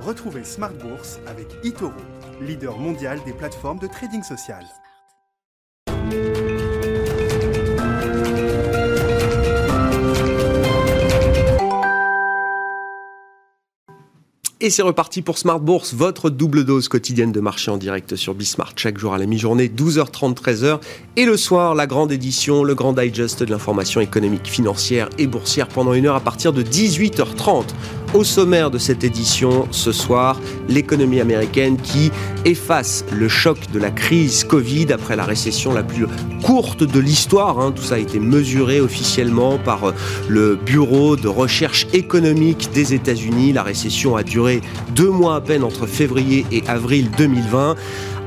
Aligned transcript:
Retrouvez 0.00 0.44
Smart 0.44 0.72
Bourse 0.72 1.18
avec 1.26 1.46
eToro, 1.62 1.92
leader 2.40 2.78
mondial 2.78 3.20
des 3.26 3.34
plateformes 3.34 3.78
de 3.78 3.86
trading 3.86 4.22
social. 4.22 4.64
Et 14.62 14.68
c'est 14.68 14.82
reparti 14.82 15.22
pour 15.22 15.38
Smart 15.38 15.58
Bourse, 15.58 15.94
votre 15.94 16.28
double 16.28 16.64
dose 16.64 16.88
quotidienne 16.88 17.32
de 17.32 17.40
marché 17.40 17.70
en 17.70 17.78
direct 17.78 18.14
sur 18.14 18.34
Bismart. 18.34 18.74
Chaque 18.76 18.98
jour 18.98 19.14
à 19.14 19.18
la 19.18 19.24
mi-journée, 19.24 19.68
12h30, 19.68 20.34
13h. 20.34 20.80
Et 21.16 21.24
le 21.24 21.38
soir, 21.38 21.74
la 21.74 21.86
grande 21.86 22.12
édition, 22.12 22.62
le 22.62 22.74
grand 22.74 22.92
digest 22.92 23.42
de 23.42 23.50
l'information 23.50 24.02
économique, 24.02 24.46
financière 24.46 25.08
et 25.16 25.26
boursière 25.26 25.66
pendant 25.66 25.94
une 25.94 26.04
heure 26.04 26.14
à 26.14 26.20
partir 26.20 26.52
de 26.52 26.62
18h30. 26.62 27.68
Au 28.12 28.24
sommaire 28.24 28.72
de 28.72 28.78
cette 28.78 29.04
édition, 29.04 29.68
ce 29.70 29.92
soir, 29.92 30.40
l'économie 30.68 31.20
américaine 31.20 31.76
qui 31.76 32.10
efface 32.44 33.04
le 33.12 33.28
choc 33.28 33.58
de 33.72 33.78
la 33.78 33.92
crise 33.92 34.42
Covid 34.42 34.92
après 34.92 35.14
la 35.14 35.22
récession 35.22 35.72
la 35.72 35.84
plus 35.84 36.06
courte 36.42 36.82
de 36.82 36.98
l'histoire. 36.98 37.60
Hein. 37.60 37.70
Tout 37.70 37.84
ça 37.84 37.94
a 37.94 37.98
été 37.98 38.18
mesuré 38.18 38.80
officiellement 38.80 39.58
par 39.58 39.84
euh, 39.84 39.94
le 40.28 40.56
Bureau 40.56 41.14
de 41.14 41.28
recherche 41.28 41.86
économique 41.92 42.70
des 42.74 42.94
États-Unis. 42.94 43.52
La 43.52 43.62
récession 43.62 44.16
a 44.16 44.24
duré 44.24 44.60
deux 44.96 45.10
mois 45.10 45.36
à 45.36 45.40
peine 45.40 45.62
entre 45.62 45.86
février 45.86 46.44
et 46.50 46.64
avril 46.66 47.10
2020. 47.16 47.76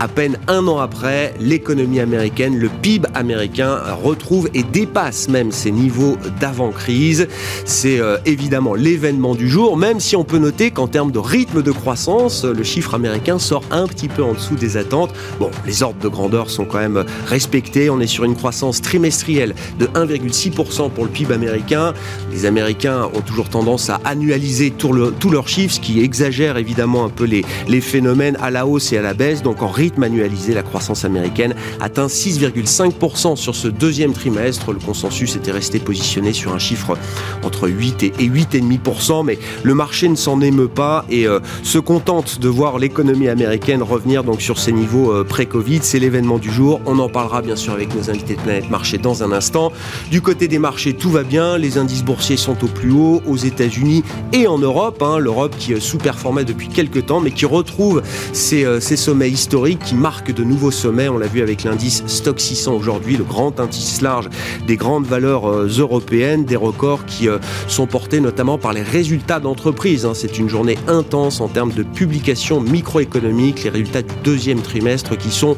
À 0.04 0.10
peine 0.10 0.38
un 0.50 0.68
an 0.68 0.80
après, 0.80 1.34
l'économie 1.40 2.02
américaine, 2.02 2.58
le 2.58 2.68
PIB 2.68 3.08
américain 3.14 3.80
retrouve 4.04 4.50
et 4.54 4.64
dépasse 4.64 5.30
même 5.30 5.54
ses 5.54 5.72
niveaux 5.72 6.18
d'avant-crise. 6.42 7.30
C'est 7.64 8.02
euh, 8.02 8.18
évidemment 8.26 8.76
l'événement 8.76 9.34
du 9.34 9.48
jour, 9.48 9.78
même 9.78 10.02
si 10.02 10.18
on 10.18 10.26
peut 10.26 10.40
noter 10.40 10.72
qu'en 10.72 10.90
termes 10.90 11.14
de 11.14 11.20
rythme 11.20 11.62
de 11.62 11.72
croissance, 11.72 12.44
le 12.44 12.64
chiffre 12.64 12.96
américain 12.96 13.40
sort 13.40 13.64
un 13.72 13.88
petit 13.88 14.10
peu 14.10 14.22
en 14.22 14.34
dessous 14.34 14.56
des 14.56 14.76
attentes. 14.76 15.14
Bon, 15.40 15.50
les 15.66 15.84
ordres 15.84 16.02
de 16.02 16.10
grandeur 16.10 16.50
sont 16.50 16.66
quand 16.66 16.80
même 16.80 17.06
respectés. 17.26 17.90
On 17.90 18.02
est 18.02 18.08
sur 18.08 18.26
une 18.26 18.36
croissance 18.36 18.82
trimestrielle 18.82 19.56
de 19.80 19.86
1,6% 19.86 20.90
pour 20.90 21.06
le 21.06 21.12
PIB 21.12 21.34
américain. 21.34 21.94
Les 22.30 22.46
Américains 22.46 23.10
ont 23.14 23.22
toujours 23.22 23.48
tendance 23.48 23.90
à 23.90 24.02
annualiser 24.04 24.72
tous 24.72 24.92
leurs 24.92 25.48
chiffres, 25.48 25.76
ce 25.76 25.80
qui 25.80 26.02
exagère 26.02 26.58
évidemment 26.58 27.06
un 27.06 27.10
peu 27.10 27.24
les, 27.24 27.46
les 27.70 27.80
phénomènes 27.80 28.38
à 28.42 28.52
la 28.52 28.68
hausse 28.68 28.92
et 28.92 28.98
à 28.98 29.02
la 29.02 29.14
baisse. 29.14 29.42
Donc 29.44 29.62
en 29.62 29.70
rythme 29.70 29.93
annualisé, 30.02 30.54
la 30.54 30.64
croissance 30.64 31.06
américaine 31.06 31.54
atteint 31.80 32.08
6,5% 32.08 33.36
sur 33.36 33.56
ce 33.56 33.68
deuxième 33.68 34.14
trimestre. 34.14 34.72
Le 34.72 34.80
consensus 34.80 35.36
était 35.36 35.52
resté 35.52 35.80
positionné 35.80 36.34
sur 36.34 36.54
un 36.54 36.60
chiffre 36.60 36.98
entre 37.44 37.68
8 37.68 38.04
et 38.04 38.10
8,5%, 38.10 39.26
mais 39.26 39.38
le 39.62 39.76
marché 39.76 40.08
ne 40.10 40.16
s'en 40.16 40.42
émeut 40.42 40.68
pas 40.68 41.06
et 41.10 41.28
euh, 41.28 41.40
se 41.64 41.78
contente 41.78 42.40
de 42.40 42.48
voir 42.48 42.80
l'économie 42.80 43.28
américaine 43.28 43.84
revenir 43.84 44.24
donc 44.24 44.42
sur 44.42 44.58
ses 44.58 44.72
niveaux 44.72 45.12
euh, 45.12 45.24
pré-Covid. 45.24 45.80
C'est 45.84 46.00
l'événement 46.00 46.38
du 46.38 46.52
jour. 46.52 46.82
On 46.86 47.00
en 47.00 47.10
parlera 47.10 47.42
bien 47.42 47.56
sûr 47.56 47.74
avec 47.74 47.94
nos 47.96 48.10
invités 48.10 48.36
de 48.36 48.42
Planète 48.42 48.70
Marché 48.70 48.98
dans 48.98 49.24
un 49.24 49.32
instant. 49.32 49.72
Du 50.10 50.22
côté 50.22 50.48
des 50.48 50.60
marchés, 50.60 50.94
tout 50.94 51.10
va 51.10 51.24
bien. 51.24 51.58
Les 51.58 51.78
indices 51.78 52.04
boursiers 52.04 52.38
sont 52.38 52.64
au 52.64 52.68
plus 52.68 52.92
haut 52.92 53.22
aux 53.28 53.38
États-Unis 53.38 54.04
et 54.32 54.48
en 54.48 54.58
Europe. 54.58 55.02
Hein. 55.02 55.20
L'Europe 55.20 55.56
qui 55.58 55.74
euh, 55.74 55.80
sous-performait 55.80 56.46
depuis 56.46 56.68
quelques 56.68 57.06
temps, 57.06 57.20
mais 57.20 57.32
qui 57.32 57.46
retrouve 57.46 58.02
ses 58.32 58.80
sommets 58.96 59.30
historiques 59.30 59.73
qui 59.78 59.96
marque 59.96 60.34
de 60.34 60.44
nouveaux 60.44 60.72
sommets. 60.72 61.10
On 61.10 61.18
l'a 61.18 61.28
vu 61.28 61.42
avec 61.42 61.64
l'indice 61.64 62.04
Stock 62.08 62.40
600 62.40 62.74
aujourd'hui, 62.74 63.18
le 63.18 63.24
grand 63.24 63.60
indice 63.60 64.02
large 64.02 64.30
des 64.68 64.78
grandes 64.78 65.06
valeurs 65.06 65.50
euh, 65.50 65.68
européennes, 65.80 66.46
des 66.46 66.56
records 66.56 67.06
qui 67.06 67.30
euh, 67.30 67.40
sont 67.68 67.88
portés 67.88 68.20
notamment 68.20 68.58
par 68.58 68.74
les 68.74 68.84
résultats 68.84 69.40
d'entreprise. 69.40 70.06
Hein. 70.06 70.14
C'est 70.14 70.38
une 70.40 70.50
journée 70.50 70.78
intense 70.88 71.42
en 71.42 71.48
termes 71.48 71.72
de 71.72 71.84
publications 71.84 72.62
microéconomiques, 72.62 73.64
les 73.64 73.70
résultats 73.70 74.02
du 74.02 74.14
deuxième 74.24 74.62
trimestre 74.62 75.18
qui 75.18 75.32
sont 75.32 75.58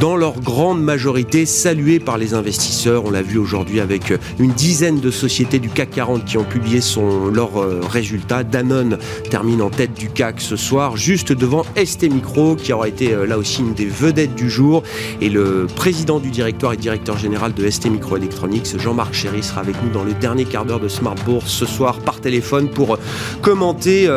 dans 0.00 0.16
leur 0.16 0.40
grande 0.40 0.82
majorité 0.82 1.46
salués 1.46 1.98
par 2.00 2.18
les 2.18 2.34
investisseurs. 2.34 3.04
On 3.04 3.10
l'a 3.10 3.22
vu 3.22 3.38
aujourd'hui 3.38 3.80
avec 3.80 4.10
euh, 4.10 4.18
une 4.38 4.52
dizaine 4.52 5.00
de 5.00 5.10
sociétés 5.10 5.58
du 5.58 5.70
CAC 5.70 5.90
40 5.90 6.24
qui 6.24 6.36
ont 6.36 6.44
publié 6.44 6.80
son, 6.80 7.28
leurs 7.28 7.60
euh, 7.60 7.80
résultats. 7.88 8.44
Danone 8.44 8.98
termine 9.30 9.62
en 9.62 9.70
tête 9.70 9.94
du 9.94 10.08
CAC 10.08 10.40
ce 10.40 10.56
soir, 10.56 10.96
juste 10.96 11.32
devant 11.32 11.64
ST 11.82 12.10
Micro, 12.10 12.56
qui 12.56 12.72
aura 12.72 12.88
été 12.88 13.12
euh, 13.12 13.26
là 13.26 13.38
aussi 13.38 13.62
une 13.62 13.74
des 13.74 13.86
vedettes 13.86 14.34
du 14.34 14.50
jour. 14.50 14.82
Et 15.20 15.30
le 15.30 15.66
président 15.74 16.18
du 16.18 16.30
directoire 16.30 16.74
et 16.74 16.76
directeur 16.76 17.16
général 17.16 17.54
de 17.54 17.68
ST 17.68 17.86
Micro 17.86 18.16
Electronics, 18.16 18.78
Jean-Marc 18.78 19.14
Chéry, 19.14 19.42
sera 19.42 19.62
avec 19.62 19.76
nous 19.82 19.90
dans 19.90 20.04
le 20.04 20.12
dernier 20.12 20.44
quart 20.44 20.66
d'heure 20.66 20.80
de 20.80 20.88
Smart 20.88 21.16
Bourse 21.24 21.50
ce 21.50 21.64
soir 21.66 21.98
par 22.00 22.20
téléphone 22.20 22.68
pour 22.68 22.98
commenter 23.40 24.08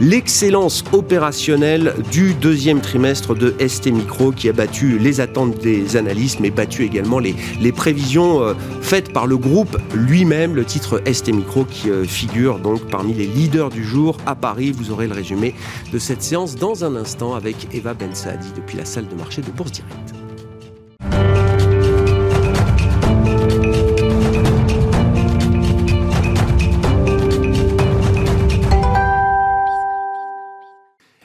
l'excellence 0.00 0.84
opérationnelle 0.92 1.94
du 2.10 2.34
deuxième 2.34 2.80
trimestre 2.80 3.34
de 3.34 3.54
ST 3.66 3.88
Micro 3.88 4.32
qui 4.32 4.48
a 4.48 4.52
battu 4.52 4.98
les 4.98 5.20
attentes 5.26 5.58
des 5.58 5.96
analystes, 5.96 6.38
mais 6.40 6.50
battu 6.50 6.84
également 6.84 7.18
les, 7.18 7.34
les 7.60 7.72
prévisions 7.72 8.42
euh, 8.42 8.54
faites 8.80 9.12
par 9.12 9.26
le 9.26 9.36
groupe 9.36 9.76
lui-même, 9.92 10.54
le 10.54 10.64
titre 10.64 11.02
ST 11.10 11.32
Micro 11.32 11.64
qui 11.64 11.90
euh, 11.90 12.04
figure 12.04 12.58
donc 12.60 12.80
parmi 12.88 13.12
les 13.12 13.26
leaders 13.26 13.70
du 13.70 13.84
jour 13.84 14.16
à 14.24 14.34
Paris. 14.34 14.72
Vous 14.72 14.92
aurez 14.92 15.08
le 15.08 15.14
résumé 15.14 15.54
de 15.92 15.98
cette 15.98 16.22
séance 16.22 16.54
dans 16.54 16.84
un 16.84 16.94
instant 16.94 17.34
avec 17.34 17.56
Eva 17.74 17.94
Ben 17.94 18.14
Saadi 18.14 18.52
depuis 18.56 18.76
la 18.76 18.84
salle 18.84 19.08
de 19.08 19.14
marché 19.14 19.42
de 19.42 19.50
Bourse 19.50 19.72
Directe. 19.72 20.25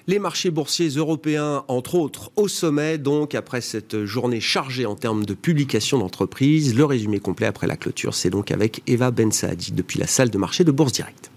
Les 0.08 0.20
marchés 0.20 0.52
boursiers 0.52 0.90
européens, 0.90 1.64
entre 1.68 1.96
autres, 1.96 2.32
au 2.36 2.48
sommet, 2.48 2.98
donc 2.98 3.36
après 3.36 3.62
cette 3.62 4.06
journée 4.06 4.42
chargée 4.42 4.86
en 4.86 4.96
termes 4.96 5.26
de 5.26 5.34
publication 5.34 6.00
d'entreprises. 6.00 6.76
Le 6.76 6.86
résumé 6.86 7.20
complet 7.20 7.48
après 7.48 7.68
la 7.68 7.78
clôture, 7.78 8.14
c'est 8.14 8.30
donc 8.30 8.52
avec 8.52 8.82
Eva 8.88 9.12
Ben 9.12 9.32
Saadi 9.32 9.72
depuis 9.72 10.00
la 10.00 10.08
salle 10.08 10.30
de 10.30 10.38
marché 10.38 10.64
de 10.64 10.72
Bourse 10.72 10.94
Directe. 10.94 11.31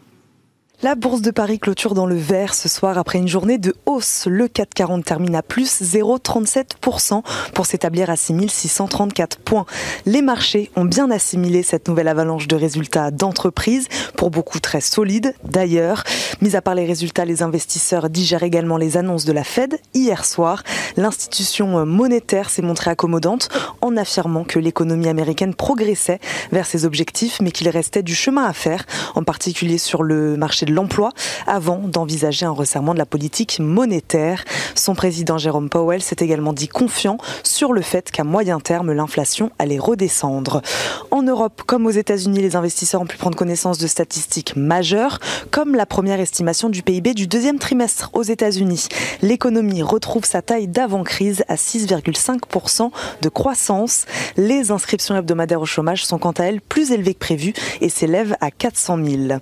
La 0.84 0.96
bourse 0.96 1.22
de 1.22 1.30
Paris 1.30 1.58
clôture 1.58 1.94
dans 1.94 2.04
le 2.04 2.14
vert 2.14 2.52
ce 2.52 2.68
soir 2.68 2.98
après 2.98 3.16
une 3.16 3.26
journée 3.26 3.56
de 3.56 3.74
hausse. 3.86 4.26
Le 4.28 4.48
440 4.48 5.02
termine 5.02 5.34
à 5.34 5.40
plus 5.40 5.80
0,37% 5.80 7.22
pour 7.54 7.64
s'établir 7.64 8.10
à 8.10 8.16
6634 8.16 9.38
points. 9.38 9.64
Les 10.04 10.20
marchés 10.20 10.70
ont 10.76 10.84
bien 10.84 11.10
assimilé 11.10 11.62
cette 11.62 11.88
nouvelle 11.88 12.06
avalanche 12.06 12.48
de 12.48 12.56
résultats 12.56 13.10
d'entreprise, 13.10 13.88
pour 14.18 14.30
beaucoup 14.30 14.60
très 14.60 14.82
solides 14.82 15.34
d'ailleurs. 15.42 16.04
Mis 16.42 16.54
à 16.54 16.60
part 16.60 16.74
les 16.74 16.84
résultats, 16.84 17.24
les 17.24 17.42
investisseurs 17.42 18.10
digèrent 18.10 18.42
également 18.42 18.76
les 18.76 18.98
annonces 18.98 19.24
de 19.24 19.32
la 19.32 19.42
Fed. 19.42 19.78
Hier 19.94 20.22
soir, 20.26 20.64
l'institution 20.98 21.86
monétaire 21.86 22.50
s'est 22.50 22.60
montrée 22.60 22.90
accommodante 22.90 23.48
en 23.80 23.96
affirmant 23.96 24.44
que 24.44 24.58
l'économie 24.58 25.08
américaine 25.08 25.54
progressait 25.54 26.20
vers 26.52 26.66
ses 26.66 26.84
objectifs, 26.84 27.40
mais 27.40 27.52
qu'il 27.52 27.70
restait 27.70 28.02
du 28.02 28.14
chemin 28.14 28.44
à 28.44 28.52
faire, 28.52 28.84
en 29.14 29.22
particulier 29.22 29.78
sur 29.78 30.02
le 30.02 30.36
marché 30.36 30.66
de 30.66 30.73
l'emploi 30.74 31.12
avant 31.46 31.78
d'envisager 31.78 32.46
un 32.46 32.50
resserrement 32.50 32.92
de 32.92 32.98
la 32.98 33.06
politique 33.06 33.58
monétaire. 33.60 34.44
Son 34.74 34.94
président 34.94 35.38
Jérôme 35.38 35.70
Powell 35.70 36.02
s'est 36.02 36.16
également 36.20 36.52
dit 36.52 36.68
confiant 36.68 37.18
sur 37.42 37.72
le 37.72 37.80
fait 37.80 38.10
qu'à 38.10 38.24
moyen 38.24 38.60
terme, 38.60 38.92
l'inflation 38.92 39.50
allait 39.58 39.78
redescendre. 39.78 40.62
En 41.10 41.22
Europe, 41.22 41.62
comme 41.66 41.86
aux 41.86 41.90
États-Unis, 41.90 42.40
les 42.40 42.56
investisseurs 42.56 43.00
ont 43.00 43.06
pu 43.06 43.16
prendre 43.16 43.36
connaissance 43.36 43.78
de 43.78 43.86
statistiques 43.86 44.56
majeures, 44.56 45.20
comme 45.50 45.74
la 45.74 45.86
première 45.86 46.20
estimation 46.20 46.68
du 46.68 46.82
PIB 46.82 47.14
du 47.14 47.26
deuxième 47.26 47.58
trimestre 47.58 48.10
aux 48.12 48.22
États-Unis. 48.22 48.88
L'économie 49.22 49.82
retrouve 49.82 50.24
sa 50.24 50.42
taille 50.42 50.68
d'avant-crise 50.68 51.44
à 51.48 51.54
6,5% 51.54 52.90
de 53.22 53.28
croissance. 53.28 54.06
Les 54.36 54.70
inscriptions 54.70 55.16
hebdomadaires 55.16 55.60
au 55.60 55.66
chômage 55.66 56.04
sont 56.04 56.18
quant 56.18 56.32
à 56.32 56.44
elles 56.44 56.60
plus 56.60 56.92
élevées 56.92 57.14
que 57.14 57.20
prévu 57.20 57.52
et 57.80 57.88
s'élèvent 57.88 58.36
à 58.40 58.50
400 58.50 58.98
000. 59.04 59.38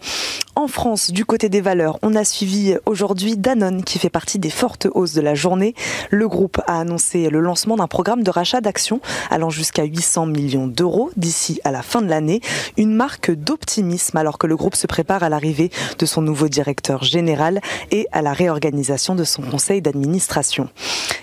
En 0.55 0.69
France, 0.69 1.11
du 1.11 1.22
côté 1.25 1.49
des 1.49 1.61
valeurs, 1.61 1.99
on 2.03 2.15
a 2.15 2.25
suivi 2.25 2.77
aujourd'hui 2.87 3.37
Danone 3.37 3.85
qui 3.85 3.99
fait 3.99 4.11
partie 4.11 4.39
des 4.39 4.51
fortes 4.51 4.87
hausses 4.93 5.13
de 5.15 5.21
la 5.21 5.35
journée. 5.35 5.75
Le 6.11 6.29
groupe 6.29 6.61
a 6.67 6.81
annoncé 6.81 7.29
le 7.29 7.41
lancement 7.41 7.77
d'un 7.77 7.87
programme 7.87 8.23
de 8.23 8.31
rachat 8.31 8.61
d'actions 8.61 9.01
allant 9.31 9.51
jusqu'à 9.51 9.85
800 9.85 10.27
millions 10.27 10.67
d'euros 10.67 11.11
d'ici 11.17 11.61
à 11.65 11.71
la 11.71 11.83
fin 11.83 12.03
de 12.03 12.09
l'année. 12.09 12.41
Une 12.77 12.95
marque 12.95 13.31
d'optimisme 13.31 14.17
alors 14.17 14.39
que 14.39 14.47
le 14.47 14.57
groupe 14.57 14.77
se 14.77 14.87
prépare 14.87 15.23
à 15.23 15.29
l'arrivée 15.29 15.71
de 15.99 16.07
son 16.07 16.23
nouveau 16.23 16.49
directeur 16.49 17.05
général 17.05 17.61
et 17.91 18.07
à 18.13 18.23
la 18.23 18.33
réorganisation 18.33 19.15
de 19.15 19.25
son 19.25 19.43
conseil 19.43 19.83
d'administration. 19.83 20.69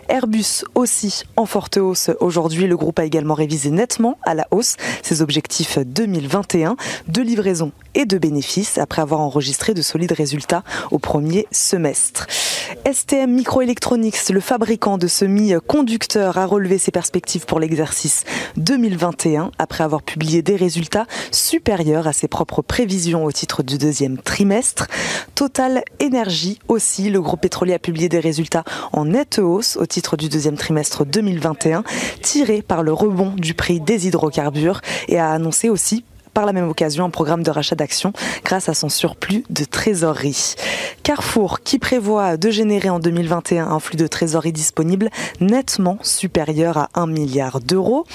Airbus 0.10 0.64
aussi 0.76 1.24
en 1.36 1.46
forte 1.46 1.78
hausse 1.78 2.10
aujourd'hui. 2.20 2.68
Le 2.68 2.76
groupe 2.76 3.00
a 3.00 3.06
également 3.06 3.36
révisé 3.36 3.70
nettement 3.70 4.18
à 4.24 4.34
la 4.34 4.48
hausse 4.52 4.76
ses 5.04 5.22
objectifs 5.22 5.78
2021 5.78 6.76
de 7.08 7.22
livraison 7.22 7.72
et 7.94 8.06
de 8.06 8.18
bénéfices 8.18 8.78
après 8.78 9.02
avoir 9.02 9.20
enregistré 9.20 9.74
solides 9.82 10.12
résultats 10.12 10.64
au 10.92 11.00
premier 11.00 11.48
semestre. 11.52 12.28
STM 12.92 13.32
Microelectronics, 13.32 14.30
le 14.30 14.40
fabricant 14.40 14.98
de 14.98 15.08
semi-conducteurs, 15.08 16.38
a 16.38 16.46
relevé 16.46 16.78
ses 16.78 16.92
perspectives 16.92 17.46
pour 17.46 17.60
l'exercice 17.60 18.24
2021 18.58 19.52
après 19.58 19.84
avoir 19.84 20.04
publié 20.04 20.42
des 20.42 20.56
résultats 20.56 21.06
supérieurs 21.32 22.08
à 22.08 22.14
ses 22.14 22.28
propres 22.28 22.62
prévisions 22.62 23.26
au 23.26 23.32
titre 23.32 23.64
du 23.64 23.78
deuxième 23.78 24.18
trimestre. 24.18 24.88
Total 25.36 25.84
Energy 26.02 26.60
aussi, 26.68 27.10
le 27.10 27.22
groupe 27.22 27.42
pétrolier 27.42 27.74
a 27.74 27.80
publié 27.80 28.10
des 28.10 28.20
résultats 28.20 28.64
en 28.94 29.06
nette 29.06 29.40
hausse 29.40 29.78
au 29.78 29.86
titre 29.86 30.18
du 30.18 30.30
deuxième 30.30 30.58
trimestre 30.58 31.06
2021, 31.06 31.84
tiré 32.22 32.62
par 32.62 32.84
le 32.84 32.94
rebond 32.94 33.34
du 33.36 33.54
prix 33.54 33.80
des 33.80 34.08
hydrocarbures 34.08 34.82
et 35.08 35.20
a 35.20 35.32
annoncé 35.32 35.70
aussi 35.70 36.04
par 36.40 36.46
la 36.46 36.54
même 36.54 36.70
occasion 36.70 37.04
un 37.04 37.10
programme 37.10 37.44
de 37.44 37.52
rachat 37.52 37.76
d'actions 37.76 38.14
grâce 38.46 38.70
à 38.70 38.74
son 38.74 38.88
surplus 38.88 39.44
de 39.50 39.66
trésorerie. 39.66 40.56
Carrefour 41.04 41.60
qui 41.60 41.80
prévoit 41.80 42.38
de 42.38 42.50
générer 42.50 42.90
en 42.90 43.00
2021 43.00 43.68
un 43.68 43.80
flux 43.82 43.98
de 43.98 44.08
trésorerie 44.08 44.54
disponible 44.54 45.10
nettement 45.42 45.98
supérieur 46.02 46.78
à 46.78 46.90
1 46.94 47.08
milliard 47.08 47.60
d'euros. 47.60 48.06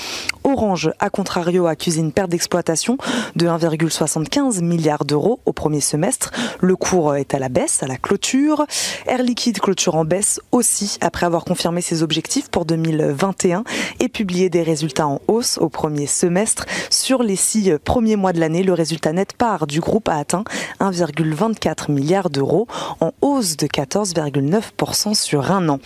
Orange, 0.43 0.91
à 1.00 1.11
contrario, 1.11 1.67
accuse 1.67 1.99
une 1.99 2.12
perte 2.12 2.31
d'exploitation 2.31 2.97
de 3.37 3.47
1,75 3.47 4.62
milliard 4.62 5.05
d'euros 5.05 5.41
au 5.44 5.53
premier 5.53 5.82
semestre. 5.82 6.32
Le 6.61 6.76
cours 6.76 7.17
est 7.17 7.35
à 7.35 7.38
la 7.38 7.50
baisse, 7.50 7.82
à 7.82 7.87
la 7.87 7.99
clôture. 7.99 8.65
Air 9.06 9.23
Liquide 9.23 9.59
clôture 9.59 9.97
en 9.97 10.06
baisse 10.06 10.41
aussi 10.50 10.97
après 11.03 11.26
avoir 11.26 11.44
confirmé 11.44 11.82
ses 11.82 12.03
objectifs 12.03 12.49
pour 12.49 12.65
2021 12.65 13.65
et 14.00 14.09
publié 14.09 14.49
des 14.49 14.62
résultats 14.62 15.09
en 15.09 15.21
hausse 15.29 15.59
au 15.59 15.69
premier 15.69 16.06
semestre. 16.06 16.65
Sur 16.88 17.23
les 17.23 17.37
six 17.37 17.73
premiers 17.85 18.13
mois 18.16 18.32
de 18.32 18.40
l'année, 18.40 18.62
le 18.62 18.72
résultat 18.72 19.12
net 19.12 19.32
part 19.32 19.66
du 19.66 19.81
groupe 19.81 20.08
a 20.08 20.16
atteint 20.16 20.44
1,24 20.81 21.90
milliard 21.90 22.31
d'euros 22.31 22.66
en 23.00 23.12
hausse 23.20 23.56
de 23.56 23.66
14,9% 23.66 25.14
sur 25.14 25.50
un 25.50 25.69
an. 25.69 25.78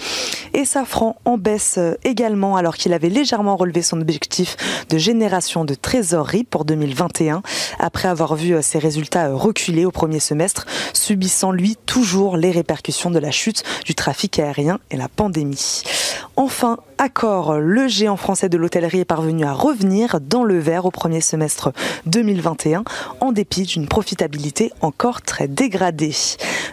Et 0.55 0.65
Safran 0.65 1.17
en 1.25 1.39
baisse 1.39 1.79
également 2.05 2.57
alors 2.57 2.77
qu'il 2.77 2.93
avait 2.93 3.09
légèrement 3.09 3.57
relevé 3.57 3.83
son 3.83 4.01
objectif 4.01 4.57
de 4.89 4.99
génération 4.99 5.65
de 5.65 5.75
trésorerie 5.75 6.45
pour 6.45 6.65
2021 6.65 7.43
après 7.79 8.09
avoir 8.09 8.35
vu 8.35 8.57
ses 8.63 8.79
résultats 8.79 9.33
reculer 9.33 9.85
au 9.85 9.91
premier 9.91 10.21
semestre, 10.21 10.67
subissant 10.93 11.53
lui 11.53 11.77
toujours 11.87 12.37
les 12.37 12.51
répercussions 12.51 13.11
de 13.11 13.19
la 13.19 13.31
chute 13.31 13.65
du 13.85 13.95
trafic 13.95 14.39
aérien 14.39 14.79
et 14.91 14.97
la 14.97 15.09
pandémie. 15.09 15.83
Enfin, 16.37 16.79
Accor, 16.99 17.59
le 17.59 17.89
géant 17.89 18.17
français 18.17 18.49
de 18.49 18.57
l'hôtellerie 18.57 19.01
est 19.01 19.05
parvenu 19.05 19.45
à 19.45 19.53
revenir 19.53 20.21
dans 20.21 20.45
le 20.45 20.59
vert 20.59 20.85
au 20.85 20.91
premier 20.91 21.21
semestre 21.21 21.73
2021 22.19 22.83
en 23.21 23.31
dépit 23.31 23.63
d'une 23.63 23.87
profitabilité 23.87 24.73
encore 24.81 25.23
très 25.23 25.47
dégradée. 25.47 26.15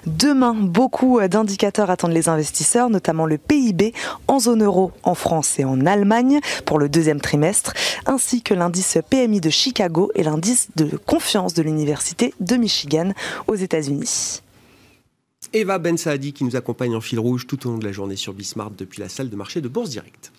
Demain, 0.08 0.56
beaucoup 0.56 1.20
d'indicateurs 1.28 1.92
attendent 1.92 2.14
les 2.14 2.30
investisseurs, 2.30 2.90
notamment 2.90 3.28
le 3.28 3.38
PIB 3.38 3.94
en 4.28 4.40
zone 4.40 4.64
euro 4.64 4.92
en 5.04 5.14
France 5.14 5.60
et 5.60 5.64
en 5.64 5.86
Allemagne 5.86 6.40
pour 6.66 6.80
le 6.80 6.90
deuxième 6.90 7.22
trimestre, 7.22 7.74
ainsi 8.08 8.42
que 8.42 8.56
l'indice 8.56 8.98
PMI 9.08 9.40
de 9.40 9.52
Chicago 9.52 10.12
et 10.16 10.24
l'indice 10.24 10.70
de 10.78 10.98
confiance 10.98 11.54
de 11.54 11.62
l'Université 11.62 12.34
de 12.40 12.56
Michigan 12.56 13.12
aux 13.46 13.56
États-Unis. 13.56 14.42
Eva 15.54 15.78
Ben 15.78 15.98
Saadi 15.98 16.34
qui 16.34 16.44
nous 16.44 16.56
accompagne 16.56 16.96
en 16.96 17.02
fil 17.02 17.20
rouge 17.20 17.46
tout 17.46 17.68
au 17.68 17.72
long 17.72 17.78
de 17.78 17.86
la 17.86 17.92
journée 17.92 18.16
sur 18.16 18.34
Bismart 18.34 18.72
depuis 18.72 19.00
la 19.00 19.10
salle 19.10 19.30
de 19.30 19.36
marché 19.36 19.62
de 19.62 19.68
Bourse 19.68 19.92
Direct. 19.92 20.32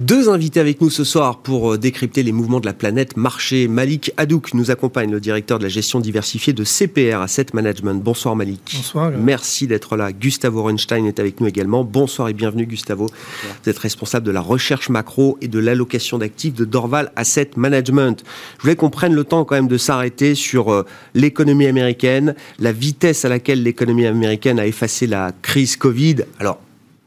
Deux 0.00 0.28
invités 0.28 0.60
avec 0.60 0.80
nous 0.80 0.90
ce 0.90 1.02
soir 1.02 1.38
pour 1.38 1.74
euh, 1.74 1.76
décrypter 1.76 2.22
les 2.22 2.30
mouvements 2.30 2.60
de 2.60 2.66
la 2.66 2.72
planète 2.72 3.16
marché. 3.16 3.66
Malik 3.66 4.12
Hadouk 4.16 4.54
nous 4.54 4.70
accompagne, 4.70 5.10
le 5.10 5.18
directeur 5.18 5.58
de 5.58 5.64
la 5.64 5.68
gestion 5.68 5.98
diversifiée 5.98 6.52
de 6.52 6.62
CPR 6.62 7.20
Asset 7.20 7.46
Management. 7.52 8.00
Bonsoir 8.00 8.36
Malik. 8.36 8.60
Bonsoir. 8.76 9.10
Merci 9.10 9.66
d'être 9.66 9.96
là. 9.96 10.12
Gustavo 10.12 10.60
Orenstein 10.60 11.04
est 11.04 11.18
avec 11.18 11.40
nous 11.40 11.48
également. 11.48 11.82
Bonsoir 11.82 12.28
et 12.28 12.32
bienvenue 12.32 12.64
Gustavo. 12.64 13.06
Vous 13.06 13.68
êtes 13.68 13.78
responsable 13.78 14.24
de 14.24 14.30
la 14.30 14.40
recherche 14.40 14.88
macro 14.88 15.36
et 15.40 15.48
de 15.48 15.58
l'allocation 15.58 16.18
d'actifs 16.18 16.54
de 16.54 16.64
Dorval 16.64 17.10
Asset 17.16 17.50
Management. 17.56 18.22
Je 18.58 18.62
voulais 18.62 18.76
qu'on 18.76 18.90
prenne 18.90 19.14
le 19.14 19.24
temps 19.24 19.44
quand 19.44 19.56
même 19.56 19.66
de 19.66 19.78
s'arrêter 19.78 20.36
sur 20.36 20.72
euh, 20.72 20.86
l'économie 21.14 21.66
américaine, 21.66 22.36
la 22.60 22.70
vitesse 22.70 23.24
à 23.24 23.28
laquelle 23.28 23.64
l'économie 23.64 24.06
américaine 24.06 24.60
a 24.60 24.66
effacé 24.68 25.08
la 25.08 25.32
crise 25.42 25.74
Covid. 25.74 26.18
Alors, 26.38 26.60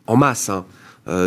en 0.08 0.18
masse, 0.18 0.50
hein 0.50 0.66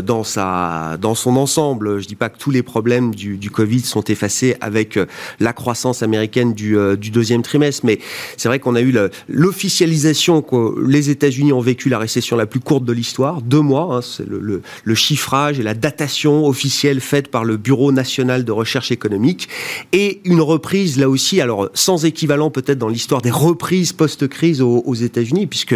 dans, 0.02 0.24
sa, 0.24 0.96
dans 1.00 1.14
son 1.14 1.36
ensemble. 1.36 2.00
Je 2.00 2.06
dis 2.06 2.14
pas 2.14 2.28
que 2.28 2.38
tous 2.38 2.50
les 2.50 2.62
problèmes 2.62 3.14
du, 3.14 3.50
Covid 3.50 3.80
sont 3.80 4.02
effacés 4.04 4.56
avec 4.60 4.96
euh, 4.96 5.06
la 5.40 5.52
croissance 5.52 6.02
américaine 6.02 6.54
du, 6.54 6.76
euh, 6.76 6.96
du 6.96 7.10
deuxième 7.10 7.42
trimestre, 7.42 7.84
mais 7.84 7.98
c'est 8.36 8.48
vrai 8.48 8.58
qu'on 8.58 8.74
a 8.74 8.80
eu 8.80 8.94
l'officialisation 9.28 10.42
que 10.42 10.80
les 10.86 11.10
États-Unis 11.10 11.52
ont 11.52 11.60
vécu 11.60 11.88
la 11.88 11.98
récession 11.98 12.36
la 12.36 12.46
plus 12.46 12.60
courte 12.60 12.84
de 12.84 12.92
l'histoire, 12.92 13.42
deux 13.42 13.60
mois. 13.60 13.96
Hein, 13.96 14.00
c'est 14.02 14.26
le, 14.26 14.62
chiffrage 14.94 15.58
et 15.58 15.62
la 15.62 15.74
datation 15.74 16.46
officielle 16.46 17.00
faite 17.00 17.28
par 17.28 17.44
le 17.44 17.56
Bureau 17.56 17.92
national 17.92 18.44
de 18.44 18.52
recherche 18.52 18.90
économique, 18.92 19.48
et 19.92 20.20
une 20.24 20.40
reprise 20.40 20.98
là 20.98 21.08
aussi, 21.08 21.40
alors 21.40 21.68
sans 21.74 22.04
équivalent 22.04 22.50
peut-être 22.50 22.78
dans 22.78 22.88
l'histoire 22.88 23.22
des 23.22 23.30
reprises 23.30 23.92
post-crise 23.92 24.62
aux 24.62 24.94
États-Unis, 24.94 25.46
puisque 25.46 25.74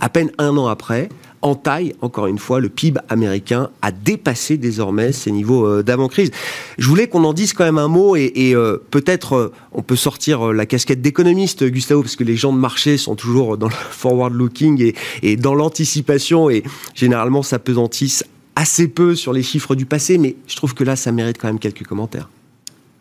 à 0.00 0.08
peine 0.08 0.30
un 0.38 0.56
an 0.56 0.66
après, 0.66 1.08
en 1.46 1.54
taille, 1.54 1.94
encore 2.00 2.26
une 2.26 2.38
fois, 2.38 2.60
le 2.60 2.68
PIB 2.68 3.00
américain 3.08 3.70
a 3.80 3.92
dépassé 3.92 4.56
désormais 4.56 5.12
ses 5.12 5.30
niveaux 5.30 5.66
euh, 5.66 5.82
d'avant-crise. 5.82 6.30
Je 6.76 6.88
voulais 6.88 7.06
qu'on 7.06 7.22
en 7.24 7.32
dise 7.32 7.52
quand 7.52 7.64
même 7.64 7.78
un 7.78 7.88
mot 7.88 8.16
et, 8.16 8.32
euh, 8.54 8.78
peut-être 8.90 9.34
euh, 9.34 9.52
on 9.72 9.82
peut 9.82 9.96
sortir 9.96 10.52
la 10.52 10.66
casquette 10.66 11.00
d'économiste, 11.00 11.64
Gustavo, 11.64 12.02
parce 12.02 12.16
que 12.16 12.24
les 12.24 12.36
gens 12.36 12.52
de 12.52 12.58
marché 12.58 12.96
sont 12.96 13.14
toujours 13.14 13.56
dans 13.56 13.68
le 13.68 13.74
forward-looking 13.90 14.82
et, 14.82 14.94
et, 15.22 15.36
dans 15.36 15.54
l'anticipation 15.54 16.50
et 16.50 16.64
généralement 16.94 17.42
s'apesantissent 17.42 18.24
assez 18.56 18.88
peu 18.88 19.14
sur 19.14 19.32
les 19.32 19.42
chiffres 19.42 19.74
du 19.74 19.86
passé, 19.86 20.18
mais 20.18 20.34
je 20.48 20.56
trouve 20.56 20.74
que 20.74 20.82
là, 20.82 20.96
ça 20.96 21.12
mérite 21.12 21.38
quand 21.38 21.48
même 21.48 21.60
quelques 21.60 21.84
commentaires. 21.84 22.28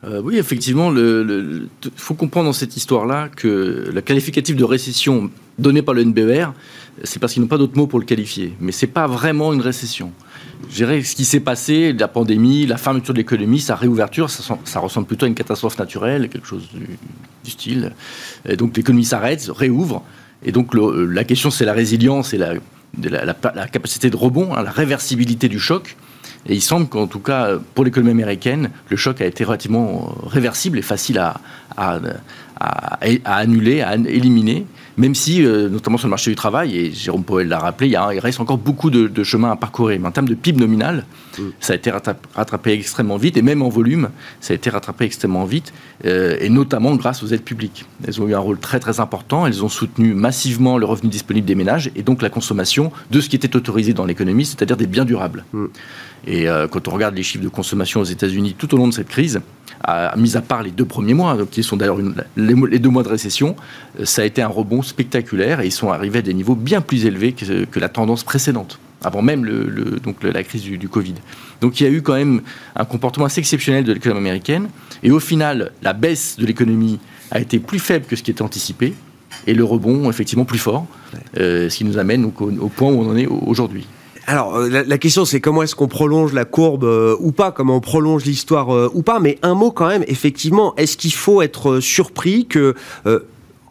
Euh, 0.06 0.22
oui, 0.24 0.38
effectivement, 0.38 0.94
il 0.96 1.68
faut 1.96 2.14
comprendre 2.14 2.48
dans 2.48 2.54
cette 2.54 2.78
histoire-là 2.78 3.30
que 3.36 3.90
la 3.92 4.02
qualificatif 4.02 4.56
de 4.56 4.64
récession 4.64 5.32
donnée 5.58 5.82
par 5.82 5.96
le 5.96 6.04
NBER, 6.04 6.48
c'est 7.04 7.20
parce 7.20 7.34
qu'ils 7.34 7.42
n'ont 7.42 7.48
pas 7.48 7.58
d'autre 7.58 7.76
mot 7.76 7.88
pour 7.88 8.00
le 8.00 8.06
qualifier. 8.06 8.54
Mais 8.60 8.72
ce 8.72 8.86
n'est 8.86 8.92
pas 8.92 9.08
vraiment 9.08 9.52
une 9.52 9.62
récession. 9.62 10.12
Je 10.70 10.76
dirais 10.76 11.02
ce 11.02 11.16
qui 11.16 11.26
s'est 11.26 11.40
passé, 11.40 11.92
la 11.94 12.08
pandémie, 12.08 12.68
la 12.68 12.78
fermeture 12.78 13.14
de 13.14 13.20
l'économie, 13.20 13.60
sa 13.60 13.76
réouverture, 13.76 14.30
ça, 14.30 14.80
ressemble 14.80 15.08
plutôt 15.08 15.26
à 15.26 15.30
une 15.30 15.36
catastrophe 15.36 15.78
naturelle, 15.80 16.30
quelque 16.30 16.48
chose 16.48 16.70
du, 16.74 17.52
style. 17.52 17.94
Donc 18.58 18.76
l'économie 18.78 19.06
s'arrête, 19.06 19.50
réouvre. 19.54 20.04
Et 20.44 20.52
donc 20.52 20.74
la 20.74 21.24
question, 21.24 21.50
c'est 21.50 21.66
la 21.66 21.74
résilience 21.74 22.34
et 22.34 22.38
la, 22.38 23.68
capacité 23.72 24.10
de 24.10 24.16
rebond, 24.16 24.54
hein, 24.56 24.64
la 24.64 24.72
réversibilité 24.72 25.48
du 25.50 25.60
choc. 25.60 25.96
Et 26.48 26.54
il 26.54 26.62
semble 26.62 26.88
qu'en 26.88 27.08
tout 27.08 27.20
cas, 27.20 27.58
pour 27.74 27.86
l'économie 27.86 28.12
américaine, 28.12 28.70
le 28.90 28.98
choc 28.98 29.22
a 29.22 29.26
été 29.26 29.44
relativement 29.44 30.16
réversible 30.26 30.78
et 30.78 30.84
facile 30.84 31.18
à, 31.18 31.40
annuler, 33.26 33.82
à 33.82 33.96
éliminer 33.96 34.66
même 34.98 35.16
si, 35.16 35.46
euh, 35.46 35.70
notamment 35.70 35.98
sur 35.98 36.08
le 36.08 36.12
marché 36.12 36.32
du 36.32 36.36
travail, 36.36 36.78
et 36.78 36.92
Jérôme 36.92 37.24
Powell 37.24 37.48
l'a 37.48 37.60
rappelé, 37.60 37.90
il, 37.90 38.20
reste 38.20 38.40
encore 38.40 38.58
beaucoup 38.58 38.90
de, 38.90 39.24
chemin 39.24 39.52
à 39.52 39.56
parcourir. 39.56 40.00
Mais 40.00 40.08
en 40.08 40.12
termes 40.12 40.28
de 40.28 40.36
PIB 40.36 40.60
nominal, 40.60 41.06
ça 41.60 41.74
a 41.74 41.76
été 41.76 41.92
rattrapé, 41.92 42.72
extrêmement 42.72 43.18
vite, 43.18 43.38
et 43.38 43.42
même 43.42 43.62
en 43.62 43.70
volume, 43.70 44.10
ça 44.40 44.54
a 44.54 44.56
été 44.56 44.70
rattrapé 44.70 45.06
extrêmement 45.06 45.46
vite, 45.46 45.74
euh, 46.06 46.38
et 46.40 46.50
notamment 46.50 46.96
grâce 46.96 47.24
aux 47.24 47.28
aides 47.28 47.44
publiques. 47.44 47.86
Elles 48.08 48.22
ont 48.22 48.28
eu 48.28 48.36
un 48.36 48.40
rôle 48.40 48.60
très 48.60 48.80
très 48.80 49.00
important, 49.00 49.46
elles 49.46 49.64
ont 49.64 49.70
soutenu 49.70 50.14
massivement 50.14 50.78
le 50.78 50.86
revenu 50.86 51.10
disponible 51.10 51.46
des 51.46 51.56
ménages, 51.56 51.92
et 51.96 52.04
donc 52.04 52.22
la 52.22 52.30
consommation 52.30 52.92
de 53.12 53.20
ce 53.20 53.30
qui 53.30 53.36
était 53.36 53.56
autorisé 53.56 53.94
dans 53.94 54.06
l'économie, 54.06 54.46
c'est-à-dire 54.46 54.78
des 54.78 54.88
biens 54.88 55.06
durables. 55.06 55.44
Et 56.28 56.50
euh, 56.50 56.68
quand 56.68 56.88
on 56.88 56.92
regarde 56.92 57.16
les 57.16 57.24
chiffres 57.24 57.44
de 57.44 57.50
consommation 57.50 58.02
aux 58.02 58.06
États-Unis 58.06 58.56
tout 58.58 58.74
au 58.74 58.78
long 58.78 58.88
de 58.88 58.94
cette 58.94 59.08
crise, 59.08 59.42
à, 59.84 60.16
mis 60.18 60.36
à 60.38 60.42
part 60.42 60.64
les 60.64 60.72
deux 60.72 60.86
premiers 60.86 61.14
mois, 61.14 61.38
qui 61.50 61.62
sont 61.64 61.78
d'ailleurs 61.78 61.98
les, 62.36 62.56
les, 62.72 62.80
deux 62.80 62.90
mois 62.90 63.04
de 63.04 63.10
récession, 63.10 63.56
euh, 64.00 64.06
ça 64.06 64.24
a 64.24 64.26
été 64.26 64.42
un 64.42 64.48
rebond 64.48 64.82
spectaculaire 64.82 65.62
et 65.62 65.68
ils 65.68 65.72
sont 65.72 65.92
arrivés 65.92 66.20
à 66.20 66.22
des 66.24 66.34
niveaux 66.34 66.56
bien 66.56 66.82
plus 66.82 67.06
élevés 67.06 67.34
que, 67.34 67.66
que 67.66 67.80
la 67.80 67.90
tendance 67.90 68.24
précédente 68.24 68.80
avant 69.04 69.22
même 69.22 69.46
le, 69.46 69.66
le, 69.66 70.00
donc 70.00 70.24
la 70.24 70.44
crise 70.44 70.64
du, 70.64 70.80
du, 70.80 70.90
Covid. 70.90 71.14
Donc 71.62 71.80
il 71.80 71.84
y 71.84 71.86
a 71.86 71.90
eu 71.92 72.02
quand 72.02 72.16
même 72.16 72.42
un 72.76 72.86
comportement 72.86 73.26
assez 73.26 73.40
exceptionnel 73.40 73.84
de 73.84 73.94
l'économie 73.94 74.20
américaine. 74.20 74.68
Et 75.04 75.12
au 75.12 75.20
final, 75.20 75.74
la 75.84 75.94
baisse 75.94 76.38
de 76.38 76.46
l'économie 76.46 77.00
a 77.30 77.40
été 77.40 77.60
plus 77.60 77.78
faible 77.78 78.06
que 78.06 78.16
ce 78.16 78.24
qui 78.24 78.32
était 78.32 78.42
anticipé. 78.42 78.96
Et 79.46 79.54
le 79.54 79.64
rebond, 79.64 80.10
effectivement, 80.10 80.46
plus 80.46 80.58
fort. 80.58 80.88
Euh, 81.38 81.70
ce 81.70 81.78
qui 81.78 81.86
nous 81.86 81.98
amène 81.98 82.24
donc, 82.24 82.42
au, 82.42 82.50
au 82.50 82.70
point 82.70 82.92
où 82.92 83.02
on 83.02 83.12
en 83.12 83.16
est 83.16 83.28
aujourd'hui. 83.28 83.86
Alors 84.28 84.56
euh, 84.56 84.70
la, 84.70 84.98
question 84.98 85.24
c'est 85.24 85.40
comment 85.40 85.62
est-ce 85.62 85.76
qu'on 85.76 85.88
prolonge 85.88 86.34
la 86.34 86.46
courbe 86.46 86.84
euh, 86.84 87.16
ou 87.20 87.32
pas, 87.32 87.52
comment 87.52 87.76
on 87.76 87.82
prolonge 87.82 88.26
l'histoire 88.26 88.74
euh, 88.74 88.90
ou 88.94 89.04
pas, 89.04 89.20
mais 89.20 89.38
un 89.44 89.54
mot 89.54 89.72
quand 89.72 89.88
même, 89.88 90.04
effectivement, 90.08 90.76
est-ce 90.78 90.98
qu'il 90.98 91.14
faut 91.14 91.42
être 91.42 91.80
surpris 91.80 92.48
que 92.48 92.76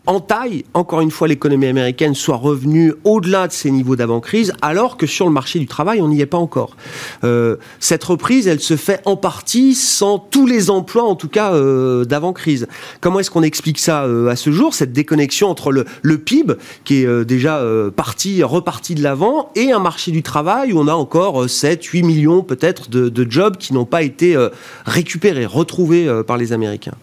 en 0.06 0.20
taille, 0.20 0.64
encore 0.74 1.00
une 1.00 1.10
fois, 1.10 1.28
l'économie 1.28 1.66
américaine 1.66 2.14
soit 2.14 2.36
revenue 2.36 2.92
au-delà 3.04 3.48
de 3.48 3.52
ses 3.52 3.70
niveaux 3.70 3.96
d'avant-crise, 3.96 4.52
alors 4.60 4.96
que 4.96 5.06
sur 5.06 5.26
le 5.26 5.32
marché 5.32 5.58
du 5.58 5.66
travail, 5.66 6.02
on 6.02 6.08
n'y 6.08 6.20
est 6.20 6.26
pas 6.26 6.38
encore. 6.38 6.76
Euh, 7.24 7.56
cette 7.80 8.04
reprise, 8.04 8.46
elle 8.46 8.60
se 8.60 8.76
fait 8.76 9.00
en 9.06 9.16
partie 9.16 9.74
sans 9.74 10.18
tous 10.18 10.46
les 10.46 10.68
emplois, 10.68 11.04
en 11.04 11.14
tout 11.14 11.28
cas, 11.28 11.54
euh, 11.54 12.04
d'avant-crise. 12.04 12.66
Comment 13.00 13.20
est-ce 13.20 13.30
qu'on 13.30 13.42
explique 13.42 13.78
ça 13.78 14.04
euh, 14.04 14.28
à 14.28 14.36
ce 14.36 14.50
jour, 14.50 14.74
cette 14.74 14.92
déconnexion 14.92 15.48
entre 15.48 15.72
le, 15.72 16.18
PIB, 16.18 16.54
qui 16.84 17.02
est 17.02 17.06
euh, 17.06 17.24
déjà 17.24 17.62
parti, 17.96 18.42
reparti 18.42 18.94
de 18.94 19.02
l'avant, 19.02 19.50
et 19.54 19.72
un 19.72 19.78
marché 19.78 20.10
du 20.10 20.22
travail 20.22 20.72
où 20.72 20.78
on 20.78 20.88
a 20.88 20.94
encore 20.94 21.48
7, 21.48 21.82
8 21.82 22.02
millions 22.02 22.42
peut-être 22.42 22.90
de, 22.90 23.08
de, 23.08 23.30
jobs 23.30 23.56
qui 23.56 23.72
n'ont 23.72 23.84
pas 23.86 24.02
été 24.02 24.36
récupérés, 24.84 25.46
retrouvés 25.46 26.22
par 26.26 26.36
les 26.36 26.52
Américains? 26.52 26.94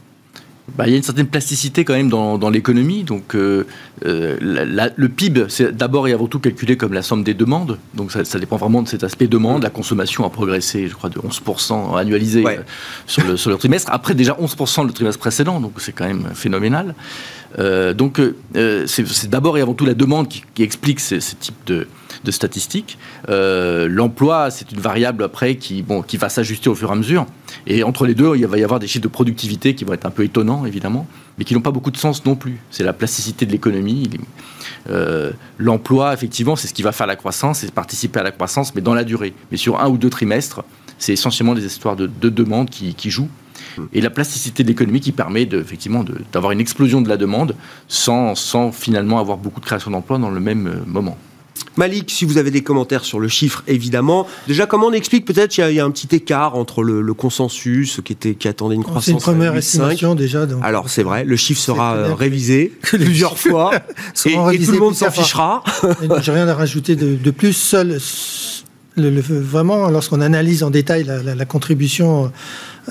Bah, 0.75 0.87
il 0.87 0.91
y 0.91 0.93
a 0.93 0.97
une 0.97 1.03
certaine 1.03 1.27
plasticité 1.27 1.83
quand 1.83 1.93
même 1.93 2.09
dans, 2.09 2.37
dans 2.37 2.49
l'économie. 2.49 3.03
Donc, 3.03 3.35
euh, 3.35 3.65
euh, 4.05 4.37
la, 4.41 4.89
le 4.95 5.09
PIB, 5.09 5.45
c'est 5.49 5.75
d'abord 5.75 6.07
et 6.07 6.13
avant 6.13 6.27
tout 6.27 6.39
calculé 6.39 6.77
comme 6.77 6.93
la 6.93 7.01
somme 7.01 7.23
des 7.23 7.33
demandes. 7.33 7.77
Donc, 7.93 8.11
ça, 8.11 8.23
ça, 8.25 8.39
dépend 8.39 8.57
vraiment 8.57 8.81
de 8.81 8.87
cet 8.87 9.03
aspect 9.03 9.27
demande. 9.27 9.63
La 9.63 9.69
consommation 9.69 10.25
a 10.25 10.29
progressé, 10.29 10.87
je 10.87 10.93
crois, 10.93 11.09
de 11.09 11.19
11% 11.19 11.97
annualisé 11.97 12.43
ouais. 12.43 12.59
sur, 13.05 13.25
le, 13.25 13.37
sur 13.37 13.49
le 13.49 13.57
trimestre. 13.57 13.91
Après, 13.91 14.13
déjà 14.13 14.33
11% 14.33 14.85
le 14.85 14.93
trimestre 14.93 15.19
précédent, 15.19 15.59
donc 15.59 15.73
c'est 15.77 15.91
quand 15.91 16.07
même 16.07 16.29
phénoménal. 16.33 16.95
Euh, 17.59 17.93
donc, 17.93 18.19
euh, 18.19 18.85
c'est 18.87 19.29
d'abord 19.29 19.57
et 19.57 19.61
avant 19.61 19.73
tout 19.73 19.85
la 19.85 19.93
demande 19.93 20.27
qui, 20.27 20.43
explique 20.59 20.99
ce, 20.99 21.15
type 21.15 21.55
de, 21.65 21.87
statistiques. 22.29 22.97
Euh, 23.29 23.87
L'emploi, 23.89 24.51
c'est 24.51 24.71
une 24.71 24.79
variable 24.79 25.23
après 25.23 25.55
qui, 25.55 25.81
bon, 25.81 26.01
qui 26.01 26.17
va 26.17 26.29
s'ajuster 26.29 26.69
au 26.69 26.75
fur 26.75 26.89
et 26.89 26.93
à 26.93 26.95
mesure. 26.95 27.25
Et 27.67 27.83
entre 27.83 28.05
les 28.05 28.15
deux, 28.15 28.35
il 28.35 28.45
va 28.45 28.57
y 28.57 28.63
avoir 28.63 28.79
des 28.79 28.87
chiffres 28.87 29.03
de 29.03 29.09
productivité 29.09 29.75
qui 29.75 29.83
vont 29.83 29.93
être 29.93 30.05
un 30.05 30.11
peu 30.11 30.23
étonnants, 30.23 30.65
évidemment, 30.65 31.07
mais 31.37 31.45
qui 31.45 31.53
n'ont 31.53 31.61
pas 31.61 31.71
beaucoup 31.71 31.91
de 31.91 31.97
sens 31.97 32.25
non 32.25 32.35
plus. 32.35 32.59
C'est 32.69 32.83
la 32.83 32.93
plasticité 32.93 33.45
de 33.45 33.51
l'économie. 33.51 34.09
L'emploi, 35.57 36.13
effectivement, 36.13 36.55
c'est 36.55 36.67
ce 36.67 36.73
qui 36.73 36.83
va 36.83 36.91
faire 36.91 37.07
la 37.07 37.15
croissance, 37.15 37.59
c'est 37.59 37.71
participer 37.71 38.19
à 38.19 38.23
la 38.23 38.31
croissance, 38.31 38.73
mais 38.75 38.81
dans 38.81 38.93
la 38.93 39.03
durée. 39.03 39.33
Mais 39.51 39.57
sur 39.57 39.79
un 39.79 39.89
ou 39.89 39.97
deux 39.97 40.09
trimestres, 40.09 40.63
c'est 40.97 41.13
essentiellement 41.13 41.55
des 41.55 41.65
histoires 41.65 41.95
de, 41.95 42.07
de 42.07 42.29
demande 42.29 42.69
qui 42.69 43.09
jouent 43.09 43.29
et 43.93 44.01
la 44.01 44.09
plasticité 44.09 44.63
de 44.63 44.67
l'économie 44.67 45.01
qui 45.01 45.11
permet 45.11 45.45
de, 45.45 45.59
effectivement 45.59 46.05
d'avoir 46.31 46.51
une 46.51 46.59
explosion 46.59 47.01
de 47.01 47.09
la 47.09 47.17
demande 47.17 47.55
sans, 47.87 48.35
sans 48.35 48.71
finalement 48.71 49.19
avoir 49.19 49.37
beaucoup 49.37 49.59
de 49.59 49.65
création 49.65 49.91
d'emplois 49.91 50.17
dans 50.17 50.29
le 50.29 50.39
même 50.39 50.67
euh, 50.67 50.75
moment. 50.85 51.17
Malik, 51.77 52.11
si 52.11 52.25
vous 52.25 52.37
avez 52.37 52.51
des 52.51 52.63
commentaires 52.63 53.05
sur 53.05 53.19
le 53.19 53.27
chiffre, 53.27 53.63
évidemment. 53.67 54.27
Déjà, 54.47 54.65
comment 54.65 54.87
on 54.87 54.91
explique 54.91 55.25
peut-être 55.25 55.51
qu'il 55.51 55.69
y, 55.69 55.75
y, 55.75 55.79
a 55.79 55.85
un 55.85 55.91
petit 55.91 56.13
écart 56.13 56.55
entre 56.55 56.83
le, 56.83 57.01
le 57.01 57.13
consensus 57.13 58.01
qui, 58.03 58.13
était, 58.13 58.35
qui 58.35 58.47
attendait 58.47 58.75
une 58.75 58.83
croissance 58.83 59.05
C'est 59.05 59.11
une 59.11 59.19
première 59.19 59.55
estimation 59.55 60.15
déjà. 60.15 60.45
Donc 60.45 60.59
Alors 60.63 60.89
c'est 60.89 61.03
vrai, 61.03 61.23
le 61.23 61.35
chiffre 61.37 61.61
sera 61.61 61.95
euh, 61.95 62.13
révisé 62.13 62.73
plusieurs 62.81 63.37
fois 63.37 63.71
et, 64.25 64.31
et, 64.31 64.65
tout 64.65 64.71
le 64.71 64.79
monde 64.79 64.95
s'en 64.95 65.11
fichera. 65.11 65.63
J'ai 66.21 66.31
rien 66.31 66.47
à 66.47 66.55
rajouter 66.55 66.95
de, 66.95 67.15
de 67.15 67.31
plus. 67.31 67.53
Seul, 67.53 67.99
le, 68.95 69.09
le, 69.09 69.21
vraiment, 69.21 69.89
lorsqu'on 69.89 70.21
analyse 70.21 70.63
en 70.63 70.69
détail 70.69 71.03
la, 71.03 71.23
la, 71.23 71.35
la 71.35 71.45
contribution 71.45 72.31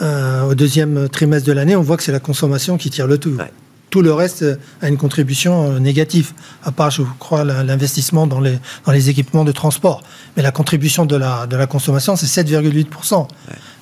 euh, 0.00 0.42
au 0.42 0.54
deuxième 0.54 1.08
trimestre 1.08 1.46
de 1.46 1.52
l'année, 1.52 1.76
on 1.76 1.82
voit 1.82 1.96
que 1.96 2.02
c'est 2.02 2.12
la 2.12 2.20
consommation 2.20 2.76
qui 2.76 2.90
tire 2.90 3.06
le 3.06 3.18
tout. 3.18 3.30
Ouais. 3.30 3.52
Tout 3.90 4.02
le 4.02 4.12
reste 4.12 4.44
a 4.82 4.88
une 4.88 4.96
contribution 4.96 5.80
négative, 5.80 6.30
à 6.62 6.70
part, 6.70 6.92
je 6.92 7.02
crois, 7.18 7.42
l'investissement 7.42 8.28
dans 8.28 8.38
les, 8.38 8.56
dans 8.86 8.92
les 8.92 9.10
équipements 9.10 9.44
de 9.44 9.50
transport. 9.50 10.04
Mais 10.36 10.44
la 10.44 10.52
contribution 10.52 11.06
de 11.06 11.16
la, 11.16 11.48
de 11.48 11.56
la 11.56 11.66
consommation, 11.66 12.14
c'est 12.14 12.44
7,8%. 12.44 13.18
Ouais. 13.18 13.26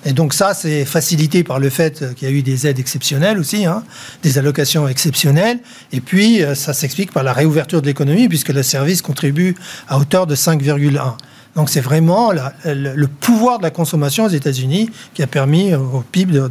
Et 0.07 0.13
donc 0.15 0.33
ça, 0.33 0.55
c'est 0.55 0.87
facilité 0.87 1.45
par 1.45 1.59
le 1.59 1.69
fait 1.69 2.15
qu'il 2.15 2.27
y 2.27 2.31
a 2.31 2.35
eu 2.35 2.41
des 2.41 2.67
aides 2.67 2.79
exceptionnelles 2.79 3.39
aussi, 3.39 3.67
hein, 3.67 3.83
des 4.23 4.39
allocations 4.39 4.89
exceptionnelles. 4.89 5.59
Et 5.93 6.01
puis, 6.01 6.41
ça 6.55 6.73
s'explique 6.73 7.13
par 7.13 7.23
la 7.23 7.35
réouverture 7.35 7.83
de 7.83 7.87
l'économie, 7.87 8.29
puisque 8.29 8.49
le 8.49 8.63
service 8.63 9.03
contribue 9.03 9.57
à 9.89 9.99
hauteur 9.99 10.27
de 10.27 10.35
5,1%. 10.35 11.17
Donc 11.59 11.71
c'est 11.71 11.81
vraiment 11.81 12.31
la, 12.31 12.55
le, 12.65 12.95
le, 12.95 13.07
pouvoir 13.09 13.59
de 13.59 13.65
la 13.65 13.71
consommation 13.71 14.27
aux 14.27 14.29
États-Unis 14.29 14.91
qui 15.12 15.25
a 15.25 15.27
permis 15.27 15.75
au 15.75 16.05
PIB 16.12 16.33
de, 16.33 16.49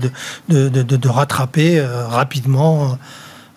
de, 0.49 0.67
de, 0.67 0.81
de 0.83 1.07
rattraper 1.07 1.79
euh, 1.79 2.05
rapidement 2.07 2.97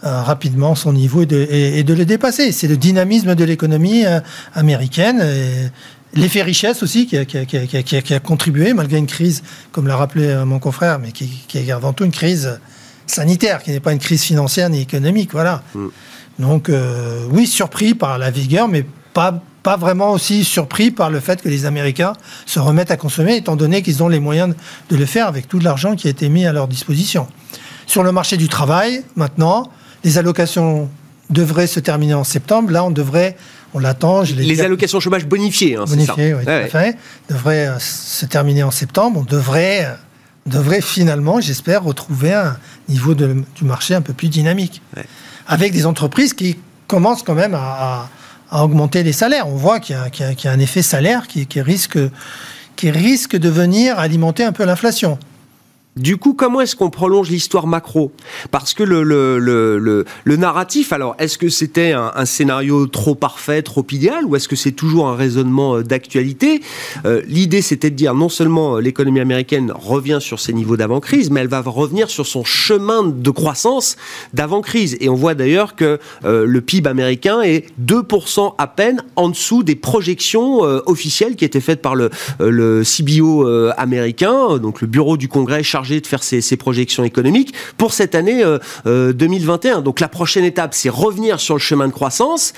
euh, 0.04 0.22
rapidement 0.22 0.74
son 0.74 0.92
niveau 0.92 1.22
et 1.22 1.26
de, 1.26 1.46
et, 1.50 1.80
et 1.80 1.82
de 1.82 1.92
le 1.92 2.06
dépasser. 2.06 2.52
C'est 2.52 2.68
le 2.68 2.76
dynamisme 2.76 3.34
de 3.34 3.44
l'économie 3.44 4.06
euh, 4.06 4.20
américaine. 4.54 5.22
L'effet 6.14 6.42
richesse 6.42 6.82
aussi 6.82 7.06
qui 7.06 7.16
a, 7.18 7.24
qui, 7.24 7.36
a, 7.36 7.44
qui, 7.44 7.56
a, 7.56 7.82
qui 8.02 8.14
a, 8.14 8.20
contribué, 8.20 8.72
malgré 8.72 8.98
une 8.98 9.06
crise, 9.06 9.42
comme 9.72 9.86
l'a 9.86 9.96
rappelé 9.96 10.26
euh, 10.26 10.44
mon 10.44 10.58
confrère, 10.58 10.98
mais 10.98 11.12
qui, 11.12 11.28
est 11.54 11.70
avant 11.70 11.92
tout 11.92 12.04
une 12.04 12.12
crise 12.12 12.60
sanitaire, 13.06 13.62
qui 13.62 13.72
n'est 13.72 13.80
pas 13.80 13.92
une 13.92 13.98
crise 13.98 14.22
financière 14.22 14.70
ni 14.70 14.80
économique. 14.80 15.32
Voilà. 15.32 15.62
Mm. 15.74 15.88
Donc, 16.38 16.68
euh, 16.68 17.26
oui, 17.30 17.46
surpris 17.46 17.94
par 17.94 18.18
la 18.18 18.30
vigueur, 18.30 18.68
mais 18.68 18.84
pas, 19.12 19.42
pas 19.62 19.76
vraiment 19.76 20.12
aussi 20.12 20.44
surpris 20.44 20.90
par 20.90 21.10
le 21.10 21.20
fait 21.20 21.42
que 21.42 21.48
les 21.48 21.66
Américains 21.66 22.14
se 22.46 22.58
remettent 22.58 22.90
à 22.90 22.96
consommer, 22.96 23.36
étant 23.36 23.56
donné 23.56 23.82
qu'ils 23.82 24.02
ont 24.02 24.08
les 24.08 24.20
moyens 24.20 24.54
de 24.90 24.96
le 24.96 25.06
faire 25.06 25.26
avec 25.26 25.48
tout 25.48 25.58
l'argent 25.58 25.96
qui 25.96 26.06
a 26.06 26.10
été 26.10 26.28
mis 26.28 26.46
à 26.46 26.52
leur 26.52 26.68
disposition. 26.68 27.26
Sur 27.86 28.02
le 28.02 28.12
marché 28.12 28.36
du 28.36 28.48
travail, 28.48 29.02
maintenant, 29.16 29.70
les 30.04 30.16
allocations 30.16 30.88
devraient 31.28 31.66
se 31.66 31.80
terminer 31.80 32.14
en 32.14 32.24
septembre. 32.24 32.70
Là, 32.70 32.84
on 32.84 32.90
devrait, 32.90 33.36
on 33.74 33.78
l'attend. 33.78 34.22
Les 34.22 34.54
dire, 34.54 34.64
allocations 34.64 35.00
chômage 35.00 35.26
bonifiées, 35.26 35.76
hein, 35.76 35.84
bonifiées, 35.86 36.34
oui, 36.34 36.44
ouais, 36.44 36.44
tout 36.44 36.76
à 36.76 36.80
fait, 36.80 36.96
devraient 37.28 37.68
euh, 37.68 37.78
se 37.78 38.26
terminer 38.26 38.62
en 38.62 38.70
septembre. 38.70 39.20
On 39.20 39.24
devrait, 39.24 39.84
euh, 39.84 39.94
devrait 40.46 40.80
finalement, 40.80 41.40
j'espère, 41.40 41.84
retrouver 41.84 42.32
un 42.32 42.56
niveau 42.88 43.14
de, 43.14 43.42
du 43.56 43.64
marché 43.64 43.94
un 43.94 44.02
peu 44.02 44.12
plus 44.12 44.28
dynamique, 44.28 44.82
ouais. 44.96 45.04
avec 45.46 45.72
des 45.72 45.86
entreprises 45.86 46.34
qui 46.34 46.58
commencent 46.86 47.22
quand 47.22 47.34
même 47.34 47.54
à, 47.54 47.58
à, 47.58 48.08
à 48.50 48.64
augmenter 48.64 49.02
les 49.02 49.12
salaires. 49.12 49.48
On 49.48 49.56
voit 49.56 49.80
qu'il 49.80 49.96
y, 49.96 50.48
a 50.48 50.50
un 50.50 50.58
effet 50.58 50.82
salaire 50.82 51.26
qui 51.26 51.60
risque, 51.60 51.98
qui 52.76 52.90
risque 52.90 53.36
de 53.36 53.48
venir 53.48 53.98
alimenter 53.98 54.44
un 54.44 54.52
peu 54.52 54.64
l'inflation. 54.64 55.18
Du 55.96 56.18
coup, 56.18 56.34
comment 56.34 56.60
est-ce 56.60 56.76
qu'on 56.76 56.88
prolonge 56.88 57.30
l'histoire 57.30 57.66
macro? 57.66 58.12
Parce 58.52 58.74
que 58.74 58.84
le, 58.84 59.02
le, 59.02 59.40
le, 59.40 60.04
le, 60.22 60.36
narratif, 60.36 60.92
alors, 60.92 61.16
est-ce 61.18 61.36
que 61.36 61.48
c'était 61.48 61.92
un, 61.92 62.24
scénario 62.24 62.86
trop 62.86 63.16
parfait, 63.16 63.60
trop 63.62 63.84
idéal, 63.90 64.24
ou 64.24 64.36
est-ce 64.36 64.46
que 64.46 64.54
c'est 64.54 64.70
toujours 64.70 65.08
un 65.08 65.16
raisonnement 65.16 65.76
euh, 65.76 65.82
d'actualité? 65.82 66.62
Euh, 67.06 67.22
L'idée, 67.26 67.60
c'était 67.60 67.90
de 67.90 67.96
dire 67.96 68.14
non 68.14 68.28
seulement 68.28 68.76
euh, 68.76 68.80
l'économie 68.80 69.18
américaine 69.18 69.72
revient 69.74 70.18
sur 70.20 70.38
ses 70.38 70.52
niveaux 70.52 70.76
d'avant-crise, 70.76 71.28
mais 71.28 71.40
elle 71.40 71.48
va 71.48 71.60
revenir 71.60 72.08
sur 72.08 72.24
son 72.24 72.44
chemin 72.44 73.02
de 73.02 73.30
croissance 73.30 73.96
d'avant-crise. 74.32 74.96
Et 75.00 75.08
on 75.08 75.16
voit 75.16 75.34
d'ailleurs 75.34 75.74
que 75.74 75.98
le 76.22 76.60
PIB 76.60 76.88
américain 76.88 77.42
est 77.42 77.66
2% 77.84 78.54
à 78.58 78.66
peine 78.68 79.02
en 79.16 79.28
dessous 79.28 79.62
des 79.64 79.74
projections 79.74 80.60
officielles 80.86 81.36
qui 81.36 81.44
étaient 81.44 81.60
faites 81.60 81.82
par 81.82 81.94
le, 81.94 82.10
le 82.38 82.82
CBO 82.84 83.46
américain, 83.76 84.58
donc 84.58 84.80
le 84.80 84.86
bureau 84.86 85.16
du 85.16 85.28
Congrès 85.28 85.62
chargé 85.62 85.89
chargé 85.90 86.00
de 86.00 86.06
faire 86.06 86.22
ses, 86.22 86.40
ses, 86.40 86.56
projections 86.56 87.04
économiques 87.04 87.54
pour 87.76 87.92
cette 87.92 88.14
année 88.14 88.44
euh, 88.44 88.58
euh, 88.86 89.12
2021. 89.12 89.82
Donc 89.82 90.00
la 90.00 90.08
prochaine 90.08 90.44
étape, 90.44 90.74
c'est 90.74 90.88
revenir 90.88 91.40
sur 91.40 91.54
le 91.54 91.60
chemin 91.60 91.88
de 91.88 91.92
croissance. 91.92 92.52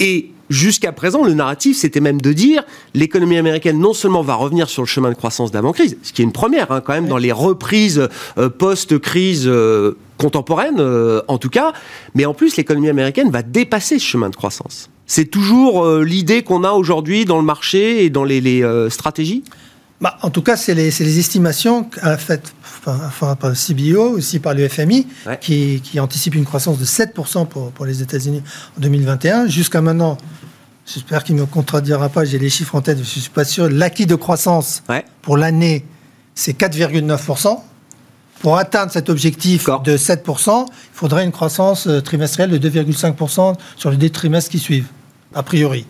Et 0.00 0.30
jusqu'à 0.50 0.92
présent, 0.92 1.24
le 1.24 1.34
narratif, 1.34 1.76
c'était 1.76 2.00
même 2.00 2.20
de 2.20 2.32
dire 2.32 2.62
l'économie 2.94 3.38
américaine 3.38 3.78
non 3.78 3.92
seulement 3.92 4.22
va 4.22 4.34
revenir 4.34 4.68
sur 4.68 4.82
le 4.82 4.86
chemin 4.88 5.10
de 5.10 5.14
croissance 5.14 5.50
d'avant-crise, 5.50 5.96
ce 6.02 6.12
qui 6.12 6.22
est 6.22 6.24
une 6.24 6.32
première 6.32 6.70
hein, 6.72 6.80
quand 6.80 6.92
même 6.92 7.08
dans 7.08 7.18
les 7.18 7.32
reprises 7.32 8.08
euh, 8.38 8.48
post-crise 8.48 9.44
euh, 9.46 9.96
contemporaine, 10.18 10.76
euh, 10.78 11.22
en 11.28 11.38
tout 11.38 11.50
cas, 11.50 11.72
mais 12.14 12.24
en 12.24 12.34
plus, 12.34 12.56
l'économie 12.56 12.88
américaine 12.88 13.30
va 13.30 13.42
dépasser 13.42 13.98
ce 13.98 14.04
chemin 14.04 14.30
de 14.30 14.36
croissance. 14.36 14.90
C'est 15.06 15.26
toujours 15.26 15.84
euh, 15.84 16.02
l'idée 16.02 16.42
qu'on 16.42 16.64
a 16.64 16.72
aujourd'hui 16.72 17.24
dans 17.24 17.36
le 17.36 17.44
marché 17.44 18.04
et 18.04 18.10
dans 18.10 18.24
les, 18.24 18.40
les 18.40 18.62
euh, 18.62 18.88
stratégies? 18.88 19.44
Bah, 20.04 20.18
en 20.20 20.28
tout 20.28 20.42
cas, 20.42 20.54
c'est 20.58 20.74
les, 20.74 20.90
les, 20.90 21.18
estimations 21.18 21.88
faites 22.18 22.52
enfin, 22.84 23.36
par 23.36 23.48
le 23.48 23.56
CBO, 23.56 24.18
aussi 24.18 24.38
par 24.38 24.52
le 24.52 24.68
FMI, 24.68 25.06
ouais. 25.26 25.38
qui, 25.40 25.80
qui, 25.82 25.98
anticipe 25.98 26.34
une 26.34 26.44
croissance 26.44 26.78
de 26.78 26.84
7% 26.84 27.46
pour, 27.46 27.70
pour 27.70 27.86
les 27.86 28.02
États-Unis 28.02 28.42
en 28.76 28.82
2021. 28.82 29.46
Jusqu'à 29.46 29.80
maintenant, 29.80 30.18
j'espère 30.84 31.24
qu'il 31.24 31.36
ne 31.36 31.40
me 31.40 31.46
contredira 31.46 32.10
pas, 32.10 32.26
j'ai 32.26 32.38
les 32.38 32.50
chiffres 32.50 32.74
en 32.74 32.82
tête, 32.82 32.98
je 32.98 33.02
ne 33.02 33.06
suis 33.06 33.30
pas 33.30 33.46
sûr, 33.46 33.70
l'acquis 33.70 34.04
de 34.04 34.14
croissance 34.14 34.82
ouais. 34.90 35.06
pour 35.22 35.38
l'année, 35.38 35.86
c'est 36.34 36.52
4,9%. 36.54 37.60
Pour 38.42 38.58
atteindre 38.58 38.92
cet 38.92 39.08
objectif 39.08 39.70
de 39.84 39.96
7%, 39.96 40.66
il 40.68 40.72
faudrait 40.92 41.24
une 41.24 41.32
croissance 41.32 41.86
euh, 41.86 42.02
trimestrielle 42.02 42.50
de 42.50 42.68
2,5% 42.68 43.54
sur 43.76 43.90
les 43.90 43.96
deux 43.96 44.10
trimestres 44.10 44.50
qui 44.50 44.58
suivent, 44.58 44.88
a 45.34 45.42
priori. 45.42 45.86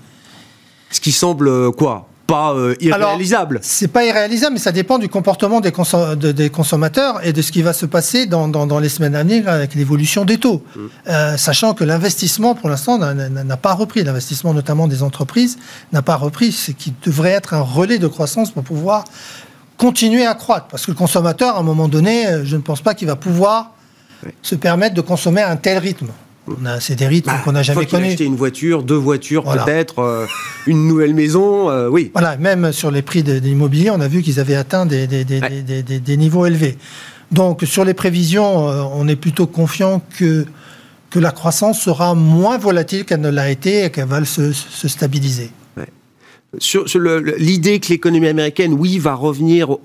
Ce 0.92 1.00
qui 1.00 1.10
semble 1.10 1.48
euh, 1.48 1.72
quoi? 1.72 2.06
Pas 2.26 2.54
euh, 2.54 2.74
irréalisable. 2.80 3.60
C'est 3.62 3.88
pas 3.88 4.04
irréalisable, 4.04 4.54
mais 4.54 4.58
ça 4.58 4.72
dépend 4.72 4.98
du 4.98 5.08
comportement 5.08 5.60
des, 5.60 5.72
consom 5.72 6.14
de, 6.14 6.32
des, 6.32 6.50
consommateurs 6.50 7.24
et 7.24 7.32
de 7.32 7.42
ce 7.42 7.52
qui 7.52 7.62
va 7.62 7.72
se 7.72 7.86
passer 7.86 8.26
dans, 8.26 8.48
dans, 8.48 8.66
dans 8.66 8.78
les 8.78 8.88
semaines 8.88 9.14
à 9.14 9.22
venir 9.22 9.48
avec 9.48 9.74
l'évolution 9.74 10.24
des 10.24 10.38
taux. 10.38 10.64
Mmh. 10.74 10.80
Euh, 11.08 11.36
sachant 11.36 11.74
que 11.74 11.84
l'investissement, 11.84 12.54
pour 12.54 12.68
l'instant, 12.68 12.98
n'a 12.98 13.56
pas 13.56 13.74
repris. 13.74 14.04
L'investissement, 14.04 14.54
notamment 14.54 14.88
des 14.88 15.02
entreprises, 15.02 15.58
n'a 15.92 16.02
pas 16.02 16.16
repris. 16.16 16.52
Ce 16.52 16.70
qui 16.70 16.94
devrait 17.04 17.30
être 17.30 17.54
un 17.54 17.60
relais 17.60 17.98
de 17.98 18.08
croissance 18.08 18.50
pour 18.50 18.64
pouvoir 18.64 19.04
continuer 19.76 20.26
à 20.26 20.34
croître. 20.34 20.66
Parce 20.68 20.86
que 20.86 20.92
le 20.92 20.96
consommateur, 20.96 21.56
à 21.56 21.60
un 21.60 21.62
moment 21.62 21.88
donné, 21.88 22.26
euh, 22.26 22.44
je 22.44 22.56
ne 22.56 22.62
pense 22.62 22.80
pas 22.80 22.94
qu'il 22.94 23.08
va 23.08 23.16
pouvoir 23.16 23.72
oui. 24.24 24.32
se 24.42 24.54
permettre 24.54 24.94
de 24.94 25.00
consommer 25.00 25.42
à 25.42 25.50
un 25.50 25.56
tel 25.56 25.78
rythme. 25.78 26.08
C'est 26.80 26.96
des 26.96 27.06
rythmes 27.06 27.30
bah, 27.30 27.40
qu'on 27.44 27.52
n'a 27.52 27.62
jamais 27.62 27.86
connus. 27.86 28.08
acheter 28.08 28.24
une 28.24 28.36
voiture, 28.36 28.82
deux 28.82 28.96
voitures 28.96 29.44
peut-être, 29.44 30.00
euh, 30.00 30.26
une 30.66 30.86
nouvelle 30.86 31.14
maison, 31.14 31.70
euh, 31.70 31.88
oui. 31.88 32.10
Voilà, 32.12 32.36
même 32.36 32.72
sur 32.72 32.90
les 32.90 33.02
prix 33.02 33.22
de, 33.22 33.38
l'immobilier, 33.38 33.90
on 33.90 34.00
a 34.00 34.08
vu 34.08 34.22
qu'ils 34.22 34.40
avaient 34.40 34.54
atteint 34.54 34.86
des, 34.86 35.06
des, 35.06 36.16
niveaux 36.16 36.46
élevés. 36.46 36.76
Donc 37.32 37.62
sur 37.64 37.84
les 37.84 37.94
prévisions, 37.94 38.68
euh, 38.68 38.82
on 38.94 39.08
est 39.08 39.16
plutôt 39.16 39.46
confiant 39.46 40.02
que, 40.18 40.44
que 41.10 41.18
la 41.18 41.30
croissance 41.30 41.80
sera 41.80 42.14
moins 42.14 42.58
volatile 42.58 43.04
qu'elle 43.04 43.20
ne 43.20 43.30
l'a 43.30 43.50
été 43.50 43.84
et 43.84 43.90
qu'elle 43.90 44.08
va 44.08 44.24
se, 44.24 44.52
stabiliser. 44.52 45.50
Sur, 46.58 46.88
sur 46.88 47.00
l'idée 47.00 47.80
que 47.80 47.88
l'économie 47.88 48.28
américaine, 48.28 48.74
oui, 48.74 48.98
va 48.98 49.14
revenir 49.14 49.76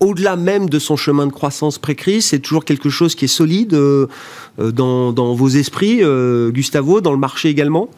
au-delà 0.00 0.36
même 0.36 0.68
de 0.68 0.78
son 0.78 0.96
chemin 0.96 1.26
de 1.26 1.32
croissance 1.32 1.78
pré-crise, 1.78 2.26
c'est 2.26 2.40
toujours 2.40 2.64
quelque 2.64 2.90
chose 2.90 3.14
qui 3.14 3.26
est 3.26 3.28
solide 3.28 3.74
euh, 3.74 4.06
euh, 4.58 4.70
dans, 4.72 5.34
vos 5.34 5.48
esprits, 5.48 6.02
euh, 6.02 6.50
Gustavo, 6.50 7.00
dans 7.00 7.12
le 7.12 7.18
marché 7.18 7.48
également? 7.48 7.88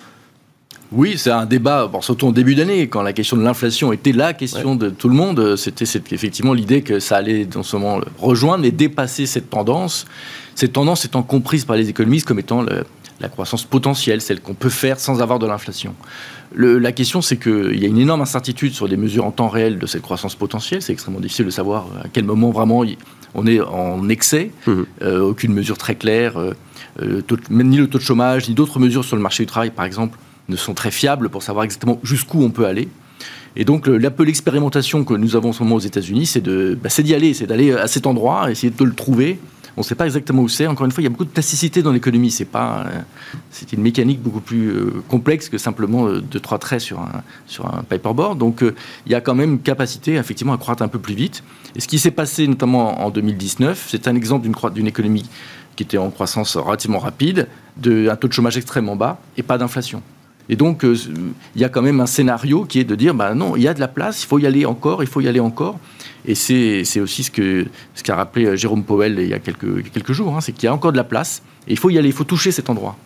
Oui, 0.92 1.14
c'est 1.16 1.30
un 1.30 1.46
débat, 1.46 1.90
surtout 2.00 2.28
en 2.28 2.32
début 2.32 2.54
d'année, 2.54 2.86
quand 2.86 3.02
la 3.02 3.12
question 3.12 3.36
de 3.36 3.42
l'inflation 3.42 3.92
était 3.92 4.12
la 4.12 4.32
question 4.34 4.76
de 4.76 4.88
tout 4.88 5.08
le 5.08 5.16
monde. 5.16 5.56
C'était 5.56 5.84
effectivement 5.84 6.52
l'idée 6.52 6.82
que 6.82 7.00
ça 7.00 7.16
allait 7.16 7.44
dans 7.44 7.64
ce 7.64 7.76
moment 7.76 8.00
rejoindre 8.18 8.64
et 8.64 8.70
dépasser 8.70 9.26
cette 9.26 9.50
tendance. 9.50 10.06
Cette 10.54 10.74
tendance 10.74 11.04
étant 11.04 11.24
comprise 11.24 11.64
par 11.64 11.74
les 11.74 11.88
économistes 11.88 12.24
comme 12.24 12.38
étant 12.38 12.64
la 13.20 13.28
croissance 13.28 13.64
potentielle, 13.64 14.20
celle 14.20 14.40
qu'on 14.40 14.54
peut 14.54 14.68
faire 14.68 15.00
sans 15.00 15.20
avoir 15.20 15.40
de 15.40 15.46
l'inflation 15.48 15.92
la 16.56 16.92
question, 16.92 17.20
c'est 17.20 17.36
qu'il 17.36 17.78
y 17.78 17.84
a 17.84 17.88
une 17.88 17.98
énorme 17.98 18.22
incertitude 18.22 18.72
sur 18.72 18.86
les 18.86 18.96
mesures 18.96 19.26
en 19.26 19.30
temps 19.30 19.48
réel 19.48 19.78
de 19.78 19.86
cette 19.86 20.02
croissance 20.02 20.34
potentielle. 20.34 20.80
C'est 20.80 20.92
extrêmement 20.92 21.20
difficile 21.20 21.44
de 21.44 21.50
savoir 21.50 21.86
à 22.02 22.08
quel 22.12 22.24
moment 22.24 22.50
vraiment 22.50 22.82
on 23.34 23.46
est 23.46 23.60
en 23.60 24.08
excès. 24.08 24.50
Mmh. 24.66 24.72
Euh, 25.02 25.20
aucune 25.20 25.52
mesure 25.52 25.76
très 25.76 25.96
claire, 25.96 26.38
euh, 26.38 26.54
euh, 27.02 27.20
ni 27.50 27.76
le 27.76 27.88
taux 27.88 27.98
de 27.98 28.02
chômage, 28.02 28.48
ni 28.48 28.54
d'autres 28.54 28.78
mesures 28.78 29.04
sur 29.04 29.16
le 29.16 29.22
marché 29.22 29.44
du 29.44 29.48
travail, 29.48 29.70
par 29.70 29.84
exemple, 29.84 30.18
ne 30.48 30.56
sont 30.56 30.74
très 30.74 30.90
fiables 30.90 31.28
pour 31.28 31.42
savoir 31.42 31.64
exactement 31.64 32.00
jusqu'où 32.02 32.42
on 32.42 32.50
peut 32.50 32.64
aller. 32.64 32.88
Et 33.58 33.64
donc, 33.64 33.86
la 33.86 34.10
peu 34.10 34.22
l'expérimentation 34.22 35.04
que 35.04 35.14
nous 35.14 35.34
avons 35.34 35.48
en 35.48 35.52
ce 35.52 35.62
moment 35.62 35.76
aux 35.76 35.80
États-Unis, 35.80 36.26
c'est 36.26 36.46
bah, 36.46 36.90
d'y 36.98 37.14
aller, 37.14 37.32
c'est 37.32 37.46
d'aller 37.46 37.72
à 37.72 37.86
cet 37.86 38.06
endroit, 38.06 38.50
essayer 38.50 38.70
de 38.70 38.84
le 38.84 38.92
trouver 38.92 39.38
on 39.76 39.80
ne 39.80 39.84
sait 39.84 39.94
pas 39.94 40.06
exactement 40.06 40.42
où 40.42 40.48
c'est. 40.48 40.66
Encore 40.66 40.86
une 40.86 40.92
fois, 40.92 41.02
il 41.02 41.04
y 41.04 41.06
a 41.06 41.10
beaucoup 41.10 41.26
de 41.26 41.30
plasticité 41.30 41.82
dans 41.82 41.92
l'économie. 41.92 42.30
C'est 42.30 42.46
pas, 42.46 42.86
euh, 42.86 43.00
c'est 43.50 43.72
une 43.74 43.82
mécanique 43.82 44.22
beaucoup 44.22 44.40
plus 44.40 44.70
euh, 44.70 45.02
complexe 45.08 45.50
que 45.50 45.58
simplement 45.58 46.06
euh, 46.06 46.20
deux 46.20 46.40
trois 46.40 46.58
traits 46.58 46.80
sur 46.80 47.00
un 47.00 47.22
sur 47.46 47.66
un 47.66 47.82
paperboard. 47.82 48.38
Donc, 48.38 48.62
il 48.62 49.12
y 49.12 49.14
a 49.14 49.20
quand 49.20 49.34
même 49.34 49.60
capacité 49.60 50.14
effectivement 50.14 50.54
à 50.54 50.58
croître 50.58 50.82
un 50.82 50.88
peu 50.88 50.98
plus 50.98 51.14
vite. 51.14 51.42
Et 51.74 51.80
ce 51.80 51.88
qui 51.88 51.98
s'est 51.98 52.10
passé 52.10 52.46
notamment 52.46 53.04
en 53.04 53.10
2019, 53.10 53.86
c'est 53.90 54.08
un 54.08 54.16
exemple 54.16 54.48
d'une 54.48 54.56
d'une 54.72 54.86
économie 54.86 55.28
qui 55.76 55.82
était 55.82 55.98
en 55.98 56.10
croissance 56.10 56.56
relativement 56.56 56.98
rapide, 56.98 57.48
d'un 57.76 58.16
taux 58.16 58.28
de 58.28 58.32
chômage 58.32 58.56
extrêmement 58.56 58.96
bas 58.96 59.20
et 59.36 59.42
pas 59.42 59.58
d'inflation. 59.58 60.02
Et 60.48 60.56
donc, 60.56 60.84
il 60.84 61.60
y 61.60 61.64
a 61.64 61.68
quand 61.68 61.82
même 61.82 62.00
un 62.00 62.06
scénario 62.06 62.64
qui 62.64 62.78
est 62.78 62.84
de 62.84 62.94
dire, 62.94 63.14
bah 63.14 63.34
non, 63.34 63.56
il 63.56 63.62
y 63.62 63.68
a 63.68 63.74
de 63.74 63.80
la 63.80 63.88
place, 63.88 64.22
il 64.22 64.26
faut 64.26 64.38
y 64.38 64.46
aller 64.46 64.64
encore, 64.64 65.02
il 65.02 65.08
faut 65.08 65.20
y 65.20 65.28
aller 65.28 65.40
encore. 65.40 65.78
Et 66.26 66.34
c'est 66.34 67.00
aussi 67.00 67.22
ce 67.22 67.30
qu'a 67.30 67.70
ce 67.94 68.12
rappelé 68.12 68.46
euh, 68.46 68.56
Jérôme 68.56 68.82
Powell 68.82 69.18
il 69.18 69.28
y 69.28 69.34
a 69.34 69.38
quelques, 69.38 69.90
quelques 69.90 70.12
jours, 70.12 70.36
hein, 70.36 70.40
c'est 70.40 70.52
qu'il 70.52 70.64
y 70.64 70.66
a 70.66 70.74
encore 70.74 70.92
de 70.92 70.96
la 70.96 71.04
place, 71.04 71.42
et 71.68 71.72
il 71.72 71.78
faut 71.78 71.90
y 71.90 71.98
aller, 71.98 72.08
il 72.08 72.14
faut 72.14 72.24
toucher 72.24 72.50
cet 72.50 72.68
endroit. 72.68 72.96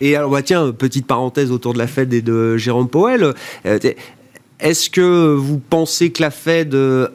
Et 0.00 0.16
alors, 0.16 0.30
bah, 0.30 0.42
tiens, 0.42 0.72
petite 0.72 1.06
parenthèse 1.06 1.52
autour 1.52 1.74
de 1.74 1.78
la 1.78 1.86
Fed 1.86 2.12
et 2.12 2.22
de 2.22 2.56
Jérôme 2.56 2.88
Powell. 2.88 3.34
Euh, 3.66 3.78
est-ce 4.58 4.90
que 4.90 5.34
vous 5.34 5.58
pensez 5.58 6.10
que 6.10 6.22
la 6.22 6.30
Fed 6.30 6.74
euh, 6.74 7.08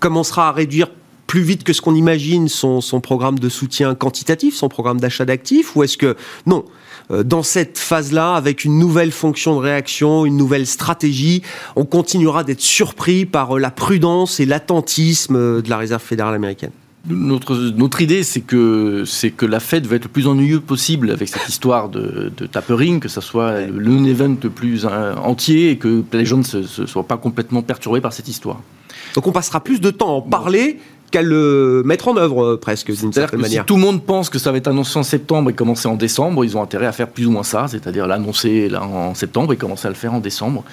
commencera 0.00 0.48
à 0.48 0.52
réduire 0.52 0.88
plus 1.26 1.42
vite 1.42 1.64
que 1.64 1.72
ce 1.72 1.82
qu'on 1.82 1.94
imagine 1.94 2.48
son, 2.48 2.80
son 2.80 3.00
programme 3.00 3.38
de 3.38 3.48
soutien 3.48 3.94
quantitatif, 3.94 4.54
son 4.54 4.68
programme 4.68 5.00
d'achat 5.00 5.24
d'actifs, 5.26 5.76
ou 5.76 5.82
est-ce 5.82 5.98
que 5.98 6.16
non 6.46 6.64
dans 7.10 7.42
cette 7.42 7.78
phase-là, 7.78 8.34
avec 8.34 8.64
une 8.64 8.78
nouvelle 8.78 9.12
fonction 9.12 9.54
de 9.56 9.60
réaction, 9.60 10.24
une 10.24 10.36
nouvelle 10.36 10.66
stratégie, 10.66 11.42
on 11.76 11.84
continuera 11.84 12.44
d'être 12.44 12.60
surpris 12.60 13.26
par 13.26 13.56
euh, 13.56 13.60
la 13.60 13.70
prudence 13.70 14.40
et 14.40 14.46
l'attentisme 14.46 15.36
euh, 15.36 15.62
de 15.62 15.70
la 15.70 15.78
Réserve 15.78 16.02
fédérale 16.02 16.34
américaine. 16.34 16.70
Notre, 17.08 17.56
notre 17.56 18.00
idée, 18.00 18.22
c'est 18.22 18.42
que, 18.42 19.02
c'est 19.04 19.30
que 19.30 19.44
la 19.44 19.58
Fed 19.58 19.86
va 19.86 19.96
être 19.96 20.04
le 20.04 20.08
plus 20.08 20.28
ennuyeux 20.28 20.60
possible 20.60 21.10
avec 21.10 21.28
cette 21.28 21.48
histoire 21.48 21.88
de, 21.88 22.30
tapering, 22.46 23.00
que 23.00 23.08
ce 23.08 23.20
soit 23.20 23.62
le 23.62 23.90
non-event 23.90 24.36
le 24.40 24.50
plus 24.50 24.86
entier 24.86 25.70
et 25.70 25.78
que 25.78 26.04
les 26.12 26.24
gens 26.24 26.38
ne 26.38 26.44
se, 26.44 26.86
soient 26.86 27.08
pas 27.08 27.16
complètement 27.16 27.62
perturbés 27.62 28.00
par 28.00 28.12
cette 28.12 28.28
histoire. 28.28 28.60
Donc 29.16 29.26
on 29.26 29.32
passera 29.32 29.58
plus 29.58 29.80
de 29.80 29.90
temps 29.90 30.10
à 30.10 30.12
en 30.12 30.22
parler 30.22 30.78
qu'à 31.12 31.22
le 31.22 31.82
mettre 31.84 32.08
en 32.08 32.16
œuvre 32.16 32.42
euh, 32.42 32.56
presque 32.56 32.90
d'une 32.90 33.12
certaine 33.12 33.40
manière. 33.40 33.62
Si 33.62 33.66
tout 33.66 33.76
le 33.76 33.82
monde 33.82 34.02
pense 34.02 34.30
que 34.30 34.38
ça 34.38 34.50
va 34.50 34.56
être 34.56 34.66
annoncé 34.66 34.98
en 34.98 35.02
septembre 35.02 35.50
et 35.50 35.52
commencer 35.52 35.86
en 35.86 35.94
décembre, 35.94 36.44
ils 36.44 36.56
ont 36.56 36.62
intérêt 36.62 36.86
à 36.86 36.92
faire 36.92 37.08
plus 37.08 37.26
ou 37.26 37.30
moins 37.30 37.44
ça, 37.44 37.68
c'est-à-dire 37.68 38.06
l'annoncer 38.06 38.70
en 38.74 39.14
septembre 39.14 39.52
et 39.52 39.56
commencer 39.56 39.86
à 39.86 39.90
le 39.90 39.94
faire 39.94 40.14
en 40.14 40.20
décembre, 40.20 40.64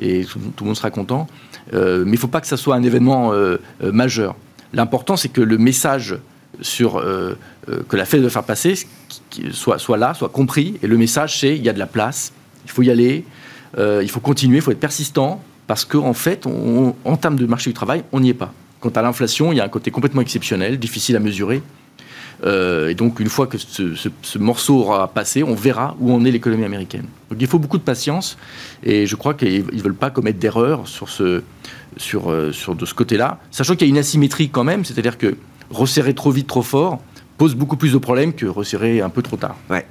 et 0.00 0.24
tout, 0.24 0.38
le 0.60 0.66
monde 0.66 0.76
sera 0.76 0.90
content. 0.90 1.26
Euh, 1.74 2.04
mais 2.04 2.10
il 2.10 2.14
ne 2.14 2.18
faut 2.18 2.28
pas 2.28 2.40
que 2.40 2.46
ça 2.46 2.56
soit 2.56 2.76
un 2.76 2.82
événement 2.82 3.32
euh, 3.32 3.56
majeur. 3.80 4.36
L'important, 4.72 5.16
c'est 5.16 5.30
que 5.30 5.40
le 5.40 5.58
message 5.58 6.16
sur 6.60 7.02
que 7.88 7.96
la 7.96 8.04
Fed 8.04 8.20
doit 8.20 8.30
faire 8.30 8.42
passer 8.42 8.74
soit, 9.50 9.78
soit 9.78 9.96
là, 9.96 10.14
soit 10.14 10.28
compris, 10.28 10.78
et 10.82 10.86
le 10.86 10.96
message, 10.96 11.40
c'est 11.40 11.56
il 11.56 11.62
y 11.62 11.68
a 11.68 11.72
de 11.72 11.78
la 11.78 11.86
place, 11.86 12.32
il 12.64 12.70
faut 12.70 12.82
y 12.82 12.90
aller, 12.90 13.24
il 13.78 14.10
faut 14.10 14.20
continuer, 14.20 14.56
il 14.56 14.62
faut 14.62 14.70
être 14.70 14.80
persistant, 14.80 15.42
parce 15.66 15.84
qu'en 15.84 16.08
en 16.08 16.14
fait, 16.14 16.46
en 16.46 17.16
termes 17.16 17.36
de 17.36 17.46
marché 17.46 17.70
du 17.70 17.74
travail, 17.74 18.04
on 18.12 18.20
n'y 18.20 18.30
est 18.30 18.34
pas. 18.34 18.52
Quant 18.80 18.90
à 18.90 19.02
l'inflation, 19.02 19.52
il 19.52 19.56
y 19.56 19.60
a 19.60 19.64
un 19.64 19.68
côté 19.68 19.90
complètement 19.90 20.20
exceptionnel, 20.20 20.78
difficile 20.78 21.16
à 21.16 21.20
mesurer. 21.20 21.62
Euh, 22.44 22.88
et 22.88 22.94
donc, 22.94 23.20
une 23.20 23.28
fois 23.28 23.46
que 23.46 23.56
ce, 23.58 24.38
morceau 24.38 24.80
aura 24.80 25.08
passé, 25.08 25.42
on 25.42 25.54
verra 25.54 25.96
où 26.00 26.12
en 26.12 26.24
est 26.24 26.30
l'économie 26.30 26.64
américaine. 26.64 27.06
Donc, 27.30 27.38
il 27.40 27.46
faut 27.46 27.58
beaucoup 27.58 27.78
de 27.78 27.82
patience. 27.82 28.36
Et 28.82 29.06
je 29.06 29.16
crois 29.16 29.34
qu'ils 29.34 29.64
ne 29.64 29.82
veulent 29.82 29.94
pas 29.94 30.10
commettre 30.10 30.38
d'erreur 30.38 30.86
sur, 30.86 31.08
ce, 31.08 31.42
sur, 31.96 32.30
euh, 32.30 32.52
sur 32.52 32.74
de 32.74 32.84
ce 32.84 32.94
côté-là. 32.94 33.38
Sachant 33.50 33.74
qu'il 33.74 33.86
y 33.86 33.90
a 33.90 33.92
une 33.92 33.98
asymétrie 33.98 34.50
quand 34.50 34.64
même, 34.64 34.84
c'est-à-dire 34.84 35.16
que 35.16 35.36
resserrer 35.70 36.14
trop 36.14 36.30
vite, 36.30 36.46
trop 36.46 36.62
fort, 36.62 37.00
pose 37.38 37.54
beaucoup 37.54 37.76
plus 37.76 37.92
de 37.92 37.98
problèmes 37.98 38.34
que 38.34 38.46
resserrer 38.46 39.00
un 39.00 39.10
peu 39.10 39.22
trop 39.22 39.36
tard. 39.36 39.56
Ouais. 39.70 39.86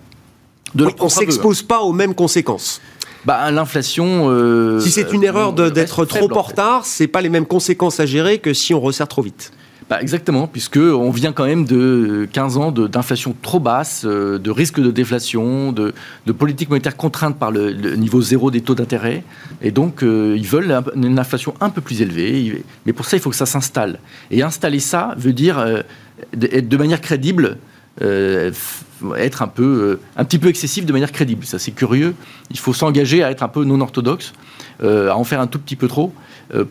on 0.77 1.05
ne 1.05 1.09
s'expose 1.09 1.63
pas 1.63 1.81
aux 1.81 1.93
mêmes 1.93 2.15
conséquences 2.15 2.81
bah, 3.25 3.51
L'inflation. 3.51 4.29
Euh, 4.29 4.79
si 4.79 4.91
c'est 4.91 5.11
une 5.11 5.23
erreur 5.23 5.53
d'être 5.53 6.05
trop 6.05 6.31
en 6.31 6.41
retard, 6.41 6.85
c'est 6.85 7.07
pas 7.07 7.21
les 7.21 7.29
mêmes 7.29 7.45
conséquences 7.45 7.99
à 7.99 8.05
gérer 8.05 8.39
que 8.39 8.53
si 8.53 8.73
on 8.73 8.79
resserre 8.79 9.07
trop 9.07 9.21
vite. 9.21 9.51
Bah 9.87 10.01
exactement, 10.01 10.47
puisqu'on 10.47 11.11
vient 11.11 11.31
quand 11.31 11.45
même 11.45 11.63
de 11.63 12.27
15 12.33 12.57
ans 12.57 12.71
d'inflation 12.71 13.35
trop 13.39 13.59
basse, 13.59 14.01
euh, 14.03 14.39
de 14.39 14.49
risque 14.49 14.79
de 14.79 14.89
déflation, 14.89 15.71
de, 15.71 15.93
de 16.25 16.31
politique 16.31 16.71
monétaire 16.71 16.97
contrainte 16.97 17.37
par 17.37 17.51
le, 17.51 17.71
niveau 17.95 18.19
zéro 18.19 18.49
des 18.49 18.61
taux 18.61 18.73
d'intérêt. 18.73 19.23
Et 19.61 19.69
donc, 19.69 20.01
euh, 20.01 20.33
ils 20.35 20.47
veulent 20.47 20.75
une 20.95 21.19
inflation 21.19 21.53
un 21.61 21.69
peu 21.69 21.81
plus 21.81 22.01
élevée. 22.01 22.63
Mais 22.87 22.93
pour 22.93 23.05
ça, 23.05 23.15
il 23.15 23.19
faut 23.19 23.29
que 23.29 23.35
ça 23.35 23.45
s'installe. 23.45 23.99
Et 24.31 24.41
installer 24.41 24.79
ça 24.79 25.13
veut 25.17 25.33
dire 25.33 25.63
être 26.41 26.67
de 26.67 26.77
manière 26.77 27.01
crédible 27.01 27.57
euh, 28.01 28.51
être 29.17 29.41
un 29.41 29.47
peu, 29.47 29.63
euh, 29.63 29.99
un 30.17 30.25
petit 30.25 30.37
peu 30.37 30.49
excessif 30.49 30.85
de 30.85 30.91
manière 30.91 31.11
crédible. 31.11 31.45
Ça, 31.45 31.59
c'est 31.59 31.71
curieux. 31.71 32.13
Il 32.49 32.59
faut 32.59 32.73
s'engager 32.73 33.23
à 33.23 33.31
être 33.31 33.41
un 33.41 33.47
peu 33.47 33.63
non 33.63 33.79
orthodoxe, 33.79 34.33
euh, 34.83 35.09
à 35.09 35.15
en 35.15 35.23
faire 35.23 35.39
un 35.39 35.47
tout 35.47 35.59
petit 35.59 35.75
peu 35.75 35.87
trop, 35.87 36.13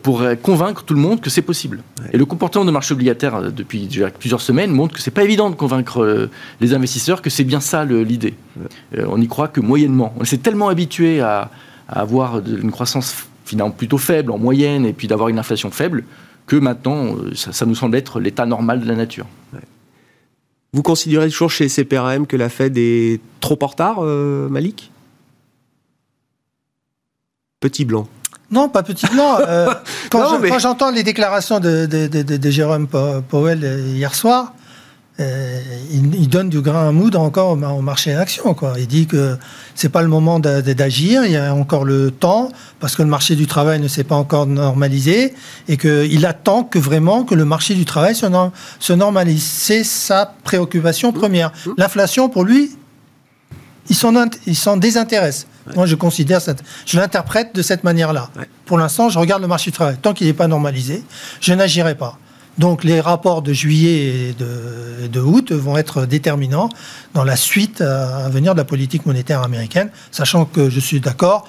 pour 0.03 0.23
convaincre 0.41 0.85
tout 0.85 0.93
le 0.93 1.01
monde 1.01 1.19
que 1.19 1.29
c'est 1.29 1.41
possible. 1.41 1.83
Et 2.13 2.17
le 2.17 2.23
comportement 2.23 2.63
de 2.63 2.71
marché 2.71 2.93
obligataire 2.93 3.51
depuis 3.51 3.89
plusieurs 4.17 4.39
semaines 4.39 4.71
montre 4.71 4.95
que 4.95 5.01
c'est 5.01 5.11
pas 5.11 5.25
évident 5.25 5.49
de 5.49 5.55
convaincre 5.55 6.29
les 6.61 6.73
investisseurs 6.73 7.21
que 7.21 7.29
c'est 7.29 7.43
bien 7.43 7.59
ça 7.59 7.83
l'idée. 7.83 8.35
on 8.97 9.19
y 9.19 9.27
croit 9.27 9.49
que 9.49 9.59
moyennement. 9.59 10.13
On 10.17 10.23
s'est 10.23 10.37
tellement 10.37 10.69
habitué 10.69 11.19
à, 11.19 11.51
avoir 11.89 12.39
une 12.39 12.71
croissance 12.71 13.27
finalement 13.43 13.71
plutôt 13.71 13.97
faible 13.97 14.31
en 14.31 14.37
moyenne 14.37 14.85
et 14.85 14.93
puis 14.93 15.09
d'avoir 15.09 15.27
une 15.27 15.39
inflation 15.39 15.69
faible 15.71 16.05
que 16.47 16.55
maintenant, 16.55 17.17
ça, 17.33 17.65
nous 17.65 17.75
semble 17.75 17.97
être 17.97 18.21
l'état 18.21 18.45
normal 18.45 18.79
de 18.79 18.87
la 18.87 18.95
nature. 18.95 19.25
Vous 20.75 20.83
considérez 20.83 21.29
toujours 21.29 21.51
chez 21.51 21.69
CPRM 21.69 22.27
que 22.27 22.35
la 22.35 22.49
Fed 22.49 22.77
est 22.77 23.21
trop 23.39 23.57
en 23.61 23.67
retard, 23.67 23.99
euh, 24.03 24.49
Malik? 24.49 24.91
Petit 27.61 27.85
blanc. 27.85 28.09
Non, 28.51 28.67
pas 28.67 28.83
petit 28.83 29.07
blanc. 29.07 29.37
Euh, 29.39 29.73
quand 30.11 30.59
j'entends 30.59 30.91
les 30.91 31.03
déclarations 31.03 31.61
de, 31.61 31.85
de, 31.85 32.49
Jérôme 32.51 32.87
Powell 32.87 33.63
euh, 33.63 33.87
hier 33.95 34.13
soir, 34.13 34.53
euh, 35.21 35.61
il, 35.91 36.27
donne 36.27 36.49
du 36.49 36.59
grain 36.59 36.89
à 36.89 36.91
moudre 36.91 37.21
encore 37.21 37.51
au, 37.51 37.81
marché 37.81 38.13
en 38.15 38.19
action. 38.19 38.53
Quoi. 38.53 38.73
Il 38.77 38.87
dit 38.87 39.07
que 39.07 39.37
c'est 39.73 39.87
pas 39.87 40.01
le 40.01 40.09
moment 40.09 40.39
d'agir, 40.39 41.23
il 41.23 41.31
y 41.31 41.37
a 41.37 41.55
encore 41.55 41.85
le 41.85 42.11
temps, 42.11 42.49
parce 42.81 42.97
que 42.97 43.01
le 43.01 43.07
marché 43.07 43.35
du 43.35 43.47
travail 43.47 43.79
ne 43.79 43.87
s'est 43.87 44.03
pas 44.03 44.15
encore 44.15 44.45
normalisé, 44.45 45.33
et 45.69 45.77
qu'il 45.77 46.25
attend 46.25 46.63
que 46.63 46.79
vraiment 46.79 47.23
que 47.23 47.33
le 47.33 47.45
marché 47.45 47.75
du 47.75 47.85
travail 47.85 48.13
se, 48.13 48.25
se 48.79 48.93
normalise. 48.93 49.43
C'est 49.43 49.85
sa 49.85 50.33
préoccupation 50.43 51.13
première. 51.13 51.53
L'inflation, 51.77 52.27
pour 52.27 52.43
lui, 52.43 52.75
il 53.89 53.95
s'en 53.95 54.77
désintéresse. 54.77 55.47
Moi, 55.75 55.85
je 55.85 55.95
considère, 55.95 56.41
cette, 56.41 56.61
je 56.85 56.99
l'interprète 56.99 57.55
de 57.55 57.61
cette 57.61 57.83
manière-là. 57.83 58.29
Pour 58.65 58.77
l'instant, 58.77 59.09
je 59.09 59.17
regarde 59.17 59.41
le 59.41 59.47
marché 59.47 59.71
du 59.71 59.75
travail. 59.75 59.95
Tant 60.01 60.13
qu'il 60.13 60.27
n'est 60.27 60.33
pas 60.33 60.47
normalisé, 60.47 61.03
je 61.39 61.53
n'agirai 61.53 61.95
pas. 61.95 62.19
Donc 62.57 62.83
les 62.83 63.01
rapports 63.01 63.41
de 63.41 63.51
juillet 63.53 64.29
et 64.29 64.33
de, 64.33 65.07
de, 65.07 65.19
août 65.19 65.51
vont 65.51 65.77
être 65.77 66.05
déterminants 66.05 66.69
dans 67.13 67.23
la 67.23 67.35
suite 67.35 67.81
à 67.81 68.29
venir 68.29 68.53
de 68.53 68.59
la 68.59 68.65
politique 68.65 69.05
monétaire 69.05 69.41
américaine, 69.41 69.89
sachant 70.11 70.45
que 70.45 70.69
je 70.69 70.79
suis 70.79 70.99
d'accord. 70.99 71.47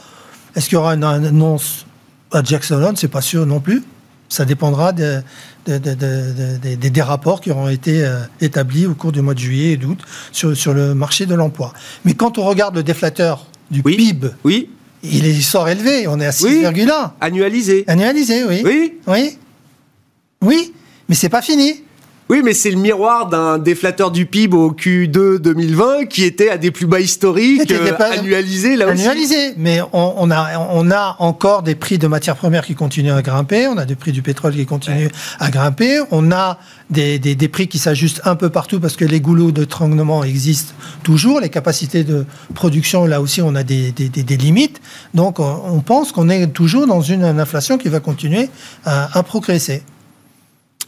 Est-ce 0.57 0.66
qu'il 0.69 0.75
y 0.75 0.79
aura 0.79 0.95
une 0.95 1.05
annonce 1.05 1.87
à 2.33 2.42
Jackson 2.42 2.83
Hole? 2.83 2.97
C'est 2.97 3.09
pas 3.09 3.21
sûr 3.21 3.47
non 3.47 3.61
plus. 3.61 3.85
Ça 4.29 4.45
dépendra 4.45 4.92
de, 4.92 5.23
des 5.66 7.03
rapports 7.03 7.40
qui 7.40 7.53
auront 7.53 7.69
été 7.69 8.05
euh, 8.05 8.19
établis 8.40 8.87
au 8.87 8.95
cours 8.95 9.12
du 9.12 9.21
mois 9.21 9.35
de 9.35 9.38
juillet 9.38 9.73
et 9.73 9.77
d'août 9.77 10.01
sur, 10.33 10.57
sur 10.57 10.75
le 10.75 10.95
marché 10.95 11.27
de 11.27 11.35
l'emploi. 11.35 11.73
Mais 12.05 12.14
quand 12.14 12.38
on 12.38 12.45
regarde 12.45 12.75
le 12.75 12.83
déflateur 12.83 13.47
du 13.71 13.85
PIB, 13.85 14.31
oui. 14.42 14.69
il 15.05 15.42
sort 15.45 15.69
élevé. 15.69 16.09
On 16.09 16.19
est 16.19 16.27
à 16.27 16.31
6,1. 16.31 17.11
Annualisé. 17.21 17.85
Annualisé, 17.87 18.45
oui. 18.45 18.62
Oui. 18.64 18.95
Oui. 19.07 19.38
Oui. 20.42 20.73
Mais 21.09 21.14
c'est 21.14 21.29
pas 21.29 21.42
fini. 21.42 21.83
Oui, 22.29 22.40
mais 22.42 22.55
c'est 22.55 22.73
le 22.73 22.77
miroir 22.77 23.29
d'un 23.29 23.57
déflateur 23.57 24.11
du 24.11 24.27
PIB 24.27 24.57
au 24.57 24.73
Q2 24.73 25.38
2020 25.38 26.07
qui 26.07 26.25
était 26.25 26.51
à 26.51 26.59
des 26.59 26.73
plus 26.73 26.87
bas 26.87 26.99
historiques, 26.99 27.71
euh, 27.71 27.92
annualisé 28.01 28.75
là 28.75 28.87
aussi. 28.87 29.03
Annualisé, 29.03 29.55
mais 29.57 29.79
on, 29.92 30.31
a, 30.33 30.59
on 30.73 30.90
a 30.90 31.14
encore 31.21 31.62
des 31.62 31.77
prix 31.77 31.99
de 31.99 32.09
matières 32.09 32.35
premières 32.35 32.66
qui 32.66 32.75
continuent 32.75 33.12
à 33.12 33.23
grimper, 33.23 33.69
on 33.69 33.79
a 33.79 33.85
des 33.85 33.95
prix 33.95 34.11
du 34.11 34.23
pétrole 34.23 34.57
qui 34.57 34.66
continuent 34.66 35.11
à 35.38 35.51
grimper, 35.51 36.01
on 36.11 36.33
a 36.33 36.59
des, 36.90 37.21
des, 37.21 37.49
prix 37.49 37.69
qui 37.69 37.79
s'ajustent 37.79 38.23
un 38.25 38.35
peu 38.35 38.51
partout 38.51 38.81
parce 38.81 38.97
que 38.97 39.05
les 39.05 39.21
goulots 39.21 39.53
de 39.53 39.64
tranglement 39.64 40.25
existent 40.25 40.75
toujours, 41.05 41.38
les 41.38 41.49
capacités 41.49 42.03
de 42.03 42.27
production, 42.57 43.05
là 43.05 43.21
aussi, 43.21 43.40
on 43.40 43.55
a 43.55 43.62
des, 43.62 43.92
des 43.92 44.37
limites. 44.37 44.81
Donc, 45.14 45.38
on, 45.38 45.81
pense 45.81 46.11
qu'on 46.11 46.29
est 46.29 46.49
toujours 46.49 46.88
dans 46.88 47.03
une, 47.03 47.23
inflation 47.23 47.79
qui 47.79 47.88
va 47.88 48.01
continuer 48.01 48.49
à 48.85 49.23
progresser. 49.23 49.85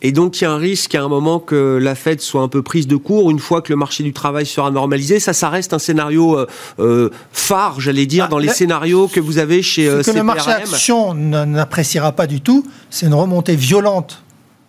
Et 0.00 0.12
donc 0.12 0.40
il 0.40 0.44
y 0.44 0.46
a 0.46 0.52
un 0.52 0.58
risque 0.58 0.94
à 0.94 1.02
un 1.02 1.08
moment 1.08 1.40
que 1.40 1.78
la 1.80 1.94
Fed 1.94 2.20
soit 2.20 2.42
un 2.42 2.48
peu 2.48 2.62
prise 2.62 2.86
de 2.86 2.96
court 2.96 3.30
une 3.30 3.40
fois 3.40 3.62
que 3.62 3.72
le 3.72 3.76
marché 3.76 4.04
du 4.04 4.12
travail 4.12 4.46
sera 4.46 4.70
normalisé. 4.70 5.18
Ça, 5.18 5.32
ça 5.32 5.48
reste 5.48 5.72
un 5.72 5.78
scénario 5.78 6.38
euh, 6.38 6.46
euh, 6.78 7.10
phare, 7.32 7.80
j'allais 7.80 8.06
dire, 8.06 8.24
ah, 8.26 8.28
dans 8.28 8.38
les 8.38 8.48
scénarios 8.48 9.08
que 9.08 9.18
vous 9.18 9.38
avez 9.38 9.62
chez 9.62 9.86
Ce 9.86 9.90
euh, 9.90 10.02
que 10.02 10.10
le 10.12 10.22
marché 10.22 10.50
action 10.50 11.14
n'appréciera 11.14 12.12
pas 12.12 12.26
du 12.26 12.40
tout, 12.40 12.64
c'est 12.90 13.06
une 13.06 13.14
remontée 13.14 13.56
violente 13.56 14.22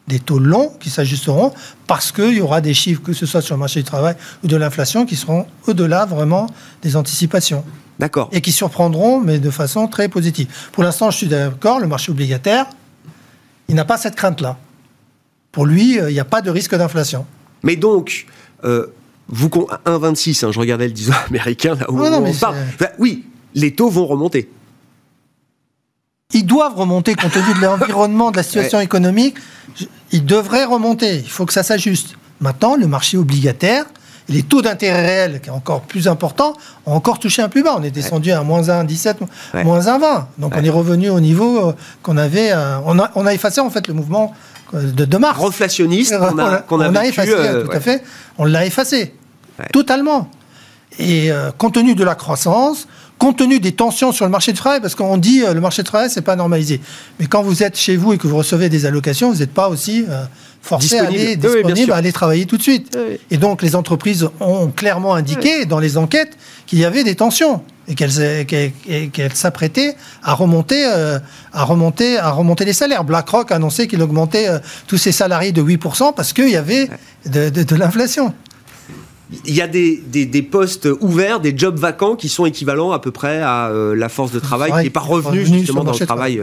des 0.07 0.19
taux 0.19 0.39
longs 0.39 0.73
qui 0.79 0.89
s'ajusteront 0.89 1.53
parce 1.85 2.11
qu'il 2.11 2.33
y 2.33 2.41
aura 2.41 2.61
des 2.61 2.73
chiffres, 2.73 3.01
que 3.03 3.13
ce 3.13 3.27
soit 3.27 3.41
sur 3.41 3.53
le 3.53 3.59
marché 3.59 3.81
du 3.81 3.85
travail 3.85 4.15
ou 4.43 4.47
de 4.47 4.55
l'inflation, 4.55 5.05
qui 5.05 5.15
seront 5.15 5.45
au-delà 5.67 6.05
vraiment 6.05 6.47
des 6.81 6.95
anticipations. 6.95 7.63
D'accord. 7.99 8.29
Et 8.31 8.41
qui 8.41 8.51
surprendront, 8.51 9.19
mais 9.19 9.37
de 9.37 9.51
façon 9.51 9.87
très 9.87 10.07
positive. 10.07 10.47
Pour 10.71 10.83
l'instant, 10.83 11.11
je 11.11 11.17
suis 11.17 11.27
d'accord, 11.27 11.79
le 11.79 11.87
marché 11.87 12.11
obligataire, 12.11 12.65
il 13.67 13.75
n'a 13.75 13.85
pas 13.85 13.97
cette 13.97 14.15
crainte-là. 14.15 14.57
Pour 15.51 15.65
lui, 15.65 15.99
euh, 15.99 16.09
il 16.09 16.13
n'y 16.13 16.19
a 16.19 16.25
pas 16.25 16.41
de 16.41 16.49
risque 16.49 16.75
d'inflation. 16.75 17.25
Mais 17.63 17.75
donc, 17.75 18.25
euh, 18.63 18.87
vous 19.27 19.47
1,26, 19.47 20.45
hein, 20.45 20.51
je 20.51 20.59
regardais 20.59 20.87
le 20.87 20.93
10 20.93 21.11
américain 21.27 21.75
là 21.75 21.89
où 21.91 22.01
on 22.01 22.33
parle. 22.33 22.55
oui, 22.97 23.25
les 23.55 23.73
taux 23.73 23.89
vont 23.89 24.05
remonter. 24.05 24.49
Ils 26.33 26.45
doivent 26.45 26.75
remonter 26.75 27.15
compte 27.15 27.31
tenu 27.31 27.53
de 27.55 27.61
l'environnement, 27.61 28.29
de 28.29 28.37
la 28.37 28.43
situation 28.43 28.79
économique. 28.79 29.35
Ils 30.11 30.25
devraient 30.25 30.65
remonter. 30.65 31.15
Il 31.15 31.29
faut 31.29 31.47
que 31.47 31.53
ça 31.53 31.63
s'ajuste. 31.63 32.17
Maintenant, 32.39 32.75
le 32.75 32.85
marché 32.85 33.17
obligataire, 33.17 33.85
les 34.29 34.43
taux 34.43 34.61
d'intérêt 34.61 35.01
réels, 35.01 35.41
qui 35.41 35.49
est 35.49 35.51
encore 35.51 35.81
plus 35.81 36.07
important, 36.07 36.53
ont 36.85 36.93
encore 36.93 37.17
touché 37.17 37.41
un 37.41 37.49
plus 37.49 37.63
bas. 37.63 37.75
On 37.77 37.83
est 37.83 37.89
descendu 37.89 38.31
à 38.31 38.43
moins 38.43 38.61
1,17, 38.61 39.15
moins 39.63 39.79
1,20. 39.79 40.25
Donc 40.37 40.53
on 40.55 40.63
est 40.63 40.69
revenu 40.69 41.09
au 41.09 41.19
niveau 41.19 41.69
euh, 41.69 41.73
qu'on 42.03 42.15
avait. 42.17 42.53
on, 42.85 42.99
a, 42.99 43.11
on, 43.15 43.25
a, 43.25 43.33
effacé 43.33 43.59
en 43.59 43.71
fait 43.71 43.87
le 43.87 43.95
mouvement 43.95 44.35
de, 44.73 45.05
de 45.05 45.17
mars. 45.17 45.39
Reflationniste 45.39 46.15
qu'on 46.67 46.79
a, 46.79 47.05
effacé, 47.05 47.33
euh, 47.33 47.65
tout 47.65 47.71
à 47.71 47.79
fait. 47.79 48.03
On 48.37 48.45
l'a 48.45 48.65
effacé. 48.65 49.13
Totalement. 49.73 50.29
Et 50.97 51.31
euh, 51.31 51.51
compte 51.51 51.75
tenu 51.75 51.95
de 51.95 52.03
la 52.03 52.15
croissance, 52.15 52.87
compte 53.19 53.37
tenu 53.37 53.59
des 53.59 53.73
tensions 53.73 54.11
sur 54.11 54.25
le 54.25 54.31
marché 54.31 54.51
du 54.51 54.57
travail, 54.57 54.81
parce 54.81 54.95
qu'on 54.95 55.17
dit 55.17 55.43
euh, 55.43 55.53
le 55.53 55.61
marché 55.61 55.83
du 55.83 55.87
travail, 55.87 56.09
c'est 56.09 56.21
pas 56.21 56.35
normalisé. 56.35 56.81
Mais 57.19 57.27
quand 57.27 57.43
vous 57.43 57.61
êtes 57.61 57.77
chez 57.77 57.95
vous 57.95 58.13
et 58.13 58.17
que 58.17 58.25
vous 58.25 58.37
recevez 58.37 58.69
des 58.69 58.87
allocations, 58.87 59.31
vous 59.31 59.39
n'êtes 59.39 59.53
pas 59.53 59.69
aussi 59.69 60.05
forcé 60.61 60.97
à 60.97 61.05
aller, 61.05 61.35
disponible 61.35 61.91
à 61.91 61.97
aller 61.97 62.11
travailler 62.11 62.45
tout 62.45 62.57
de 62.57 62.63
suite. 62.63 62.97
Et 63.29 63.37
donc 63.37 63.61
les 63.61 63.75
entreprises 63.75 64.27
ont 64.39 64.67
clairement 64.67 65.13
indiqué 65.13 65.65
dans 65.65 65.79
les 65.79 65.97
enquêtes 65.97 66.37
qu'il 66.65 66.79
y 66.79 66.85
avait 66.85 67.03
des 67.03 67.15
tensions 67.15 67.61
et 67.89 67.95
qu'elles 67.95 69.33
s'apprêtaient 69.33 69.95
à 70.23 70.33
remonter, 70.33 70.85
euh, 70.85 71.19
à, 71.53 71.63
remonter, 71.63 72.17
à 72.17 72.29
remonter 72.31 72.63
les 72.63 72.73
salaires. 72.73 73.03
BlackRock 73.03 73.51
a 73.51 73.55
annoncé 73.55 73.87
qu'il 73.87 74.01
augmentait 74.01 74.47
euh, 74.47 74.59
tous 74.87 74.97
ses 74.97 75.11
salariés 75.11 75.51
de 75.51 75.61
8% 75.61 76.13
parce 76.13 76.31
qu'il 76.31 76.49
y 76.49 76.55
avait 76.55 76.87
de, 77.25 77.75
l'inflation. 77.75 78.33
Il 79.45 79.53
y 79.53 79.61
a 79.61 79.67
des, 79.67 79.97
des, 79.97 80.41
postes 80.41 80.87
ouverts, 81.01 81.39
des 81.39 81.55
jobs 81.55 81.77
vacants 81.77 82.15
qui 82.15 82.29
sont 82.29 82.45
équivalents 82.45 82.91
à 82.91 82.99
peu 82.99 83.11
près 83.11 83.41
à 83.41 83.67
euh, 83.67 83.95
la 83.95 84.09
force 84.09 84.31
de 84.31 84.39
travail 84.39 84.71
qui 84.71 84.83
n'est 84.83 84.89
pas 84.89 84.99
revenue 84.99 85.45
justement 85.45 85.83
dans 85.83 85.91
le 85.91 86.05
travail 86.05 86.41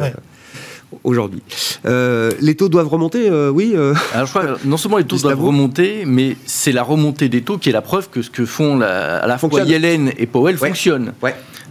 aujourd'hui. 1.04 1.42
Euh, 1.84 2.30
les 2.40 2.54
taux 2.54 2.68
doivent 2.68 2.88
remonter, 2.88 3.28
euh, 3.28 3.50
oui 3.50 3.72
euh, 3.74 3.94
Alors, 4.14 4.26
je 4.26 4.30
crois, 4.30 4.44
non 4.64 4.76
seulement 4.76 4.98
les 4.98 5.04
taux 5.04 5.18
doivent 5.18 5.42
remonter, 5.42 6.04
mais 6.06 6.36
c'est 6.46 6.72
la 6.72 6.82
remontée 6.82 7.28
des 7.28 7.42
taux 7.42 7.58
qui 7.58 7.68
est 7.68 7.72
la 7.72 7.82
preuve 7.82 8.08
que 8.08 8.22
ce 8.22 8.30
que 8.30 8.44
font 8.44 8.80
à 8.80 9.26
la 9.26 9.38
fois 9.38 9.62
Yellen 9.62 10.12
et 10.16 10.26
Powell 10.26 10.56
fonctionne. 10.56 11.12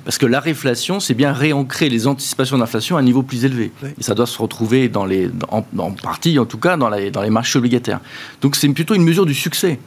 Parce 0.05 0.19
que 0.19 0.27
la 0.27 0.39
réflation, 0.39 0.99
c'est 0.99 1.15
bien 1.15 1.33
réancrer 1.33 1.89
les 1.89 2.05
anticipations 2.05 2.59
d'inflation 2.59 2.95
à 2.95 2.99
un 2.99 3.03
niveau 3.03 3.23
plus 3.23 3.43
élevé. 3.43 3.71
Et 3.99 4.03
ça 4.03 4.13
doit 4.13 4.27
se 4.27 4.39
retrouver 4.39 4.87
dans 4.87 5.05
les, 5.05 5.31
en, 5.49 5.63
partie, 5.91 6.37
en 6.37 6.45
tout 6.45 6.59
cas, 6.59 6.77
dans 6.77 6.89
les, 6.89 7.09
dans 7.09 7.23
les 7.23 7.31
marchés 7.31 7.57
obligataires. 7.57 7.99
Donc 8.41 8.55
c'est 8.55 8.69
plutôt 8.69 8.93
une 8.93 9.03
mesure 9.03 9.25
du 9.25 9.33
succès. 9.33 9.79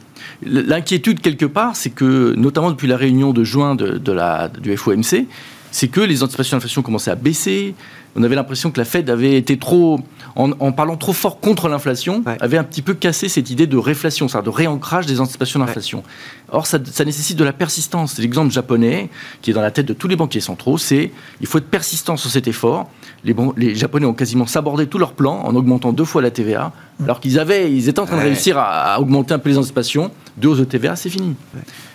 L'inquiétude, 0.43 1.21
quelque 1.21 1.45
part, 1.45 1.77
c'est 1.77 1.89
que, 1.89 2.33
notamment 2.35 2.69
depuis 2.69 2.87
la 2.87 2.97
réunion 2.97 3.31
de 3.31 3.45
juin 3.45 3.75
de, 3.75 3.97
de 3.97 4.11
la, 4.11 4.49
du 4.49 4.75
FOMC, 4.75 5.25
c'est 5.71 5.87
que 5.87 6.01
les 6.01 6.21
anticipations 6.21 6.57
d'inflation 6.57 6.81
commençaient 6.81 7.11
à 7.11 7.15
baisser, 7.15 7.73
on 8.15 8.23
avait 8.23 8.35
l'impression 8.35 8.71
que 8.71 8.79
la 8.79 8.85
Fed 8.85 9.09
avait 9.09 9.35
été 9.35 9.57
trop, 9.57 10.01
en, 10.35 10.71
parlant 10.71 10.97
trop 10.97 11.13
fort 11.13 11.39
contre 11.39 11.67
l'inflation, 11.67 12.23
avait 12.39 12.57
un 12.57 12.63
petit 12.63 12.81
peu 12.81 12.93
cassé 12.93 13.29
cette 13.29 13.49
idée 13.49 13.67
de 13.67 13.77
réflation, 13.77 14.27
c'est-à-dire 14.27 14.51
de 14.51 14.57
réancrage 14.57 15.05
des 15.05 15.19
anticipations 15.19 15.59
d'inflation. 15.59 16.03
Or, 16.51 16.65
ça, 16.65 16.79
nécessite 17.05 17.37
de 17.37 17.43
la 17.43 17.53
persistance. 17.53 18.17
L'exemple 18.17 18.51
japonais, 18.51 19.09
qui 19.41 19.51
est 19.51 19.53
dans 19.53 19.61
la 19.61 19.71
tête 19.71 19.85
de 19.85 19.93
tous 19.93 20.07
les 20.07 20.15
banquiers 20.15 20.41
centraux, 20.41 20.77
c'est 20.77 21.11
il 21.41 21.47
faut 21.47 21.57
être 21.57 21.69
persistant 21.69 22.17
sur 22.17 22.29
cet 22.29 22.47
effort. 22.47 22.89
Les, 23.23 23.35
les 23.57 23.75
Japonais 23.75 24.05
ont 24.05 24.13
quasiment 24.13 24.45
sabordé 24.45 24.87
tout 24.87 24.97
leur 24.97 25.13
plan 25.13 25.41
en 25.43 25.55
augmentant 25.55 25.91
deux 25.91 26.05
fois 26.05 26.21
la 26.21 26.31
TVA, 26.31 26.71
alors 27.03 27.19
qu'ils 27.19 27.39
avaient, 27.39 27.71
ils 27.71 27.89
étaient 27.89 27.99
en 27.99 28.05
train 28.05 28.17
de 28.17 28.21
réussir 28.21 28.57
à, 28.57 28.99
augmenter 28.99 29.33
un 29.33 29.39
peu 29.39 29.49
les 29.49 29.57
anticipations. 29.57 30.11
Deux 30.37 30.49
hausses 30.49 30.59
de 30.59 30.63
TVA, 30.63 30.95
c'est 30.95 31.09
fini. 31.09 31.35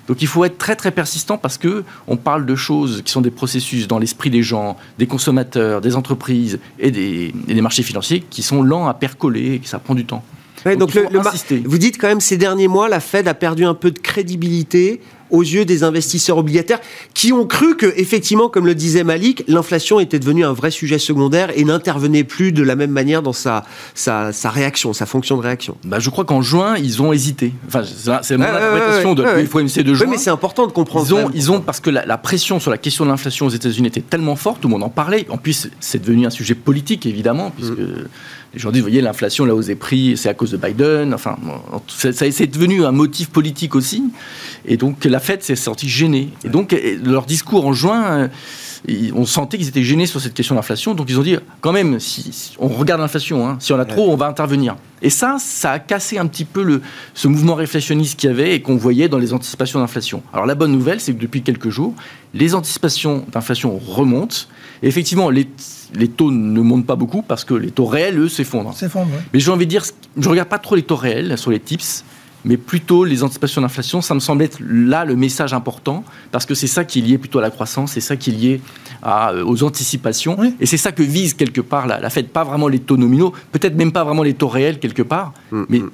Donc 0.09 0.23
il 0.23 0.29
faut 0.29 0.45
être 0.45 0.59
très 0.59 0.77
très 0.77 0.91
persistant 0.91 1.39
parce 1.39 1.59
que 1.59 1.85
on 2.07 2.17
parle 2.17 2.47
de 2.47 2.55
choses 2.55 3.03
qui 3.05 3.13
sont 3.13 3.21
des 3.21 3.31
processus 3.31 3.89
dans 3.89 3.99
l'esprit 3.99 4.31
des 4.31 4.43
gens, 4.43 4.77
des 4.99 5.07
consommateurs, 5.07 5.81
des 5.81 5.97
entreprises 5.97 6.59
et 6.79 6.91
des, 6.91 7.33
marchés 7.63 7.83
financiers 7.83 8.25
qui 8.29 8.43
sont 8.43 8.63
lents 8.63 8.87
à 8.87 8.95
percoler 8.95 9.55
et 9.55 9.59
que 9.59 9.69
ça 9.69 9.79
prend 9.79 9.95
du 9.95 10.05
temps. 10.05 10.23
donc, 10.65 10.97
vous 11.65 11.79
dites 11.79 11.99
quand 11.99 12.09
même 12.09 12.21
ces 12.21 12.37
derniers 12.37 12.69
mois, 12.69 12.89
la 12.89 13.01
Fed 13.01 13.29
a 13.29 13.35
perdu 13.35 13.65
un 13.65 13.75
peu 13.75 13.91
de 13.91 13.99
crédibilité 13.99 15.01
aux 15.31 15.43
yeux 15.43 15.65
des 15.65 15.83
investisseurs 15.83 16.39
obligataires 16.39 16.81
qui 17.15 17.33
ont 17.33 17.47
cru 17.47 17.77
que, 17.77 17.87
effectivement, 17.97 18.49
comme 18.49 18.67
le 18.67 18.75
disait 18.75 19.05
Malik, 19.05 19.45
l'inflation 19.49 20.01
était 20.01 20.19
devenue 20.19 20.45
un 20.45 20.53
vrai 20.53 20.71
sujet 20.71 20.99
secondaire 20.99 21.51
et 21.57 21.65
n'intervenait 21.65 22.25
plus 22.25 22.53
de 22.53 22.63
la 22.63 22.77
même 22.77 22.91
manière 22.91 23.23
dans 23.23 23.33
sa, 23.33 23.65
sa, 23.95 24.33
réaction, 24.45 24.93
sa 24.93 25.07
fonction 25.07 25.37
de 25.37 25.43
réaction. 25.43 25.77
Bah, 25.85 25.99
je 25.99 26.11
crois 26.11 26.25
qu'en 26.25 26.43
juin, 26.43 26.77
ils 26.77 27.03
ont 27.03 27.13
hésité. 27.13 27.53
Enfin, 27.67 27.83
c'est 28.23 28.37
mon 28.37 28.45
interprétation 28.45 29.15
de 29.15 29.25
de 29.83 29.95
juin. 29.95 30.07
mais 30.11 30.19
c'est 30.19 30.31
important 30.31 30.67
de 30.67 30.73
comprendre. 30.73 31.07
Ils 31.07 31.15
ont, 31.15 31.31
ils 31.35 31.53
ont 31.53 31.61
parce 31.61 31.81
que 31.81 31.91
la, 31.91 32.19
pression 32.19 32.61
sur 32.61 32.71
la 32.71 32.79
question 32.79 33.05
de 33.05 33.11
l'inflation 33.11 33.47
aux 33.47 33.51
États-Unis 33.51 33.89
était 33.89 34.01
tellement 34.01 34.37
forte, 34.37 34.61
tout 34.61 34.69
le 34.69 34.73
monde 34.73 34.83
en 34.83 34.89
parlait. 34.89 35.27
En 35.31 35.37
plus, 35.37 35.69
c'est 35.81 36.01
devenu 36.01 36.27
un 36.27 36.31
sujet 36.31 36.55
politique, 36.55 37.07
évidemment, 37.07 37.51
puisque. 37.51 37.75
Mm. 38.55 38.57
Aujourd'hui, 38.57 38.81
vous 38.81 38.87
voyez, 38.87 39.01
l'inflation, 39.01 39.45
la 39.45 39.55
hausse 39.55 39.67
des 39.67 39.75
prix, 39.75 40.17
c'est 40.17 40.29
à 40.29 40.35
cause 40.35 40.51
de 40.51 40.57
Biden. 40.57 41.15
Enfin, 41.15 41.37
ça, 41.89 42.31
c'est 42.31 42.47
devenu 42.47 42.85
un 42.85 42.93
motif 42.93 43.31
politique 43.31 43.75
aussi. 43.75 44.05
Et 44.67 44.77
donc, 44.77 45.05
la 45.05 45.21
Fed 45.21 45.43
s'est 45.43 45.57
sortie 45.57 45.89
gênée. 45.89 46.31
Et 46.45 46.49
donc, 46.49 46.77
leur 47.05 47.27
discours 47.27 47.67
en 47.67 47.73
juin, 47.73 48.05
euh, 48.89 49.11
on 49.15 49.25
sentait 49.25 49.59
qu'ils 49.59 49.69
étaient 49.69 49.83
gênés 49.83 50.07
sur 50.07 50.21
cette 50.21 50.35
question 50.35 50.55
d'inflation. 50.55 50.95
Donc, 50.95 51.11
ils 51.11 51.19
ont 51.19 51.23
dit, 51.23 51.37
quand 51.61 51.73
même, 51.73 52.01
si, 52.01 52.55
on 52.59 52.69
regarde 52.69 53.01
l'inflation, 53.01 53.47
hein, 53.47 53.57
si 53.61 53.73
on 53.73 53.79
a 53.79 53.85
trop, 53.85 54.11
on 54.11 54.17
va 54.17 54.27
intervenir. 54.27 54.77
Et 55.03 55.11
ça, 55.11 55.37
ça 55.39 55.73
a 55.73 55.79
cassé 55.79 56.19
un 56.19 56.27
petit 56.27 56.45
peu 56.45 56.63
le, 56.63 56.81
ce 57.15 57.29
mouvement 57.29 57.55
réflationniste 57.55 58.19
qu'il 58.19 58.31
y 58.31 58.33
avait 58.33 58.55
et 58.55 58.63
qu'on 58.63 58.77
voyait 58.77 59.09
dans 59.09 59.19
les 59.19 59.33
anticipations 59.33 59.81
d'inflation. 59.81 60.23
Alors, 60.33 60.47
la 60.47 60.55
bonne 60.55 60.73
nouvelle, 60.73 61.01
c'est 61.01 61.13
que 61.13 61.21
depuis 61.21 61.43
quelques 61.43 61.69
jours, 61.71 61.95
les 62.33 62.55
anticipations 62.55 63.25
d'inflation 63.31 63.79
remontent. 63.79 64.37
Et 64.83 64.89
effectivement, 64.89 65.31
les 65.31 65.49
les 65.95 66.09
taux 66.09 66.31
ne 66.31 66.61
montent 66.61 66.87
pas 66.87 66.97
beaucoup 66.97 67.23
parce 67.23 67.45
que 67.45 67.55
les 67.55 67.71
taux 67.71 67.87
réels, 67.87 68.19
eux, 68.19 68.29
s'effondrent. 68.29 68.75
Mais 69.33 69.41
j'ai 69.41 69.51
envie 69.51 69.67
de 69.67 69.71
dire, 69.71 69.85
je 70.17 70.25
ne 70.25 70.29
regarde 70.31 70.49
pas 70.49 70.59
trop 70.59 70.75
les 70.75 70.83
taux 70.83 70.97
réels 70.97 71.39
sur 71.39 71.51
les 71.51 71.61
tips, 71.61 72.05
mais 72.45 72.57
plutôt 72.57 73.05
les 73.05 73.23
anticipations 73.23 73.63
d'inflation. 73.63 74.01
Ça 74.01 74.15
me 74.15 74.21
semble 74.21 74.43
être 74.43 74.59
là 74.61 75.05
le 75.05 75.17
message 75.17 75.55
important 75.55 76.05
parce 76.31 76.47
que 76.47 76.55
c'est 76.55 76.67
ça 76.67 76.85
qui 76.85 76.99
est 76.99 77.03
lié 77.03 77.19
plutôt 77.19 77.39
à 77.39 77.43
la 77.43 77.51
croissance, 77.51 77.93
c'est 77.93 78.01
ça 78.01 78.17
qui 78.17 78.31
est 78.31 78.35
lié 78.35 78.61
aux 79.45 79.63
anticipations. 79.63 80.37
Et 80.61 80.67
c'est 80.67 80.77
ça 80.77 80.93
que 80.93 81.03
vise 81.03 81.35
quelque 81.35 81.61
part 81.61 81.87
la, 81.87 82.01
la 82.01 82.11
Fed, 82.11 82.29
pas 82.29 82.45
vraiment 82.45 82.69
les 82.69 82.81
taux 82.81 82.97
nominaux, 82.97 83.33
peut-être 83.53 83.77
même 83.77 83.93
pas 83.93 84.05
vraiment 84.05 84.23
les 84.23 84.35
taux 84.35 84.49
réels 84.49 84.79
quelque 84.79 85.03
part, 85.03 85.33
mm, 85.53 85.63
mais 85.69 85.79
mm. 85.79 85.91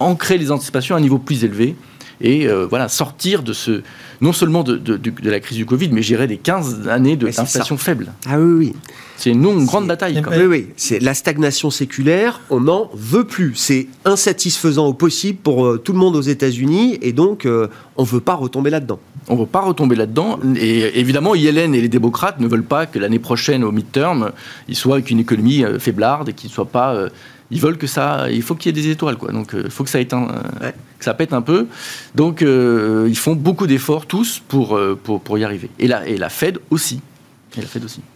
ancrer 0.00 0.38
les 0.38 0.50
anticipations 0.50 0.94
à 0.94 0.98
un 0.98 1.02
niveau 1.02 1.18
plus 1.18 1.44
élevé 1.44 1.76
et 2.24 2.48
euh, 2.48 2.66
voilà, 2.66 2.88
sortir 2.88 3.42
de 3.42 3.52
ce, 3.52 3.82
non 4.22 4.32
seulement 4.32 4.64
de, 4.64 4.80
la 5.22 5.40
crise 5.40 5.58
du 5.58 5.66
Covid, 5.66 5.90
mais 5.92 6.00
j'irais 6.00 6.26
des 6.26 6.38
15 6.38 6.88
années 6.88 7.16
d'inflation 7.16 7.76
faible. 7.76 8.12
Ah 8.26 8.40
oui, 8.40 8.54
oui. 8.58 8.72
C'est 9.18 9.30
une, 9.30 9.44
une 9.44 9.66
grande 9.66 9.86
bataille. 9.86 10.20
Quand 10.22 10.30
même. 10.30 10.40
Oui, 10.40 10.46
oui. 10.46 10.66
C'est 10.76 11.00
la 11.00 11.12
stagnation 11.12 11.70
séculaire, 11.70 12.40
on 12.48 12.60
n'en 12.60 12.90
veut 12.94 13.24
plus. 13.24 13.52
C'est 13.56 13.88
insatisfaisant 14.06 14.86
au 14.86 14.94
possible 14.94 15.38
pour 15.38 15.66
euh, 15.66 15.76
tout 15.76 15.92
le 15.92 15.98
monde 15.98 16.16
aux 16.16 16.22
États-Unis, 16.22 16.98
et 17.02 17.12
donc 17.12 17.44
euh, 17.44 17.68
on 17.96 18.02
ne 18.02 18.08
veut 18.08 18.20
pas 18.20 18.34
retomber 18.34 18.70
là-dedans. 18.70 18.98
On 19.28 19.34
ne 19.34 19.40
veut 19.40 19.46
pas 19.46 19.60
retomber 19.60 19.94
là-dedans. 19.94 20.38
Et 20.56 20.98
évidemment, 20.98 21.34
Yellen 21.34 21.74
et 21.74 21.80
les 21.82 21.88
démocrates 21.88 22.40
ne 22.40 22.48
veulent 22.48 22.64
pas 22.64 22.86
que 22.86 22.98
l'année 22.98 23.18
prochaine, 23.18 23.62
au 23.62 23.70
midterm, 23.70 24.32
ils 24.68 24.76
soient 24.76 24.94
avec 24.94 25.10
une 25.10 25.20
économie 25.20 25.62
faiblarde 25.78 26.30
et 26.30 26.32
qu'ils 26.32 26.48
ne 26.48 26.54
soient 26.54 26.64
pas 26.64 27.08
ils 27.50 27.60
veulent 27.60 27.78
que 27.78 27.86
ça, 27.86 28.26
il 28.30 28.42
faut 28.42 28.54
qu'il 28.54 28.74
y 28.74 28.78
ait 28.78 28.82
des 28.82 28.90
étoiles, 28.90 29.16
quoi. 29.16 29.32
Donc, 29.32 29.50
il 29.52 29.60
euh, 29.60 29.70
faut 29.70 29.84
que 29.84 29.90
ça 29.90 30.00
éteint, 30.00 30.28
euh, 30.62 30.70
que 30.98 31.04
ça 31.04 31.14
pète 31.14 31.32
un 31.32 31.42
peu. 31.42 31.66
Donc, 32.14 32.42
euh, 32.42 33.06
ils 33.08 33.18
font 33.18 33.34
beaucoup 33.34 33.66
d'efforts 33.66 34.06
tous 34.06 34.42
pour, 34.48 34.78
pour, 35.02 35.20
pour 35.20 35.38
y 35.38 35.44
arriver. 35.44 35.70
Et 35.78 35.86
la, 35.86 36.06
et 36.06 36.16
la 36.16 36.28
Fed 36.28 36.58
aussi. 36.70 37.00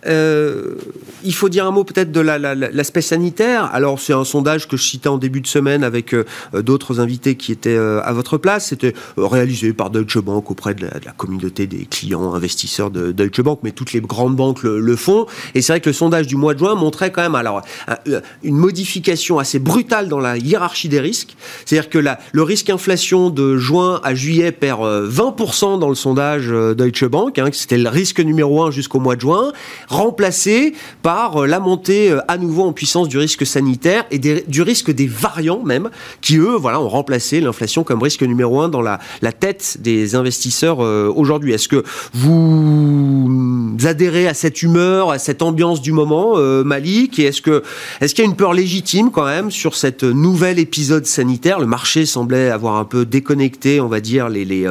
Euh, 0.06 0.74
il 1.24 1.34
faut 1.34 1.48
dire 1.48 1.66
un 1.66 1.70
mot 1.70 1.84
peut-être 1.84 2.12
de 2.12 2.20
l'aspect 2.20 3.00
sanitaire. 3.00 3.70
Alors 3.72 4.00
c'est 4.00 4.12
un 4.12 4.24
sondage 4.24 4.68
que 4.68 4.76
je 4.76 4.82
citais 4.82 5.08
en 5.08 5.18
début 5.18 5.40
de 5.40 5.46
semaine 5.46 5.84
avec 5.84 6.14
euh, 6.14 6.24
d'autres 6.54 7.00
invités 7.00 7.36
qui 7.36 7.52
étaient 7.52 7.76
euh, 7.76 8.00
à 8.02 8.12
votre 8.12 8.38
place. 8.38 8.68
C'était 8.68 8.94
réalisé 9.16 9.72
par 9.72 9.90
Deutsche 9.90 10.18
Bank 10.18 10.50
auprès 10.50 10.74
de 10.74 10.86
la, 10.86 11.12
communauté 11.16 11.66
des 11.66 11.84
clients 11.86 12.34
investisseurs 12.34 12.90
de 12.90 13.12
Deutsche 13.12 13.40
Bank, 13.40 13.60
mais 13.62 13.72
toutes 13.72 13.92
les 13.92 14.00
grandes 14.00 14.36
banques 14.36 14.62
le, 14.62 14.96
font. 14.96 15.26
Et 15.54 15.62
c'est 15.62 15.72
vrai 15.72 15.80
que 15.80 15.88
le 15.88 15.92
sondage 15.92 16.26
du 16.26 16.36
mois 16.36 16.54
de 16.54 16.58
juin 16.58 16.74
montrait 16.74 17.12
quand 17.12 17.22
même 17.22 17.34
alors 17.34 17.62
une 18.42 18.56
modification 18.56 19.38
assez 19.38 19.58
brutale 19.58 20.08
dans 20.08 20.18
la 20.18 20.36
hiérarchie 20.36 20.88
des 20.88 21.00
risques. 21.00 21.36
C'est-à-dire 21.64 21.90
que 21.90 21.98
le 21.98 22.42
risque 22.42 22.70
inflation 22.70 23.30
de 23.30 23.56
juin 23.56 24.00
à 24.02 24.14
juillet 24.14 24.52
perd 24.52 24.82
20% 24.82 25.78
dans 25.78 25.88
le 25.88 25.94
sondage 25.94 26.48
Deutsche 26.48 27.04
Bank. 27.04 27.38
Hein, 27.38 27.50
C'était 27.52 27.78
le 27.78 27.88
risque 27.88 28.20
numéro 28.20 28.62
1 28.62 28.70
jusqu'au 28.70 29.00
mois 29.00 29.16
de 29.16 29.20
juin, 29.20 29.27
remplacé 29.88 30.74
par 31.02 31.42
euh, 31.42 31.46
la 31.46 31.60
montée 31.60 32.10
euh, 32.10 32.20
à 32.28 32.36
nouveau 32.36 32.64
en 32.64 32.72
puissance 32.72 33.08
du 33.08 33.18
risque 33.18 33.46
sanitaire 33.46 34.04
et 34.10 34.18
du 34.18 34.62
risque 34.62 34.90
des 34.90 35.06
variants 35.06 35.62
même, 35.62 35.90
qui 36.20 36.36
eux, 36.36 36.56
voilà, 36.56 36.80
ont 36.80 36.88
remplacé 36.88 37.40
l'inflation 37.40 37.84
comme 37.84 38.02
risque 38.02 38.22
numéro 38.22 38.60
un 38.60 38.68
dans 38.68 38.82
la, 38.82 38.98
tête 39.38 39.76
des 39.80 40.14
investisseurs 40.14 40.82
euh, 40.82 41.12
aujourd'hui. 41.14 41.52
Est-ce 41.52 41.68
que 41.68 41.84
vous 42.14 43.76
adhérez 43.84 44.26
à 44.26 44.34
cette 44.34 44.62
humeur, 44.62 45.10
à 45.10 45.18
cette 45.18 45.42
ambiance 45.42 45.80
du 45.80 45.92
moment, 45.92 46.36
Malik? 46.64 47.18
Est-ce 47.18 47.42
que 47.42 47.62
est-ce 48.00 48.14
qu'il 48.14 48.24
y 48.24 48.26
a 48.26 48.30
une 48.30 48.36
peur 48.36 48.52
légitime 48.52 49.10
quand 49.10 49.24
même 49.24 49.50
sur 49.50 49.76
cette 49.76 50.02
nouvel 50.02 50.58
épisode 50.58 51.06
sanitaire? 51.06 51.60
Le 51.60 51.66
marché 51.66 52.06
semblait 52.06 52.50
avoir 52.50 52.76
un 52.76 52.84
peu 52.84 53.04
déconnecté, 53.04 53.80
on 53.80 53.88
va 53.88 54.00
dire, 54.00 54.28
les 54.28 54.64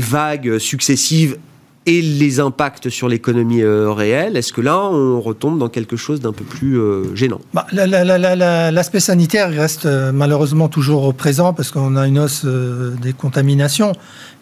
vagues 0.00 0.58
successives 0.58 1.38
et 1.86 2.00
les 2.00 2.40
impacts 2.40 2.88
sur 2.88 3.08
l'économie 3.08 3.62
euh, 3.62 3.92
réelle, 3.92 4.36
est-ce 4.36 4.52
que 4.52 4.60
là, 4.60 4.78
on 4.78 5.20
retombe 5.20 5.58
dans 5.58 5.68
quelque 5.68 5.96
chose 5.96 6.20
d'un 6.20 6.32
peu 6.32 6.44
plus 6.44 6.78
euh, 6.78 7.14
gênant? 7.14 7.40
Bah, 7.52 7.66
L'aspect 7.72 9.00
sanitaire 9.00 9.50
reste 9.50 9.86
euh, 9.86 10.10
malheureusement 10.10 10.68
toujours 10.68 11.12
présent 11.14 11.52
parce 11.52 11.70
qu'on 11.70 11.96
a 11.96 12.06
une 12.06 12.18
hausse 12.18 12.46
des 12.46 13.12
contaminations, 13.12 13.92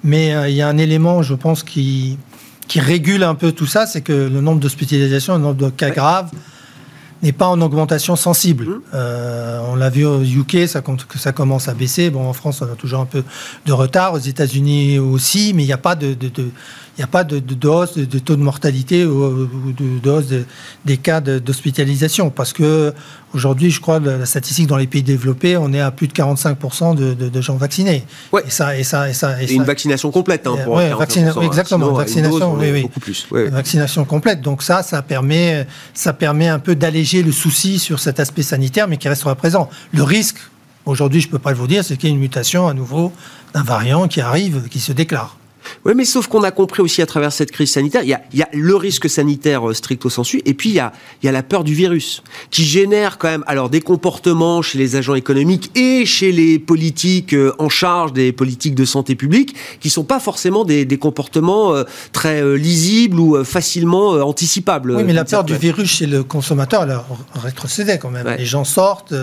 mais 0.05 0.50
il 0.50 0.55
y 0.55 0.62
a 0.62 0.68
un 0.68 0.78
élément, 0.78 1.22
je 1.22 1.35
pense, 1.35 1.62
qui, 1.62 2.16
qui 2.68 2.81
régule 2.81 3.24
un 3.24 3.35
peu 3.35 3.52
tout 3.52 3.66
ça, 3.66 3.87
c'est 3.87 4.02
que 4.02 4.12
le 4.12 4.40
nombre 4.40 4.61
d'hospitalisations, 4.61 5.35
le 5.35 5.40
nombre 5.40 5.57
de 5.57 5.70
cas 5.70 5.90
graves 5.90 6.31
n'est 7.22 7.33
pas 7.33 7.46
en 7.46 7.61
augmentation 7.61 8.16
sensible. 8.16 8.66
Mmh. 8.66 8.81
on 9.70 9.76
l'a 9.76 9.90
vu 9.90 10.05
au 10.05 10.22
UK, 10.22 10.66
ça, 10.66 10.81
que 10.81 11.18
ça 11.18 11.33
commence 11.33 11.68
à 11.68 11.74
baisser. 11.74 12.11
Bon, 12.11 12.28
en 12.28 12.33
France, 12.33 12.62
on 12.62 12.72
a 12.72 12.74
toujours 12.74 13.00
un 13.00 13.07
peu 13.07 13.22
de 13.64 13.72
retard. 13.72 14.14
Aux 14.14 14.18
États-Unis 14.18 14.98
aussi, 14.98 15.52
mais 15.55 15.62
il 15.62 15.66
n'y 15.66 15.72
a 15.72 15.78
pas 15.78 15.94
de, 15.94 16.14
de, 16.14 16.28
de 16.28 16.50
il 16.96 17.00
n'y 17.00 17.05
a 17.05 17.09
pas 17.09 17.24
de, 17.24 17.38
de, 17.38 17.68
hausse 17.68 17.96
de, 17.96 18.18
taux 18.18 18.37
de 18.37 18.42
mortalité 18.42 19.07
ou, 19.07 19.48
de, 19.72 20.11
hausse 20.11 20.26
des 20.85 20.96
cas 20.98 21.22
d'hospitalisation. 21.22 22.28
Parce 22.28 22.52
que 22.52 22.92
aujourd'hui, 23.33 23.70
je 23.70 23.81
crois, 23.81 23.98
la 23.98 24.26
statistique 24.26 24.66
dans 24.66 24.76
les 24.76 24.87
pays 24.87 25.02
développés, 25.02 25.57
on 25.57 25.72
est 25.72 25.81
à 25.81 25.90
plus 25.90 26.07
de 26.07 26.12
45% 26.12 26.94
de, 26.94 27.40
gens 27.40 27.57
vaccinés. 27.57 28.05
Ouais. 28.31 28.42
Et 28.46 28.50
ça, 28.50 28.76
et 28.76 28.85
ça, 28.85 29.09
et 29.09 29.14
ça, 29.14 29.42
et, 29.42 29.50
une 29.50 29.64
vaccination 29.64 30.11
complète. 30.11 30.46
Hein, 30.46 30.57
pour 30.64 30.83
exactement. 30.83 31.92
vaccination, 31.92 32.55
oui, 32.59 32.70
oui. 32.70 32.83
Beaucoup 32.83 33.00
plus. 33.00 33.26
Vaccination 33.31 34.05
complète. 34.05 34.42
Donc 34.42 34.62
ça, 34.62 34.83
ça 34.83 35.00
permet, 35.00 35.66
ça 35.94 36.12
permet 36.12 36.48
un 36.48 36.59
peu 36.59 36.74
d'alléger 36.74 37.22
le 37.22 37.33
souci 37.33 37.78
sur 37.78 38.00
cet 38.00 38.20
aspect 38.20 38.42
sanitaire, 38.42 38.87
mais 38.87 38.98
qui 38.98 39.09
restera 39.09 39.35
présent. 39.35 39.70
Le 39.94 40.02
risque, 40.02 40.38
aujourd'hui, 40.85 41.22
je 41.22 41.28
ne 41.28 41.33
peux 41.33 41.38
pas 41.38 41.55
vous 41.55 41.66
dire, 41.66 41.83
c'est 41.85 41.96
qu'il 41.96 42.11
y 42.11 42.12
a 42.12 42.14
une 42.14 42.20
mutation 42.20 42.68
à 42.68 42.74
nouveau 42.74 43.12
d'un 43.55 43.62
variant 43.62 44.09
qui 44.09 44.20
arrive, 44.20 44.68
qui 44.68 44.78
se 44.78 44.92
déclare. 44.92 45.38
Oui, 45.85 45.92
mais 45.96 46.04
sauf 46.04 46.26
qu'on 46.26 46.42
a 46.42 46.50
compris 46.50 46.82
aussi 46.82 47.02
à 47.02 47.06
travers 47.06 47.32
cette 47.32 47.50
crise 47.50 47.70
sanitaire, 47.70 48.02
il 48.02 48.08
y 48.08 48.14
a, 48.14 48.22
il 48.32 48.38
y 48.38 48.42
a 48.42 48.48
le 48.52 48.76
risque 48.76 49.08
sanitaire 49.08 49.68
euh, 49.68 49.74
stricto 49.74 50.11
sensu, 50.11 50.42
et 50.44 50.54
puis 50.54 50.70
il 50.70 50.74
y, 50.74 50.80
a, 50.80 50.92
il 51.22 51.26
y 51.26 51.28
a 51.28 51.32
la 51.32 51.42
peur 51.42 51.64
du 51.64 51.74
virus, 51.74 52.22
qui 52.50 52.64
génère 52.64 53.18
quand 53.18 53.28
même 53.28 53.44
alors 53.46 53.70
des 53.70 53.80
comportements 53.80 54.62
chez 54.62 54.78
les 54.78 54.96
agents 54.96 55.14
économiques 55.14 55.70
et 55.76 56.06
chez 56.06 56.32
les 56.32 56.58
politiques 56.58 57.35
euh, 57.35 57.52
en 57.58 57.68
charge 57.68 58.12
des 58.12 58.32
politiques 58.32 58.74
de 58.74 58.85
santé 58.85 59.14
publique, 59.14 59.54
qui 59.80 59.90
sont 59.90 60.04
pas 60.04 60.20
forcément 60.20 60.64
des, 60.64 60.85
des 60.85 60.98
comportements 60.98 61.74
euh, 61.74 61.85
très 62.12 62.56
lisibles 62.56 63.18
ou 63.18 63.44
facilement 63.44 64.11
anticipables. 64.12 64.92
Oui, 64.92 65.04
mais 65.04 65.12
la 65.12 65.24
peur 65.24 65.44
du 65.44 65.56
virus 65.56 65.90
chez 65.90 66.06
le 66.06 66.22
consommateur, 66.22 66.82
elle 66.82 66.98
rétrocédait 67.40 67.98
quand 67.98 68.11
même. 68.11 68.26
Les 68.38 68.46
gens 68.46 68.64
sortent, 68.64 69.14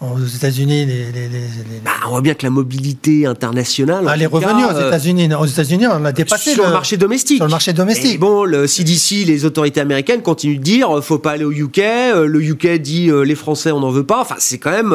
aux 0.00 0.24
États-Unis, 0.24 0.86
les, 0.86 1.12
les, 1.12 1.28
les, 1.28 1.80
bah, 1.84 1.90
on 2.06 2.10
voit 2.10 2.22
bien 2.22 2.32
que 2.32 2.44
la 2.46 2.50
mobilité 2.50 3.26
internationale. 3.26 4.04
Ah, 4.08 4.16
les 4.16 4.24
revenus 4.24 4.64
aux 4.66 4.74
euh, 4.74 4.88
États-Unis, 4.88 5.28
aux 5.34 5.44
États-Unis, 5.44 5.86
on 5.88 6.04
a 6.06 6.12
dépassé 6.12 6.54
sur 6.54 6.64
le, 6.64 6.72
marché 6.72 6.96
domestique. 6.96 7.36
Sur 7.36 7.44
le 7.44 7.50
marché 7.50 7.74
domestique. 7.74 8.18
bon, 8.18 8.44
le 8.44 8.66
CDC, 8.66 9.26
les 9.26 9.44
autorités 9.44 9.80
américaines 9.80 10.22
continuent 10.22 10.58
de 10.58 10.62
dire, 10.62 10.96
euh, 10.96 11.02
faut 11.02 11.18
pas 11.18 11.32
aller 11.32 11.44
au 11.44 11.52
UK. 11.52 11.78
Euh, 11.80 12.26
le 12.26 12.42
UK 12.42 12.78
dit, 12.78 13.10
les 13.24 13.34
Français, 13.34 13.72
on 13.72 13.80
n'en 13.80 13.90
veut 13.90 14.06
pas. 14.06 14.20
Enfin, 14.20 14.36
c'est 14.38 14.58
quand 14.58 14.70
même, 14.70 14.94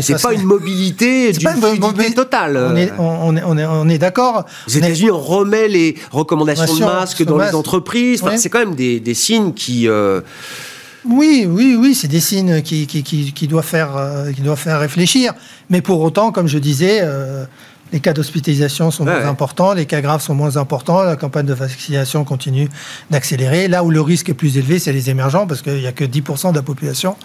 c'est 0.00 0.22
pas 0.22 0.32
une 0.32 0.44
mobilité 0.44 1.32
du 1.32 1.46
mobilité 1.46 2.14
totale. 2.14 2.56
On 2.56 2.76
est, 2.76 2.92
on 2.98 3.36
est, 3.36 3.42
on 3.44 3.58
est, 3.58 3.66
on 3.66 3.88
est 3.88 3.98
d'accord. 3.98 4.44
Aux 4.68 4.70
États-Unis, 4.70 5.10
on 5.10 5.18
remet 5.18 5.66
les 5.66 5.96
recommandations 6.12 6.72
de 6.72 6.80
masques 6.80 7.24
dans 7.24 7.38
les 7.38 7.54
entreprises. 7.54 8.22
Enfin, 8.22 8.36
C'est 8.36 8.48
quand 8.48 8.60
même 8.60 8.76
des, 8.76 9.00
des 9.00 9.14
signes 9.14 9.52
qui. 9.52 9.88
Oui, 11.08 11.46
oui, 11.48 11.76
oui, 11.78 11.94
c'est 11.94 12.08
des 12.08 12.20
signes 12.20 12.62
qui, 12.62 12.86
qui, 12.86 13.02
qui, 13.02 13.48
doivent 13.48 13.64
faire, 13.66 13.96
euh, 13.96 14.32
qui 14.32 14.40
doivent 14.40 14.58
faire 14.58 14.80
réfléchir. 14.80 15.34
Mais 15.70 15.80
pour 15.80 16.00
autant, 16.00 16.32
comme 16.32 16.48
je 16.48 16.58
disais, 16.58 17.00
euh, 17.02 17.44
les 17.92 18.00
cas 18.00 18.12
d'hospitalisation 18.12 18.90
sont 18.90 19.04
moins 19.04 19.26
importants, 19.26 19.72
les 19.72 19.86
cas 19.86 20.00
graves 20.00 20.22
sont 20.22 20.34
moins 20.34 20.56
importants, 20.56 21.02
la 21.02 21.16
campagne 21.16 21.46
de 21.46 21.54
vaccination 21.54 22.24
continue 22.24 22.68
d'accélérer. 23.10 23.68
Là 23.68 23.84
où 23.84 23.90
le 23.90 24.00
risque 24.00 24.28
est 24.30 24.34
plus 24.34 24.58
élevé, 24.58 24.78
c'est 24.78 24.92
les 24.92 25.08
émergents, 25.10 25.46
parce 25.46 25.62
qu'il 25.62 25.76
n'y 25.78 25.86
a 25.86 25.92
que 25.92 26.04
10% 26.04 26.50
de 26.50 26.56
la 26.56 26.62
population 26.62 27.16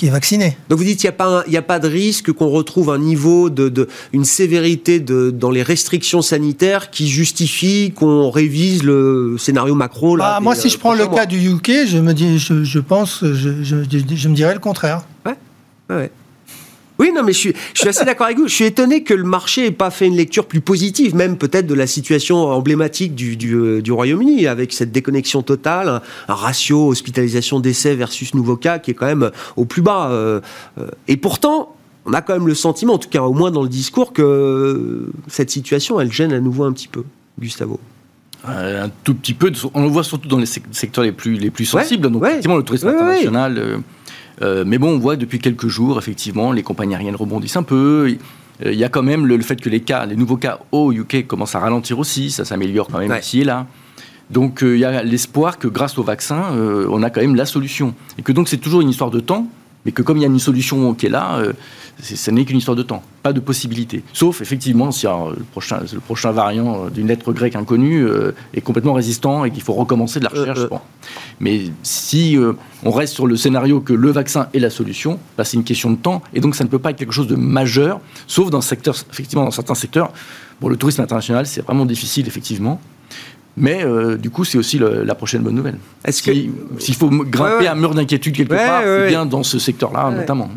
qui 0.00 0.06
est 0.06 0.10
vacciné. 0.10 0.56
Donc 0.70 0.78
vous 0.78 0.84
dites 0.84 0.98
qu'il 0.98 1.10
n'y 1.10 1.14
a, 1.14 1.18
pas 1.18 1.44
a 1.46 1.62
pas 1.62 1.78
de 1.78 1.86
risque 1.86 2.32
qu'on 2.32 2.48
retrouve 2.48 2.88
un 2.88 2.98
niveau 2.98 3.50
de, 3.50 3.68
de 3.68 3.86
une 4.14 4.24
sévérité 4.24 4.98
de, 4.98 5.30
dans 5.30 5.50
les 5.50 5.62
restrictions 5.62 6.22
sanitaires 6.22 6.88
qui 6.90 7.06
justifie 7.06 7.92
qu'on 7.94 8.30
révise 8.30 8.82
le 8.82 9.36
scénario 9.38 9.74
macro 9.74 10.16
là, 10.16 10.36
bah, 10.36 10.40
Moi, 10.40 10.54
si 10.54 10.70
je 10.70 10.78
prends 10.78 10.94
le 10.94 11.06
cas 11.06 11.26
du 11.26 11.36
UK, 11.36 11.86
je 11.86 11.98
me 11.98 12.14
dis, 12.14 12.38
je, 12.38 12.64
je 12.64 12.78
pense, 12.78 13.20
je, 13.22 13.62
je, 13.62 13.76
je, 13.84 14.28
me 14.30 14.34
dirais 14.34 14.54
le 14.54 14.60
contraire. 14.60 15.04
Ouais. 15.26 15.34
ouais. 15.90 16.10
Oui, 17.00 17.12
non, 17.14 17.22
mais 17.22 17.32
je 17.32 17.38
suis, 17.38 17.54
je 17.72 17.80
suis 17.80 17.88
assez 17.88 18.04
d'accord 18.04 18.26
avec 18.26 18.36
vous. 18.36 18.46
Je 18.46 18.54
suis 18.54 18.66
étonné 18.66 19.02
que 19.02 19.14
le 19.14 19.24
marché 19.24 19.62
n'ait 19.62 19.70
pas 19.70 19.88
fait 19.88 20.06
une 20.06 20.16
lecture 20.16 20.44
plus 20.44 20.60
positive, 20.60 21.14
même 21.14 21.38
peut-être 21.38 21.66
de 21.66 21.72
la 21.72 21.86
situation 21.86 22.36
emblématique 22.36 23.14
du, 23.14 23.38
du, 23.38 23.54
euh, 23.54 23.80
du 23.80 23.90
Royaume-Uni, 23.90 24.46
avec 24.46 24.74
cette 24.74 24.92
déconnexion 24.92 25.40
totale, 25.40 26.02
un, 26.28 26.34
ratio 26.34 26.88
hospitalisation-décès 26.88 27.94
versus 27.94 28.34
nouveau 28.34 28.56
cas 28.56 28.78
qui 28.78 28.90
est 28.90 28.94
quand 28.94 29.06
même 29.06 29.30
au 29.56 29.64
plus 29.64 29.80
bas. 29.80 30.10
Euh, 30.10 30.42
euh. 30.78 30.88
et 31.08 31.16
pourtant, 31.16 31.74
on 32.04 32.12
a 32.12 32.20
quand 32.20 32.34
même 32.34 32.46
le 32.46 32.54
sentiment, 32.54 32.94
en 32.94 32.98
tout 32.98 33.08
cas 33.08 33.22
au 33.22 33.32
moins 33.32 33.50
dans 33.50 33.62
le 33.62 33.70
discours, 33.70 34.12
que 34.12 35.10
cette 35.26 35.50
situation, 35.50 35.98
elle 36.02 36.12
gêne 36.12 36.34
à 36.34 36.40
nouveau 36.40 36.64
un 36.64 36.72
petit 36.72 36.88
peu, 36.88 37.04
Gustavo. 37.38 37.80
un 38.44 38.90
tout 39.04 39.14
petit 39.14 39.32
peu, 39.32 39.50
on 39.72 39.84
le 39.84 39.88
voit 39.88 40.04
surtout 40.04 40.28
dans 40.28 40.38
les 40.38 40.44
secteurs 40.44 41.04
les 41.04 41.12
plus, 41.12 41.38
les 41.38 41.50
plus 41.50 41.64
sensibles, 41.64 42.10
donc 42.10 42.22
effectivement 42.26 42.58
le 42.58 42.62
tourisme 42.62 42.88
international. 42.88 43.80
Euh, 44.42 44.64
mais 44.66 44.78
bon, 44.78 44.94
on 44.94 44.98
voit 44.98 45.16
depuis 45.16 45.38
quelques 45.38 45.68
jours, 45.68 45.98
effectivement, 45.98 46.52
les 46.52 46.62
compagnies 46.62 46.94
aériennes 46.94 47.16
rebondissent 47.16 47.56
un 47.56 47.62
peu. 47.62 48.16
Il 48.64 48.74
y 48.74 48.84
a 48.84 48.88
quand 48.88 49.02
même 49.02 49.26
le, 49.26 49.40
fait 49.40 49.56
que 49.56 49.70
les 49.70 49.80
cas, 49.80 50.04
les 50.04 50.16
nouveaux 50.16 50.36
cas 50.36 50.60
au 50.70 50.92
UK 50.92 51.26
commencent 51.26 51.54
à 51.54 51.60
ralentir 51.60 51.98
aussi, 51.98 52.30
ça 52.30 52.44
s'améliore 52.44 52.88
quand 52.88 52.98
même 52.98 53.16
ici 53.18 53.40
et 53.40 53.44
là. 53.44 53.66
Donc 54.30 54.62
euh, 54.62 54.76
il 54.76 54.80
y 54.80 54.84
a 54.84 55.02
l'espoir 55.02 55.58
que 55.58 55.66
grâce 55.66 55.98
au 55.98 56.02
vaccin, 56.02 56.52
euh, 56.52 56.86
on 56.90 57.02
a 57.02 57.10
quand 57.10 57.20
même 57.20 57.34
la 57.34 57.46
solution. 57.46 57.94
Et 58.18 58.22
que 58.22 58.32
donc 58.32 58.48
c'est 58.48 58.58
toujours 58.58 58.80
une 58.80 58.88
histoire 58.88 59.10
de 59.10 59.20
temps, 59.20 59.48
mais 59.84 59.92
que 59.92 60.02
comme 60.02 60.16
il 60.18 60.20
y 60.20 60.24
a 60.24 60.28
une 60.28 60.38
solution 60.38 60.94
qui 60.94 61.06
est 61.06 61.10
là, 61.10 61.42
Ce 62.02 62.30
n'est 62.30 62.46
qu'une 62.46 62.56
histoire 62.56 62.76
de 62.76 62.82
temps, 62.82 63.02
pas 63.22 63.34
de 63.34 63.40
possibilité. 63.40 64.02
Sauf, 64.14 64.40
effectivement, 64.40 64.90
si 64.90 65.06
le, 65.06 65.44
prochain, 65.52 65.80
le 65.92 66.00
prochain 66.00 66.30
variant 66.32 66.88
d'une 66.88 67.08
lettre 67.08 67.32
grecque 67.32 67.56
inconnue 67.56 68.06
est 68.54 68.62
complètement 68.62 68.94
résistant 68.94 69.44
et 69.44 69.50
qu'il 69.50 69.62
faut 69.62 69.74
recommencer 69.74 70.18
de 70.18 70.24
la 70.24 70.30
recherche. 70.30 70.60
Mais 71.40 71.64
si 71.82 72.38
on 72.84 72.90
reste 72.90 73.14
sur 73.14 73.26
le 73.26 73.36
scénario 73.36 73.80
que 73.80 73.92
le 73.92 74.10
vaccin 74.10 74.48
est 74.54 74.60
la 74.60 74.70
solution, 74.70 75.18
bah, 75.36 75.44
c'est 75.44 75.56
une 75.56 75.64
question 75.64 75.90
de 75.90 75.96
temps. 75.96 76.22
Et 76.32 76.40
donc, 76.40 76.54
ça 76.54 76.64
ne 76.64 76.68
peut 76.68 76.78
pas 76.78 76.90
être 76.90 76.98
quelque 76.98 77.12
chose 77.12 77.28
de 77.28 77.36
majeur, 77.36 78.00
sauf 78.26 78.50
dans, 78.50 78.62
secteur, 78.62 78.94
effectivement, 79.12 79.44
dans 79.44 79.50
certains 79.50 79.74
secteurs. 79.74 80.12
Bon, 80.60 80.68
le 80.68 80.76
tourisme 80.76 81.02
international, 81.02 81.46
c'est 81.46 81.62
vraiment 81.62 81.86
difficile, 81.86 82.26
effectivement. 82.26 82.80
Mais 83.60 83.84
euh, 83.84 84.16
du 84.16 84.30
coup, 84.30 84.44
c'est 84.44 84.58
aussi 84.58 84.78
la 84.80 85.14
prochaine 85.14 85.42
bonne 85.42 85.54
nouvelle. 85.54 85.78
Est-ce 86.04 86.22
que 86.22 86.32
s'il 86.78 86.94
faut 86.94 87.10
grimper 87.10 87.68
un 87.68 87.74
mur 87.74 87.94
d'inquiétude 87.94 88.34
quelque 88.34 88.54
part, 88.54 88.82
c'est 88.82 89.08
bien 89.08 89.26
dans 89.26 89.42
ce 89.42 89.58
secteur-là 89.58 90.10
notamment. 90.10 90.50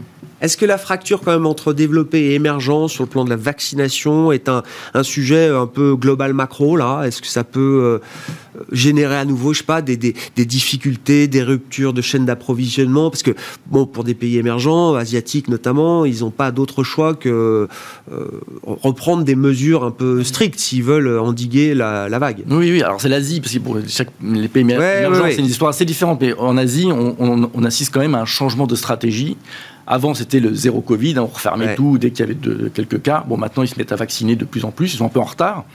Est-ce 0.43 0.57
que 0.57 0.65
la 0.65 0.77
fracture 0.77 1.21
quand 1.21 1.31
même 1.31 1.45
entre 1.45 1.71
développé 1.71 2.19
et 2.19 2.33
émergent 2.33 2.89
sur 2.89 3.05
le 3.05 3.09
plan 3.09 3.23
de 3.23 3.29
la 3.29 3.37
vaccination 3.37 4.33
est 4.33 4.49
un, 4.49 4.61
un 4.93 5.03
sujet 5.03 5.47
un 5.47 5.67
peu 5.67 5.95
global 5.95 6.33
macro 6.33 6.75
là? 6.75 7.03
Est-ce 7.03 7.21
que 7.21 7.27
ça 7.27 7.45
peut 7.45 8.01
euh, 8.03 8.59
générer 8.73 9.15
à 9.15 9.23
nouveau, 9.23 9.53
je 9.53 9.59
sais 9.59 9.63
pas, 9.63 9.81
des, 9.81 9.95
des, 9.95 10.13
des 10.35 10.45
difficultés, 10.45 11.29
des 11.29 11.41
ruptures 11.41 11.93
de 11.93 12.01
chaînes 12.01 12.25
d'approvisionnement? 12.25 13.09
Parce 13.09 13.23
que 13.23 13.31
bon, 13.67 13.85
pour 13.85 14.03
des 14.03 14.15
pays 14.15 14.37
émergents, 14.37 14.95
asiatiques 14.95 15.47
notamment, 15.47 16.03
ils 16.03 16.19
n'ont 16.19 16.29
pas 16.29 16.51
d'autre 16.51 16.83
choix 16.83 17.13
que 17.13 17.69
euh, 18.11 18.27
reprendre 18.63 19.23
des 19.23 19.35
mesures 19.35 19.85
un 19.85 19.91
peu 19.91 20.25
strictes 20.25 20.59
s'ils 20.59 20.83
veulent 20.83 21.19
endiguer 21.19 21.73
la, 21.73 22.09
la, 22.09 22.19
vague. 22.19 22.43
Oui, 22.49 22.69
oui. 22.69 22.83
Alors 22.83 22.99
c'est 22.99 23.07
l'Asie, 23.07 23.39
parce 23.39 23.53
que 23.53 23.59
pour 23.59 23.77
chaque, 23.87 24.09
les 24.21 24.49
pays 24.49 24.63
émergents, 24.63 25.23
c'est 25.29 25.37
une 25.37 25.45
histoire 25.45 25.69
assez 25.69 25.85
différente. 25.85 26.19
Mais 26.19 26.33
en 26.33 26.57
Asie, 26.57 26.89
on, 26.91 27.15
on, 27.17 27.49
on 27.53 27.63
assiste 27.63 27.93
quand 27.93 28.01
même 28.01 28.15
à 28.15 28.19
un 28.19 28.25
changement 28.25 28.67
de 28.67 28.75
stratégie 28.75 29.37
avant, 29.87 30.13
c'était 30.13 30.39
le 30.39 30.53
zéro 30.53 30.81
Covid, 30.81 31.19
on 31.19 31.27
refermait 31.27 31.75
tout 31.75 31.97
dès 31.97 32.11
qu'il 32.11 32.21
y 32.21 32.23
avait 32.23 32.35
de, 32.35 32.69
quelques 32.69 33.01
cas. 33.01 33.23
Bon, 33.27 33.37
maintenant, 33.37 33.63
ils 33.63 33.67
se 33.67 33.77
mettent 33.77 33.91
à 33.91 33.97
vacciner 33.97 34.35
de 34.35 34.45
plus 34.45 34.65
en 34.65 34.71
plus, 34.71 34.93
ils 34.93 34.97
sont 34.97 35.05
un 35.05 35.09
peu 35.09 35.19
en 35.19 35.25
retard 35.25 35.65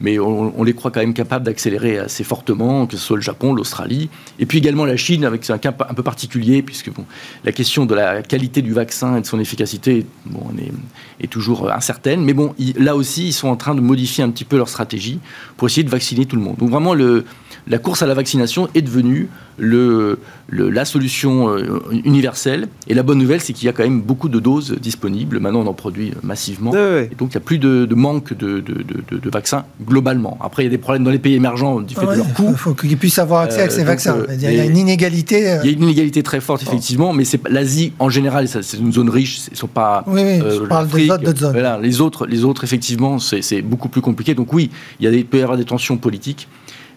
mais 0.00 0.18
on, 0.18 0.62
les 0.64 0.72
croit 0.72 0.90
quand 0.90 1.00
même 1.00 1.12
capables 1.12 1.44
d'accélérer 1.44 1.98
assez 1.98 2.24
fortement, 2.24 2.86
que 2.86 2.96
ce 2.96 3.04
soit 3.04 3.16
le 3.16 3.22
Japon, 3.22 3.52
l'Australie, 3.52 4.08
et 4.38 4.46
puis 4.46 4.58
également 4.58 4.86
la 4.86 4.96
Chine, 4.96 5.24
avec 5.24 5.48
un 5.50 5.58
cas 5.58 5.74
un 5.88 5.94
peu 5.94 6.02
particulier, 6.02 6.62
puisque 6.62 6.90
bon, 6.90 7.04
la 7.44 7.52
question 7.52 7.84
de 7.84 7.94
la 7.94 8.22
qualité 8.22 8.62
du 8.62 8.72
vaccin 8.72 9.18
et 9.18 9.20
de 9.20 9.26
son 9.26 9.38
efficacité 9.38 10.06
bon, 10.24 10.46
est, 10.58 11.24
est, 11.24 11.28
toujours 11.28 11.70
incertaine. 11.70 12.22
Mais 12.22 12.32
bon, 12.32 12.54
là 12.78 12.96
aussi, 12.96 13.28
ils 13.28 13.32
sont 13.32 13.48
en 13.48 13.56
train 13.56 13.74
de 13.74 13.82
modifier 13.82 14.24
un 14.24 14.30
petit 14.30 14.44
peu 14.44 14.56
leur 14.56 14.70
stratégie 14.70 15.20
pour 15.58 15.68
essayer 15.68 15.84
de 15.84 15.90
vacciner 15.90 16.24
tout 16.24 16.36
le 16.36 16.42
monde. 16.42 16.56
Donc 16.56 16.70
vraiment, 16.70 16.94
le, 16.94 17.26
la 17.70 17.78
course 17.78 18.02
à 18.02 18.06
la 18.06 18.14
vaccination 18.14 18.68
est 18.74 18.82
devenue 18.82 19.28
le, 19.56 20.18
la 20.50 20.84
solution 20.84 21.48
euh, 21.50 21.80
universelle. 22.04 22.68
Et 22.88 22.94
la 22.94 23.04
bonne 23.04 23.18
nouvelle, 23.18 23.40
c'est 23.40 23.52
qu'il 23.52 23.66
y 23.66 23.68
a 23.68 23.72
quand 23.72 23.84
même 23.84 24.02
beaucoup 24.02 24.28
de 24.28 24.40
doses 24.40 24.72
disponibles. 24.80 25.38
Maintenant, 25.38 25.60
on 25.60 25.66
en 25.66 25.72
produit 25.72 26.12
massivement. 26.22 26.74
Et 26.74 27.14
donc, 27.16 27.28
il 27.28 27.36
n'y 27.36 27.36
a 27.36 27.40
plus 27.40 27.58
de, 27.58 27.94
manque 27.94 28.36
de, 28.36 28.58
de, 28.60 29.30
vaccins 29.30 29.64
globalement. 29.86 30.36
Après, 30.42 30.64
il 30.64 30.66
y 30.66 30.68
a 30.68 30.70
des 30.70 30.78
problèmes 30.78 31.04
dans 31.04 31.10
les 31.10 31.20
pays 31.20 31.34
émergents 31.34 31.80
du 31.80 31.94
fait 31.94 32.06
de 32.06 32.14
leur 32.14 32.32
coût. 32.34 32.48
Il 32.50 32.56
faut 32.56 32.74
qu'ils 32.74 32.96
puissent 32.96 33.20
avoir 33.20 33.42
accès 33.42 33.62
à 33.62 33.70
ces 33.70 33.82
euh, 33.82 33.84
vaccins. 33.84 34.16
Euh, 34.16 34.34
il 34.34 34.40
y 34.40 34.60
a 34.60 34.64
une 34.64 34.76
inégalité. 34.76 35.58
Il 35.62 35.70
y 35.70 35.72
a 35.72 35.76
une 35.76 35.84
inégalité 35.84 36.24
très 36.24 36.40
forte, 36.40 36.62
effectivement. 36.62 37.12
Mais 37.12 37.24
l'Asie, 37.48 37.92
en 38.00 38.08
général, 38.10 38.48
c'est 38.48 38.78
une 38.78 38.92
zone 38.92 39.10
riche. 39.10 39.46
Ils 39.46 39.52
ne 39.52 39.56
sont 39.56 39.68
pas. 39.68 40.02
Oui, 40.08 40.22
oui 40.22 40.40
je 40.40 40.64
parle 40.64 40.88
des 40.88 41.08
autres, 41.08 41.38
zones. 41.38 41.52
Voilà, 41.52 41.78
les, 41.80 42.00
autres, 42.00 42.26
les 42.26 42.42
autres, 42.42 42.64
effectivement, 42.64 43.20
c'est 43.20 43.62
beaucoup 43.62 43.88
plus 43.88 44.00
compliqué. 44.00 44.34
Donc, 44.34 44.52
oui, 44.52 44.70
il, 44.98 45.04
y 45.04 45.06
a 45.06 45.12
des, 45.12 45.18
il 45.18 45.26
peut 45.26 45.38
y 45.38 45.42
avoir 45.42 45.56
des 45.56 45.64
tensions 45.64 45.96
politiques. 45.96 46.48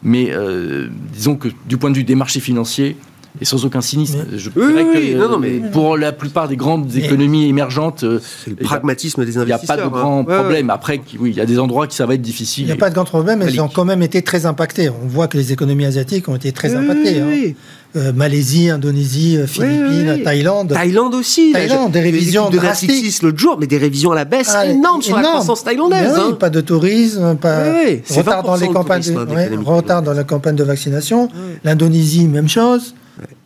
Mais 0.04 0.32
euh, 0.32 0.88
disons 1.14 1.36
que 1.36 1.50
du 1.68 1.78
point 1.78 1.92
de 1.92 1.96
vue 1.96 2.04
des 2.04 2.16
marchés 2.16 2.40
financiers, 2.40 2.98
et 3.42 3.46
sans 3.46 3.66
aucun 3.66 3.82
cynisme. 3.82 4.26
Je 4.36 4.50
oui, 4.56 5.16
non, 5.16 5.30
non, 5.30 5.40
mais... 5.40 5.60
Pour 5.72 5.98
la 5.98 6.12
plupart 6.12 6.48
des 6.48 6.56
grandes 6.56 6.96
économies 6.96 7.48
émergentes, 7.50 8.04
euh, 8.04 8.20
c'est 8.44 8.52
le 8.52 8.56
pragmatisme 8.58 9.26
des 9.26 9.38
investisseurs. 9.38 9.76
Il 9.76 9.82
n'y 9.82 9.84
a 9.84 9.90
pas 9.90 9.90
de 9.90 9.90
grand 9.90 10.20
hein. 10.20 10.24
problème. 10.24 10.70
Après, 10.70 11.02
oui, 11.20 11.32
il 11.32 11.38
y 11.38 11.42
a 11.42 11.46
des 11.46 11.60
endroits 11.60 11.88
qui 11.88 11.96
ça 11.96 12.06
va 12.06 12.14
être 12.14 12.22
difficile. 12.22 12.66
Il 12.66 12.68
n'y 12.68 12.74
a 12.74 12.76
pas 12.76 12.90
de 12.90 12.96
grand 12.96 13.06
problème, 13.06 13.40
mais 13.40 13.52
ils 13.52 13.62
ont 13.62 13.70
quand 13.70 13.86
même 13.86 14.04
été 14.04 14.22
très 14.22 14.46
impactés. 14.46 14.90
On 14.90 15.08
voit 15.08 15.28
que 15.28 15.38
les 15.38 15.52
économies 15.52 15.86
asiatiques 15.86 16.30
ont 16.30 16.36
été 16.36 16.52
très 16.52 16.76
impactées. 16.76 17.20
Hein. 17.20 17.54
Euh, 17.96 18.12
Malaisie, 18.12 18.72
Indonésie, 18.72 19.38
Philippines, 19.46 20.22
Thaïlande. 20.24 20.74
Thaïlande 20.74 21.14
aussi. 21.14 21.52
Thaïlande, 21.54 21.92
des 21.92 22.00
révisions 22.00 22.50
de 22.50 22.58
drastiques. 22.58 23.22
l'autre 23.22 23.38
jour, 23.38 23.58
mais 23.60 23.68
des 23.68 23.78
révisions 23.78 24.12
à 24.12 24.16
la 24.16 24.26
baisse 24.26 24.52
ah, 24.56 24.66
énormes 24.66 25.02
sur 25.02 25.16
la 25.16 25.24
croissance 25.24 25.64
thaïlandaise. 25.64 26.14
Hein. 26.16 26.38
Pas 26.40 26.50
de 26.50 26.62
tourisme, 26.62 27.36
pas 27.38 27.74
retard 28.10 28.44
dans 28.44 28.56
les 28.56 28.68
campagnes, 28.68 29.04
de, 29.04 29.64
retard 29.64 30.02
dans 30.02 30.14
la 30.14 30.24
campagne 30.24 30.56
de 30.56 30.64
vaccination. 30.64 31.30
L'Indonésie, 31.64 32.28
même 32.28 32.50
chose 32.50 32.94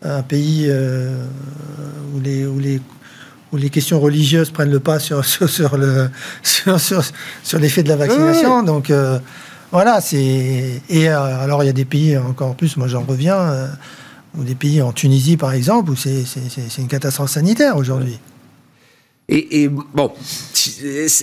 un 0.01 0.21
pays 0.23 0.65
euh, 0.67 1.23
où, 2.15 2.19
les, 2.19 2.45
où, 2.45 2.60
les, 2.60 2.82
où 3.51 3.58
les 3.58 3.69
questions 3.69 3.99
religieuses 3.99 4.49
prennent 4.49 4.71
le 4.71 4.80
pas 4.80 4.99
sur, 4.99 5.23
sur, 5.49 5.77
le, 5.77 6.10
sur, 6.43 6.80
sur, 6.80 7.60
l'effet 7.60 7.84
de 7.84 7.89
la 7.89 7.95
vaccination. 7.95 8.63
Donc 8.63 8.89
euh, 8.89 9.19
voilà, 9.71 10.01
c'est. 10.01 10.82
Et 10.89 11.10
euh, 11.10 11.43
alors 11.43 11.63
il 11.63 11.67
y 11.67 11.69
a 11.69 11.73
des 11.73 11.86
pays 11.86 12.17
encore 12.17 12.56
plus, 12.56 12.77
moi 12.77 12.88
j'en 12.88 13.01
reviens, 13.01 13.69
ou 14.38 14.43
des 14.43 14.56
pays 14.56 14.82
en 14.82 14.91
Tunisie 14.91 15.38
par 15.38 15.53
exemple, 15.53 15.91
où 15.91 15.95
c'est 15.95 16.23
une 16.77 16.88
catastrophe 16.88 17.32
sanitaire 17.32 17.77
aujourd'hui. 17.77 18.19
Et, 19.30 19.68
bon, 19.68 20.12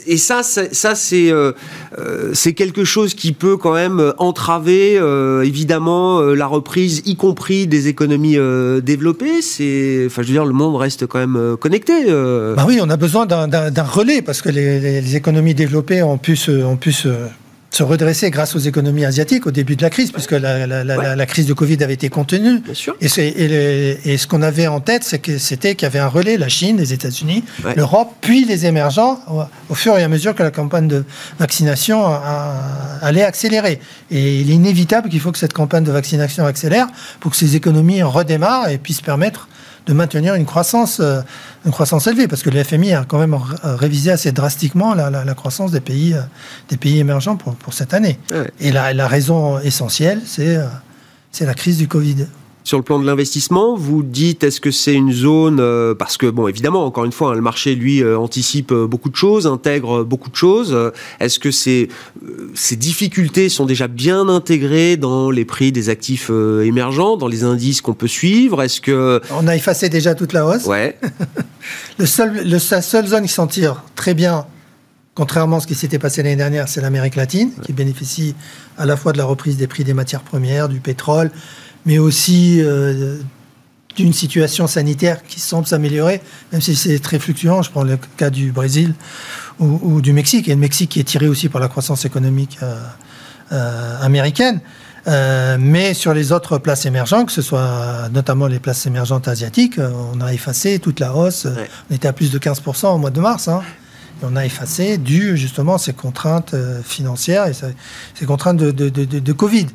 et 0.06 0.16
ça, 0.18 0.42
ça 0.42 0.94
c'est 0.94 1.30
euh, 1.30 1.52
euh, 1.98 2.34
quelque 2.54 2.84
chose 2.84 3.14
qui 3.14 3.32
peut 3.32 3.56
quand 3.56 3.72
même 3.72 4.12
entraver 4.18 4.98
euh, 4.98 5.40
évidemment 5.40 6.20
la 6.20 6.46
reprise, 6.46 7.00
y 7.06 7.16
compris 7.16 7.66
des 7.66 7.88
économies 7.88 8.36
développées. 8.82 9.40
C'est, 9.40 10.02
enfin, 10.06 10.20
je 10.20 10.26
veux 10.26 10.34
dire, 10.34 10.44
le 10.44 10.52
monde 10.52 10.76
reste 10.76 11.06
quand 11.06 11.18
même 11.18 11.56
connecté. 11.58 12.04
Bah 12.04 12.66
oui, 12.66 12.78
on 12.82 12.90
a 12.90 12.98
besoin 12.98 13.24
d'un 13.24 13.82
relais 13.84 14.20
parce 14.20 14.42
que 14.42 14.50
les, 14.50 15.00
les, 15.00 15.16
économies 15.16 15.54
développées 15.54 16.02
ont 16.02 16.18
pu 16.18 16.36
se, 16.36 16.50
ont 16.50 16.76
pu 16.76 16.92
se 16.92 17.08
se 17.74 17.82
redresser 17.82 18.30
grâce 18.30 18.54
aux 18.54 18.60
économies 18.60 19.04
asiatiques 19.04 19.46
au 19.46 19.50
début 19.50 19.74
de 19.76 19.82
la 19.82 19.90
crise, 19.90 20.12
puisque 20.12 20.32
la, 20.32 21.26
crise 21.26 21.46
de 21.46 21.52
Covid 21.52 21.82
avait 21.82 21.94
été 21.94 22.08
contenue. 22.08 22.60
Bien 22.60 22.74
sûr. 22.74 22.94
Et, 23.00 23.06
et, 23.06 24.16
ce 24.16 24.26
qu'on 24.26 24.42
avait 24.42 24.66
en 24.66 24.80
tête, 24.80 25.02
c'est 25.02 25.18
que 25.18 25.38
c'était 25.38 25.74
qu'il 25.74 25.86
y 25.86 25.90
avait 25.90 25.98
un 25.98 26.08
relais, 26.08 26.36
la 26.36 26.48
Chine, 26.48 26.76
les 26.76 26.92
États-Unis, 26.92 27.44
l'Europe, 27.74 28.12
puis 28.20 28.44
les 28.44 28.66
émergents, 28.66 29.20
au, 29.68 29.74
fur 29.74 29.98
et 29.98 30.02
à 30.02 30.08
mesure 30.08 30.34
que 30.34 30.42
la 30.42 30.50
campagne 30.50 30.88
de 30.88 31.04
vaccination 31.38 32.06
allait 33.02 33.24
accélérer. 33.24 33.80
Et 34.10 34.40
il 34.40 34.50
est 34.50 34.54
inévitable 34.54 35.08
qu'il 35.08 35.20
faut 35.20 35.32
que 35.32 35.38
cette 35.38 35.52
campagne 35.52 35.84
de 35.84 35.92
vaccination 35.92 36.46
accélère 36.46 36.86
pour 37.20 37.32
que 37.32 37.36
ces 37.36 37.56
économies 37.56 38.02
redémarrent 38.02 38.68
et 38.68 38.78
puissent 38.78 39.00
permettre 39.00 39.48
de 39.86 39.92
maintenir 39.92 40.34
une 40.34 40.46
croissance, 40.46 41.00
euh, 41.00 41.20
une 41.64 41.72
croissance 41.72 42.06
élevée, 42.06 42.28
parce 42.28 42.42
que 42.42 42.50
le 42.50 42.62
FMI 42.62 42.94
a 42.94 43.04
quand 43.04 43.18
même 43.18 43.38
révisé 43.62 44.10
assez 44.10 44.32
drastiquement 44.32 44.94
la, 44.94 45.34
croissance 45.34 45.70
des 45.70 45.80
pays, 45.80 46.14
euh, 46.14 46.20
des 46.68 46.76
pays 46.76 46.98
émergents 46.98 47.36
pour, 47.36 47.54
pour 47.54 47.74
cette 47.74 47.94
année. 47.94 48.18
Et 48.60 48.72
la, 48.72 48.92
la, 48.94 49.06
raison 49.06 49.58
essentielle, 49.60 50.22
c'est 50.24 50.56
euh, 50.56 50.66
c'est 51.34 51.46
la 51.46 51.54
crise 51.54 51.78
du 51.78 51.88
Covid. 51.88 52.26
Sur 52.64 52.78
le 52.78 52.82
plan 52.82 52.98
de 52.98 53.04
l'investissement, 53.04 53.76
vous 53.76 54.02
dites 54.02 54.42
est-ce 54.42 54.58
que 54.58 54.70
c'est 54.70 54.94
une 54.94 55.12
zone 55.12 55.58
euh, 55.60 55.94
parce 55.94 56.16
que 56.16 56.24
bon 56.24 56.48
évidemment 56.48 56.86
encore 56.86 57.04
une 57.04 57.12
fois 57.12 57.32
hein, 57.32 57.34
le 57.34 57.42
marché 57.42 57.74
lui 57.74 58.02
euh, 58.02 58.18
anticipe 58.18 58.72
euh, 58.72 58.86
beaucoup 58.86 59.10
de 59.10 59.16
choses, 59.16 59.46
intègre 59.46 60.02
beaucoup 60.02 60.30
de 60.30 60.34
choses. 60.34 60.74
Est-ce 61.20 61.38
que 61.38 61.50
ces 61.50 61.88
ces 62.54 62.76
difficultés 62.76 63.50
sont 63.50 63.66
déjà 63.66 63.86
bien 63.86 64.30
intégrées 64.30 64.96
dans 64.96 65.30
les 65.30 65.44
prix 65.44 65.72
des 65.72 65.90
actifs 65.90 66.30
émergents, 66.30 67.18
dans 67.18 67.28
les 67.28 67.44
indices 67.44 67.82
qu'on 67.82 67.92
peut 67.92 68.08
suivre? 68.08 68.62
Est-ce 68.62 68.80
que 68.80 69.20
on 69.30 69.46
a 69.46 69.54
effacé 69.54 69.90
déjà 69.90 70.14
toute 70.14 70.32
la 70.32 70.46
hausse 70.46 70.64
Ouais. 70.64 70.98
le 71.98 72.06
seul 72.06 72.48
la 72.48 72.58
seule 72.58 73.06
zone 73.06 73.26
qui 73.26 73.32
s'en 73.32 73.46
tire 73.46 73.82
très 73.94 74.14
bien 74.14 74.46
Contrairement 75.14 75.58
à 75.58 75.60
ce 75.60 75.68
qui 75.68 75.76
s'était 75.76 76.00
passé 76.00 76.24
l'année 76.24 76.34
dernière, 76.34 76.68
c'est 76.68 76.80
l'Amérique 76.80 77.14
latine, 77.14 77.52
qui 77.62 77.72
bénéficie 77.72 78.34
à 78.76 78.84
la 78.84 78.96
fois 78.96 79.12
de 79.12 79.18
la 79.18 79.24
reprise 79.24 79.56
des 79.56 79.68
prix 79.68 79.84
des 79.84 79.94
matières 79.94 80.22
premières, 80.22 80.68
du 80.68 80.80
pétrole, 80.80 81.30
mais 81.86 81.98
aussi 81.98 82.60
euh, 82.60 83.18
d'une 83.96 84.12
situation 84.12 84.66
sanitaire 84.66 85.22
qui 85.22 85.40
semble 85.40 85.66
s'améliorer, 85.66 86.20
même 86.52 86.60
si 86.60 86.74
c'est 86.74 86.98
très 86.98 87.18
fluctuant. 87.18 87.62
Je 87.62 87.70
prends 87.70 87.84
le 87.84 87.98
cas 88.16 88.30
du 88.30 88.50
Brésil 88.52 88.94
ou, 89.60 90.00
du 90.00 90.12
Mexique, 90.12 90.48
et 90.48 90.54
le 90.54 90.60
Mexique 90.60 90.90
qui 90.90 91.00
est 91.00 91.04
tiré 91.04 91.28
aussi 91.28 91.48
par 91.48 91.60
la 91.60 91.68
croissance 91.68 92.04
économique 92.04 92.58
euh, 92.62 92.76
euh, 93.52 94.00
américaine. 94.00 94.60
mais 95.06 95.94
sur 95.94 96.12
les 96.12 96.32
autres 96.32 96.58
places 96.58 96.86
émergentes, 96.86 97.26
que 97.26 97.32
ce 97.32 97.42
soit 97.42 98.08
notamment 98.12 98.48
les 98.48 98.58
places 98.58 98.84
émergentes 98.86 99.28
asiatiques, 99.28 99.78
on 99.78 100.20
a 100.20 100.32
effacé 100.32 100.80
toute 100.80 100.98
la 100.98 101.14
hausse. 101.14 101.46
On 101.88 101.94
était 101.94 102.08
à 102.08 102.12
plus 102.12 102.32
de 102.32 102.38
15% 102.38 102.86
au 102.86 102.98
mois 102.98 103.10
de 103.10 103.20
mars. 103.20 103.46
Hein. 103.46 103.62
et 104.20 104.24
on 104.24 104.34
a 104.34 104.44
effacé 104.44 104.98
dû 104.98 105.36
justement 105.36 105.74
à 105.74 105.78
ces 105.78 105.92
contraintes 105.92 106.56
financières 106.84 107.46
et 107.46 107.52
ces 107.52 108.26
contraintes 108.26 108.56
de, 108.56 108.72
de, 108.72 108.88
de, 108.88 109.04
de 109.20 109.32
Covid. 109.32 109.66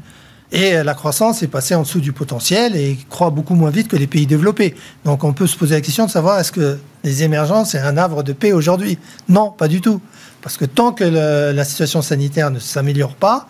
Et 0.52 0.84
la 0.84 0.94
croissance 0.96 1.44
est 1.44 1.48
passée 1.48 1.76
en 1.76 1.84
dessous 1.84 2.00
du 2.00 2.12
potentiel 2.12 2.76
et 2.76 2.98
croît 3.10 3.30
beaucoup 3.30 3.54
moins 3.54 3.70
vite 3.70 3.88
que 3.88 3.96
les 3.96 4.08
pays 4.08 4.26
développés. 4.26 4.76
Donc 5.06 5.24
on 5.24 5.32
peut 5.32 5.46
se 5.46 5.56
poser 5.56 5.76
la 5.76 5.82
question 5.82 6.06
de 6.06 6.12
savoir 6.12 6.40
est-ce 6.40 6.52
que 6.52 6.80
les 7.04 7.24
émergences 7.24 7.72
c'est 7.72 7.80
un 7.80 7.98
havre 7.98 8.24
de 8.24 8.34
paix 8.34 8.52
aujourd'hui? 8.52 8.98
Non, 9.28 9.52
pas 9.52 9.68
du 9.68 9.80
tout. 9.80 10.02
Parce 10.42 10.58
que 10.58 10.66
tant 10.66 10.92
que 10.92 11.04
la 11.04 11.64
situation 11.66 12.02
sanitaire 12.02 12.50
ne 12.50 12.60
s'améliore 12.60 13.14
pas, 13.14 13.48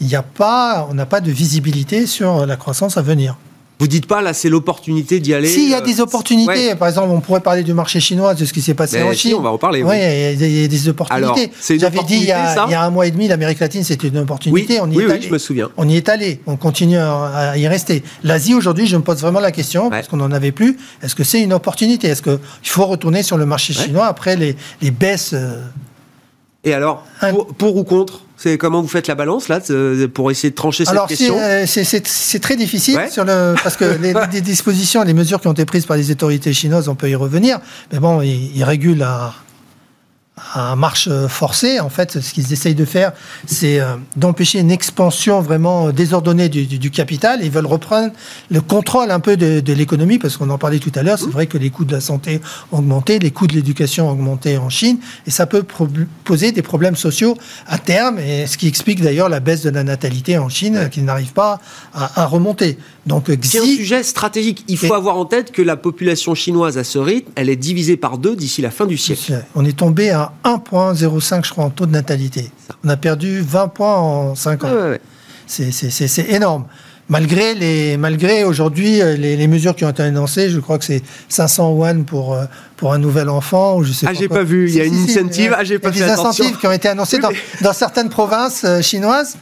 il 0.00 0.08
n'y 0.08 0.14
a 0.14 0.22
pas, 0.22 0.86
on 0.90 0.94
n'a 0.94 1.06
pas 1.06 1.20
de 1.20 1.30
visibilité 1.30 2.06
sur 2.06 2.44
la 2.44 2.56
croissance 2.56 2.96
à 2.98 3.02
venir. 3.02 3.36
Vous 3.82 3.88
dites 3.88 4.06
pas, 4.06 4.22
là, 4.22 4.32
c'est 4.32 4.48
l'opportunité 4.48 5.18
d'y 5.18 5.34
aller 5.34 5.48
Si, 5.48 5.64
il 5.64 5.70
y 5.70 5.74
a 5.74 5.80
des 5.80 6.00
opportunités. 6.00 6.76
Par 6.76 6.86
exemple, 6.86 7.08
on 7.10 7.18
pourrait 7.18 7.40
parler 7.40 7.64
du 7.64 7.74
marché 7.74 7.98
chinois, 7.98 8.32
de 8.32 8.44
ce 8.44 8.52
qui 8.52 8.62
s'est 8.62 8.74
passé 8.74 9.02
en 9.02 9.12
Chine. 9.12 9.34
on 9.36 9.40
va 9.40 9.50
en 9.50 9.58
parler. 9.58 9.82
Oui, 9.82 9.96
il 9.96 10.60
y, 10.60 10.64
a 10.64 10.68
des 10.68 10.88
opportunités. 10.88 11.50
J'avais 11.80 11.98
dit 12.04 12.18
il 12.18 12.26
y, 12.26 12.30
a, 12.30 12.80
un 12.80 12.90
mois 12.90 13.08
et 13.08 13.10
demi, 13.10 13.26
l'Amérique 13.26 13.58
latine, 13.58 13.82
c'était 13.82 14.06
une 14.06 14.18
opportunité. 14.18 14.78
on 14.80 14.88
y 14.88 15.00
est 15.00 15.10
allé. 15.10 15.22
je 15.22 15.32
me 15.32 15.38
souviens. 15.38 15.68
On 15.76 15.88
y 15.88 15.96
est 15.96 16.08
allé. 16.08 16.40
On 16.46 16.54
continue 16.54 16.96
à 16.96 17.54
y 17.56 17.66
rester. 17.66 18.04
L'Asie, 18.22 18.54
aujourd'hui, 18.54 18.86
je 18.86 18.96
me 18.96 19.02
pose 19.02 19.20
vraiment 19.20 19.40
la 19.40 19.50
question, 19.50 19.90
parce 19.90 20.06
qu'on 20.06 20.18
n'en 20.18 20.30
avait 20.30 20.52
plus. 20.52 20.78
Est-ce 21.02 21.16
que 21.16 21.24
c'est 21.24 21.40
une 21.40 21.52
opportunité? 21.52 22.06
Est-ce 22.06 22.22
qu'il 22.22 22.38
faut 22.62 22.86
retourner 22.86 23.24
sur 23.24 23.36
le 23.36 23.46
marché 23.46 23.72
chinois 23.72 24.06
après 24.06 24.36
les, 24.36 24.54
baisses 24.92 25.32
euh, 25.32 25.56
Et 26.64 26.74
alors, 26.74 27.04
pour 27.58 27.76
ou 27.76 27.84
contre 27.84 28.22
c'est 28.36 28.58
comment 28.58 28.82
vous 28.82 28.88
faites 28.88 29.06
la 29.06 29.14
balance 29.14 29.48
là 29.48 29.60
pour 30.14 30.32
essayer 30.32 30.50
de 30.50 30.54
trancher 30.56 30.84
cette 30.84 31.06
question 31.06 31.38
Alors 31.38 31.64
c'est 31.66 32.40
très 32.40 32.56
difficile 32.56 32.98
sur 33.08 33.24
le 33.24 33.54
parce 33.62 33.76
que 33.76 33.84
les, 34.32 34.40
dispositions, 34.40 35.04
les 35.04 35.14
mesures 35.14 35.40
qui 35.40 35.46
ont 35.46 35.52
été 35.52 35.64
prises 35.64 35.86
par 35.86 35.96
les 35.96 36.10
autorités 36.10 36.52
chinoises, 36.52 36.88
on 36.88 36.96
peut 36.96 37.08
y 37.08 37.14
revenir. 37.14 37.60
Mais 37.92 38.00
bon, 38.00 38.20
ils, 38.20 38.56
ils 38.56 38.64
régulent 38.64 39.02
à, 39.02 39.32
à 40.54 40.76
marche 40.76 41.10
forcée. 41.28 41.80
En 41.80 41.90
fait, 41.90 42.20
ce 42.20 42.32
qu'ils 42.32 42.52
essayent 42.52 42.74
de 42.74 42.84
faire, 42.86 43.12
c'est 43.46 43.80
euh, 43.80 43.96
d'empêcher 44.16 44.60
une 44.60 44.70
expansion 44.70 45.40
vraiment 45.40 45.90
désordonnée 45.90 46.48
du, 46.48 46.90
capital. 46.90 47.40
Ils 47.42 47.50
veulent 47.50 47.66
reprendre 47.66 48.12
le 48.50 48.60
contrôle 48.60 49.10
un 49.10 49.20
peu 49.20 49.36
de, 49.36 49.72
l'économie, 49.72 50.18
parce 50.18 50.36
qu'on 50.36 50.50
en 50.50 50.58
parlait 50.58 50.78
tout 50.78 50.92
à 50.94 51.02
l'heure. 51.02 51.18
C'est 51.18 51.30
vrai 51.30 51.46
que 51.46 51.58
les 51.58 51.70
coûts 51.70 51.84
de 51.84 51.92
la 51.92 52.00
santé 52.00 52.40
ont 52.70 52.78
augmenté, 52.78 53.18
les 53.18 53.30
coûts 53.30 53.46
de 53.46 53.54
l'éducation 53.54 54.08
ont 54.08 54.12
augmenté 54.12 54.56
en 54.56 54.68
Chine, 54.68 54.98
et 55.26 55.30
ça 55.30 55.46
peut 55.46 55.64
poser 56.24 56.52
des 56.52 56.62
problèmes 56.62 56.96
sociaux 56.96 57.36
à 57.66 57.78
terme, 57.78 58.18
et 58.18 58.46
ce 58.46 58.56
qui 58.56 58.68
explique 58.68 59.02
d'ailleurs 59.02 59.28
la 59.28 59.40
baisse 59.40 59.62
de 59.62 59.70
la 59.70 59.84
natalité 59.84 60.38
en 60.38 60.48
Chine, 60.48 60.88
qui 60.90 61.02
n'arrive 61.02 61.32
pas 61.32 61.60
à, 61.94 62.26
remonter. 62.26 62.78
Donc, 63.06 63.30
c'est 63.42 63.58
un 63.58 63.64
sujet 63.64 64.02
stratégique. 64.02 64.64
Il 64.68 64.78
faut 64.78 64.94
avoir 64.94 65.16
en 65.16 65.24
tête 65.24 65.52
que 65.52 65.62
la 65.62 65.76
population 65.76 66.34
chinoise 66.34 66.78
à 66.78 66.84
ce 66.84 66.98
rythme, 66.98 67.30
elle 67.34 67.48
est 67.48 67.56
divisée 67.56 67.96
par 67.96 68.18
deux 68.18 68.36
d'ici 68.36 68.62
la 68.62 68.70
fin 68.70 68.86
du 68.86 68.96
siècle. 68.96 69.44
On 69.54 69.64
est 69.64 69.76
tombé 69.76 70.10
à 70.10 70.31
1,05, 70.44 71.44
je 71.46 71.50
crois, 71.50 71.64
en 71.64 71.70
taux 71.70 71.86
de 71.86 71.92
natalité. 71.92 72.50
On 72.84 72.88
a 72.88 72.96
perdu 72.96 73.40
20 73.40 73.68
points 73.68 73.96
en 73.96 74.34
5 74.34 74.64
ans. 74.64 74.70
C'est 75.46 76.30
énorme. 76.30 76.66
Malgré, 77.08 77.54
les, 77.54 77.96
malgré 77.98 78.44
aujourd'hui 78.44 79.02
euh, 79.02 79.16
les, 79.16 79.46
mesures 79.46 79.74
qui 79.74 79.84
ont 79.84 79.90
été 79.90 80.02
annoncées, 80.02 80.48
je 80.48 80.60
crois 80.60 80.78
que 80.78 80.84
c'est 80.84 81.02
500 81.28 81.76
yuan 81.76 82.04
pour, 82.04 82.32
euh, 82.32 82.44
pour 82.76 82.94
un 82.94 82.98
nouvel 82.98 83.28
enfant. 83.28 83.76
Ou 83.76 83.84
je 83.84 83.92
sais 83.92 84.06
ah, 84.08 84.14
j'ai 84.14 84.28
pas 84.28 84.44
vu. 84.44 84.70
Il 84.70 84.76
y 84.76 84.80
a 84.80 84.84
une 84.84 84.94
incentive. 84.94 85.54
Ah, 85.54 85.62
j'ai 85.62 85.78
pas 85.78 85.90
Il 85.90 85.98
y 85.98 86.02
a 86.02 86.06
des 86.06 86.12
incentives 86.12 86.56
qui 86.56 86.66
ont 86.66 86.72
été 86.72 86.88
annoncés 86.88 87.18
dans, 87.18 87.32
dans 87.60 87.72
certaines 87.72 88.08
provinces 88.08 88.62
euh, 88.64 88.80
chinoises. 88.80 89.36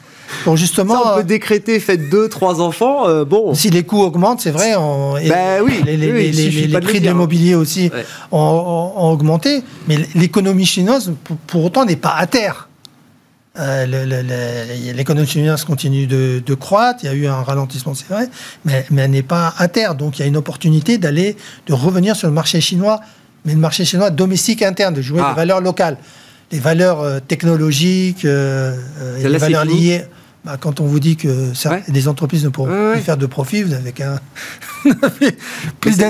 Pour 0.44 0.56
justement, 0.56 1.02
ça, 1.02 1.12
on 1.12 1.16
peut 1.18 1.24
décréter 1.24 1.80
faites 1.80 2.08
deux, 2.08 2.28
trois 2.28 2.60
enfants. 2.60 3.24
bon. 3.24 3.54
Si 3.54 3.70
les 3.70 3.84
coûts 3.84 4.02
augmentent, 4.02 4.40
c'est 4.40 4.50
vrai. 4.50 4.74
On, 4.76 5.14
ben 5.14 5.62
oui, 5.64 5.82
les, 5.84 5.96
les, 5.96 6.32
les 6.32 6.80
prix 6.80 7.00
de 7.00 7.06
l'immobilier 7.06 7.54
aussi 7.54 7.90
ont, 8.32 8.92
augmenté. 8.96 9.62
Mais 9.88 9.98
l'économie 10.14 10.66
chinoise, 10.66 11.12
pour, 11.46 11.64
autant, 11.64 11.84
n'est 11.84 11.96
pas 11.96 12.14
à 12.16 12.26
terre. 12.26 12.68
Euh, 13.58 14.94
l'économie 14.94 15.26
chinoise 15.26 15.64
continue 15.64 16.06
de, 16.06 16.54
croître. 16.54 17.00
Il 17.02 17.06
y 17.06 17.08
a 17.08 17.14
eu 17.14 17.26
un 17.26 17.42
ralentissement, 17.42 17.94
c'est 17.94 18.08
vrai, 18.08 18.28
mais, 18.64 18.86
mais 18.90 19.02
elle 19.02 19.10
n'est 19.10 19.22
pas 19.22 19.54
à 19.58 19.68
terre. 19.68 19.94
Donc 19.94 20.18
il 20.18 20.22
y 20.22 20.24
a 20.24 20.28
une 20.28 20.36
opportunité 20.36 20.98
d'aller, 20.98 21.36
de 21.66 21.72
revenir 21.72 22.14
sur 22.14 22.28
le 22.28 22.34
marché 22.34 22.60
chinois, 22.60 23.00
mais 23.44 23.52
le 23.52 23.58
marché 23.58 23.84
chinois 23.84 24.10
domestique 24.10 24.62
interne, 24.62 24.94
de 24.94 25.02
jouer 25.02 25.20
ah. 25.24 25.30
des 25.30 25.36
valeurs 25.36 25.60
locales, 25.60 25.98
des 26.50 26.60
valeurs 26.60 27.00
euh, 27.00 27.18
technologiques, 27.20 28.24
euh, 28.24 28.76
les 29.18 29.38
valeurs 29.38 29.64
liées. 29.64 30.04
Bah, 30.44 30.56
quand 30.58 30.80
on 30.80 30.86
vous 30.86 31.00
dit 31.00 31.16
que 31.16 31.52
des 31.90 32.08
entreprises 32.08 32.44
ne 32.44 32.48
pourront 32.48 32.92
plus 32.92 33.02
faire 33.02 33.18
de 33.18 33.26
profit, 33.26 33.62
vous 33.62 33.74
avez 33.74 33.92
qu'un. 33.92 34.18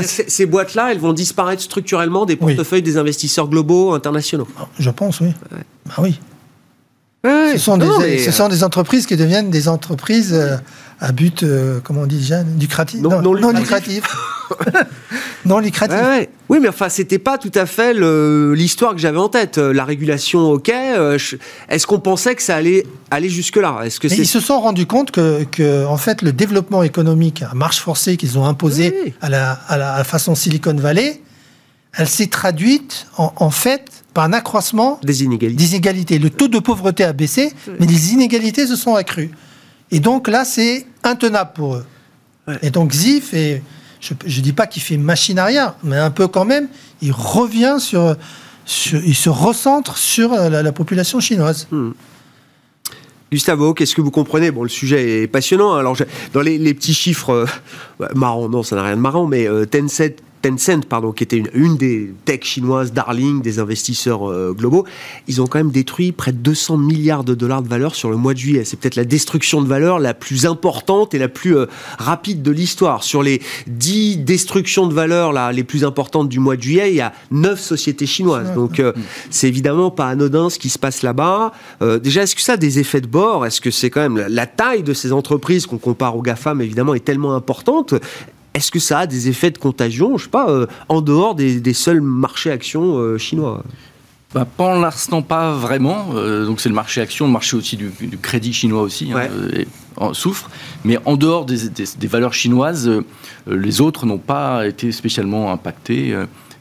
ces 0.05 0.47
boîtes-là, 0.47 0.93
elles 0.93 1.01
vont 1.01 1.13
disparaître 1.13 1.63
structurellement 1.63 2.27
des 2.27 2.37
portefeuilles 2.37 2.83
des 2.83 2.97
investisseurs 2.97 3.49
globaux 3.49 3.93
internationaux. 3.93 4.47
Je 4.79 4.91
pense, 4.91 5.21
oui. 5.21 5.33
Bah 5.87 5.95
oui. 5.99 6.21
ce, 7.25 7.59
sont, 7.59 7.77
des, 7.77 8.19
ce 8.19 8.31
sont 8.31 8.49
des 8.49 8.63
entreprises 8.63 9.07
qui 9.07 9.17
deviennent 9.17 9.51
des 9.51 9.69
entreprises 9.69 10.33
euh, 10.33 10.57
à 11.01 11.13
but, 11.13 11.43
euh, 11.43 11.81
comment 11.83 12.03
on 12.03 12.07
dit 12.07 12.19
déjà, 12.19 12.43
lucratif 12.43 13.01
Non, 13.01 13.23
non, 13.23 13.33
lucratif. 13.33 14.05
non 15.47 15.59
lucratif. 15.59 15.99
Oui, 16.51 16.59
mais 16.61 16.69
enfin, 16.69 16.89
c'était 16.89 17.21
pas 17.21 17.39
tout 17.39 17.53
à 17.55 17.65
fait 17.65 17.95
l'histoire 17.95 18.93
que 18.93 18.99
j'avais 19.01 19.19
en 19.19 19.29
tête. 19.29 19.59
Euh, 19.59 19.73
la 19.73 19.85
régulation, 19.85 20.51
ok. 20.51 20.69
Est-ce 20.69 21.87
qu'on 21.87 22.01
pensait 22.01 22.35
que 22.35 22.43
ça 22.43 22.57
allait 22.57 22.85
aller 23.11 23.29
jusque-là? 23.31 23.81
Est-ce 23.85 24.01
que 24.01 24.09
Ils 24.09 24.27
se 24.27 24.41
sont 24.41 24.61
rendus 24.61 24.87
compte 24.87 25.11
que, 25.13 25.45
que, 25.45 25.87
en 25.87 25.97
fait, 25.97 26.23
le 26.23 26.33
développement 26.33 26.83
économique 26.83 27.43
à 27.43 27.55
marche 27.55 27.79
forcée 27.81 28.17
qu'ils 28.17 28.37
ont 28.37 28.45
imposé 28.45 29.15
à, 29.21 29.29
la, 29.31 29.53
à, 29.53 29.79
la, 29.79 30.05
façon 30.05 30.35
Silicon 30.35 30.75
Valley, 30.75 31.23
elle 31.95 32.09
s'est 32.09 32.27
traduite 32.27 33.07
en, 33.17 33.33
en 33.37 33.51
fait 33.51 33.85
par 34.13 34.25
un 34.25 34.33
accroissement 34.33 34.99
des 35.03 35.23
inégalités. 35.23 35.57
des 35.65 35.71
inégalités. 35.71 36.19
Le 36.19 36.31
taux 36.31 36.49
de 36.49 36.59
pauvreté 36.59 37.05
a 37.05 37.13
baissé, 37.13 37.53
mais 37.79 37.87
les 37.87 38.13
inégalités 38.13 38.67
se 38.67 38.77
sont 38.77 38.97
accrues. 38.97 39.31
Et 39.91 40.01
donc 40.01 40.29
là, 40.29 40.45
c'est 40.45 40.87
intenable 41.03 41.51
pour 41.55 41.77
eux. 41.77 41.87
Et 42.63 42.71
donc 42.71 42.93
ZIF, 42.93 43.35
et 43.35 43.63
je 44.01 44.15
ne 44.15 44.43
dis 44.43 44.53
pas 44.53 44.67
qu'il 44.67 44.83
fait 44.83 44.97
machine 44.97 45.39
arrière, 45.39 45.75
mais 45.83 45.97
un 45.97 46.11
peu 46.11 46.29
quand 46.29 46.45
même, 46.45 46.69
il 47.03 47.13
revient 47.13 47.77
sur, 47.79 48.17
il 48.93 49.15
se 49.15 49.29
recentre 49.29 49.97
sur 49.97 50.33
la, 50.33 50.73
population 50.73 51.21
chinoise. 51.21 51.69
Hmm. 51.71 51.91
Gustavo, 53.31 53.75
qu'est-ce 53.75 53.95
que 53.95 54.01
vous 54.01 54.11
comprenez? 54.11 54.51
Bon, 54.51 54.65
le 54.65 54.69
sujet 54.69 55.23
est 55.23 55.27
passionnant. 55.29 55.75
Alors, 55.75 55.97
dans 56.33 56.41
les, 56.41 56.75
petits 56.75 56.95
chiffres 56.95 57.47
euh, 58.01 58.07
marrants, 58.15 58.49
non, 58.49 58.65
ça 58.65 58.75
n'a 58.75 58.83
rien 58.83 58.97
de 58.97 59.01
marrant, 59.01 59.27
mais 59.27 59.47
euh, 59.47 59.67
Tencent 59.67 60.17
Tencent, 60.43 60.87
pardon, 60.89 61.13
qui 61.13 61.25
était 61.25 61.43
une, 61.55 61.77
des 61.77 62.13
techs 62.25 62.45
chinoises 62.45 62.93
darling 62.93 63.43
des 63.43 63.59
investisseurs 63.59 64.31
euh, 64.31 64.55
globaux, 64.57 64.87
ils 65.29 65.43
ont 65.43 65.47
quand 65.47 65.59
même 65.59 65.71
détruit 65.71 66.13
près 66.13 66.33
de 66.33 66.39
200 66.39 66.79
milliards 66.79 67.25
de 67.25 67.35
dollars 67.35 67.63
de 67.63 67.69
valeur 67.69 67.95
sur 67.95 68.11
le 68.11 68.17
mois 68.17 68.33
de 68.33 68.39
juillet. 68.39 68.65
C'est 68.65 68.79
peut-être 68.79 68.97
la 68.97 69.05
destruction 69.05 69.63
de 69.63 69.69
valeur 69.69 69.99
la 69.99 70.15
plus 70.15 70.47
importante 70.47 71.15
et 71.15 71.19
la 71.19 71.29
plus 71.29 71.57
euh, 71.57 71.67
rapide 71.99 72.43
de 72.43 72.51
l'histoire. 72.51 73.03
Sur 73.03 73.23
les 73.23 73.43
10 73.67 74.19
destructions 74.19 74.87
de 74.87 74.95
valeur 74.95 75.33
là, 75.33 75.53
les 75.53 75.65
plus 75.65 75.85
importantes 75.85 76.29
du 76.29 76.39
mois 76.39 76.57
de 76.57 76.63
juillet, 76.63 76.91
il 76.91 76.97
y 76.97 77.01
a 77.01 77.13
9 77.31 77.61
sociétés 77.61 78.07
chinoises. 78.07 78.55
Donc 78.55 78.81
euh, 78.81 78.93
c'est 79.31 79.49
évidemment 79.49 79.91
pas 79.91 80.09
anodin 80.09 80.49
ce 80.49 80.59
qui 80.59 80.71
se 80.71 80.79
passe 80.79 81.03
là-bas. 81.03 81.53
déjà, 82.03 82.23
est-ce 82.23 82.35
que 82.35 82.43
ça 82.43 82.55
a 82.55 82.57
des 82.57 82.79
effets 82.79 83.01
de 83.01 83.07
bord? 83.07 83.45
Est-ce 83.45 83.61
que 83.61 83.71
c'est 83.71 83.91
quand 83.91 84.01
même 84.01 84.17
la, 84.17 84.29
la 84.29 84.47
taille 84.47 84.83
de 84.83 84.95
ces 84.95 85.13
entreprises 85.13 85.67
qu'on 85.67 85.79
compare 85.79 86.17
aux 86.17 86.23
GAFAM 86.23 86.61
évidemment 86.63 86.95
est 86.95 87.05
tellement 87.05 87.35
importante? 87.35 87.95
Est-ce 88.55 88.71
que 88.71 88.79
ça 88.79 89.01
a 89.01 89.07
des 89.07 89.29
effets 89.29 89.51
de 89.51 89.59
contagion, 89.59 90.19
je 90.19 90.25
sais 90.25 90.31
pas, 90.31 90.51
euh, 90.51 90.67
en 90.89 91.01
dehors 91.01 91.35
des, 91.35 91.73
seuls 91.73 92.01
marchés 92.01 92.51
actions 92.51 92.99
euh, 92.99 93.19
chinois? 93.19 93.63
Bah, 94.35 94.47
Pour 94.57 94.75
l'instant, 94.75 95.23
pas 95.23 95.53
vraiment. 95.53 96.09
Euh, 96.15 96.47
donc 96.47 96.61
c'est 96.61 96.69
le 96.69 96.75
marché 96.75 97.01
action, 97.01 97.27
le 97.27 97.33
marché 97.33 97.57
aussi 97.57 97.77
du, 97.77 97.91
crédit 98.21 98.53
chinois 98.53 98.83
aussi 98.83 99.13
hein, 99.13 100.13
souffre. 100.13 100.51
Mais 100.85 100.99
en 101.05 101.17
dehors 101.17 101.47
des, 101.47 101.59
valeurs 102.09 102.35
chinoises, 102.35 102.91
les 103.47 103.81
autres 103.81 104.07
n'ont 104.07 104.19
pas 104.19 104.67
été 104.67 104.93
spécialement 104.93 105.53
impactés. 105.53 106.17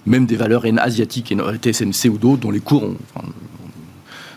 même 0.05 0.25
des 0.25 0.35
valeurs 0.35 0.65
asiatiques, 0.77 1.33
TSMC 1.61 2.09
ou 2.09 2.17
d'autres, 2.17 2.41
dont 2.41 2.51
les 2.51 2.59
cours 2.59 2.83
ont, 2.83 2.97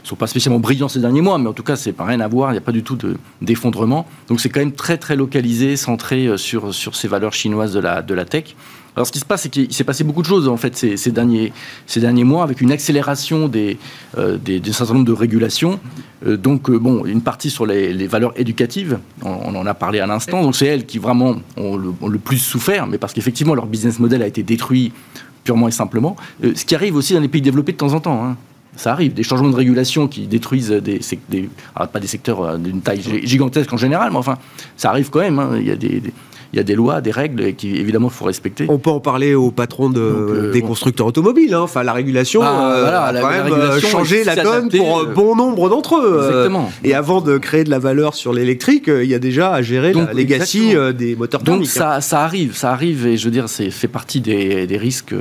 sont 0.02 0.16
pas 0.16 0.26
spécialement 0.26 0.60
brillants 0.60 0.88
ces 0.88 1.00
derniers 1.00 1.20
mois, 1.20 1.38
mais 1.38 1.48
en 1.48 1.52
tout 1.52 1.62
cas, 1.62 1.76
c'est 1.76 1.92
pas 1.92 2.04
rien 2.04 2.20
à 2.20 2.28
voir, 2.28 2.50
il 2.50 2.54
n'y 2.54 2.58
a 2.58 2.62
pas 2.62 2.72
du 2.72 2.82
tout 2.82 2.98
d'effondrement. 3.40 4.06
Donc 4.28 4.40
c'est 4.40 4.48
quand 4.48 4.60
même 4.60 4.72
très 4.72 4.98
très 4.98 5.16
localisé, 5.16 5.76
centré 5.76 6.26
euh, 6.26 6.36
sur, 6.36 6.74
sur 6.74 6.96
ces 6.96 7.08
valeurs 7.08 7.32
chinoises 7.32 7.72
de 7.72 7.80
la, 7.80 8.02
de 8.02 8.14
la 8.14 8.24
tech. 8.24 8.56
Alors, 8.94 9.06
ce 9.06 9.12
qui 9.12 9.20
se 9.20 9.24
passe, 9.24 9.42
c'est 9.42 9.48
qu'il 9.48 9.72
s'est 9.72 9.84
passé 9.84 10.04
beaucoup 10.04 10.20
de 10.20 10.26
choses 10.26 10.48
en 10.48 10.58
fait 10.58 10.76
ces, 10.76 10.98
ces, 10.98 11.12
derniers, 11.12 11.54
ces 11.86 11.98
derniers 11.98 12.24
mois, 12.24 12.42
avec 12.44 12.60
une 12.60 12.70
accélération 12.70 13.48
des, 13.48 13.78
euh, 14.18 14.36
des, 14.36 14.60
certain 14.70 14.92
nombre 14.92 15.06
de 15.06 15.12
régulations. 15.12 15.80
Euh, 16.26 16.36
donc, 16.36 16.70
bon, 16.70 17.06
une 17.06 17.22
partie 17.22 17.48
sur 17.48 17.64
les, 17.64 17.94
les 17.94 18.06
valeurs 18.06 18.38
éducatives, 18.38 18.98
on, 19.22 19.54
en 19.54 19.64
a 19.64 19.72
parlé 19.72 20.00
à 20.00 20.06
l'instant. 20.06 20.42
Donc, 20.42 20.54
c'est 20.56 20.66
elles 20.66 20.84
qui 20.84 20.98
vraiment 20.98 21.36
ont 21.56 21.76
le, 21.76 21.94
le 22.06 22.18
plus 22.18 22.36
souffert, 22.36 22.86
mais 22.86 22.98
parce 22.98 23.14
qu'effectivement 23.14 23.54
leur 23.54 23.64
business 23.64 23.98
model 23.98 24.20
a 24.22 24.26
été 24.26 24.42
détruit 24.42 24.92
purement 25.42 25.68
et 25.68 25.72
simplement. 25.72 26.14
ce 26.42 26.64
qui 26.64 26.74
arrive 26.74 26.94
aussi 26.94 27.14
dans 27.14 27.20
les 27.20 27.28
pays 27.28 27.42
développés 27.42 27.72
de 27.72 27.78
temps 27.78 27.94
en 27.94 28.00
temps. 28.00 28.24
Hein 28.24 28.36
ça 28.76 28.92
arrive, 28.92 29.12
des 29.14 29.22
changements 29.22 29.50
de 29.50 29.56
régulation 29.56 30.08
qui 30.08 30.26
détruisent 30.26 30.70
des, 30.70 31.00
des 31.28 31.50
pas 31.92 32.00
des 32.00 32.06
secteurs 32.06 32.42
euh, 32.42 32.56
d'une 32.56 32.80
taille 32.80 33.02
gigantesque 33.22 33.72
en 33.72 33.76
général, 33.76 34.10
mais 34.10 34.18
enfin, 34.18 34.38
ça 34.76 34.90
arrive 34.90 35.10
quand 35.10 35.20
même. 35.20 35.38
Hein. 35.38 35.50
Il 35.58 35.66
y 35.66 35.70
a 35.70 35.76
des, 35.76 36.02
il 36.54 36.56
y 36.56 36.60
a 36.60 36.62
des 36.62 36.74
lois, 36.74 37.00
des 37.00 37.10
règles 37.10 37.54
qui 37.54 37.76
évidemment 37.76 38.08
il 38.08 38.14
faut 38.14 38.24
respecter. 38.24 38.66
On 38.68 38.78
peut 38.78 38.90
en 38.90 39.00
parler 39.00 39.34
au 39.34 39.50
patron 39.50 39.90
de, 39.90 40.00
euh, 40.00 40.52
des 40.52 40.62
constructeurs 40.62 41.06
automobiles. 41.06 41.54
Hein. 41.54 41.60
Enfin, 41.60 41.82
la 41.82 41.92
régulation 41.92 42.40
bah, 42.40 42.74
euh, 42.76 43.08
a 43.08 43.20
quand 43.20 43.30
même 43.30 43.80
changé 43.80 44.24
la 44.24 44.36
donne 44.36 44.68
pour 44.68 45.06
bon 45.06 45.36
nombre 45.36 45.68
d'entre 45.68 45.96
eux. 45.96 46.20
Exactement. 46.26 46.70
Et 46.84 46.94
avant 46.94 47.20
de 47.20 47.38
créer 47.38 47.64
de 47.64 47.70
la 47.70 47.78
valeur 47.78 48.14
sur 48.14 48.32
l'électrique, 48.32 48.88
il 48.88 49.08
y 49.08 49.14
a 49.14 49.18
déjà 49.18 49.52
à 49.52 49.62
gérer 49.62 49.92
la 49.92 50.12
legacy 50.12 50.74
des 50.96 51.14
moteurs 51.16 51.42
thermiques. 51.42 51.74
Donc 51.74 51.76
hein. 51.76 52.00
ça, 52.00 52.00
ça 52.00 52.22
arrive, 52.22 52.54
ça 52.54 52.72
arrive, 52.72 53.06
et 53.06 53.16
je 53.16 53.24
veux 53.24 53.30
dire, 53.30 53.48
c'est 53.48 53.70
fait 53.70 53.88
partie 53.88 54.20
des, 54.20 54.66
des 54.66 54.76
risques 54.78 55.14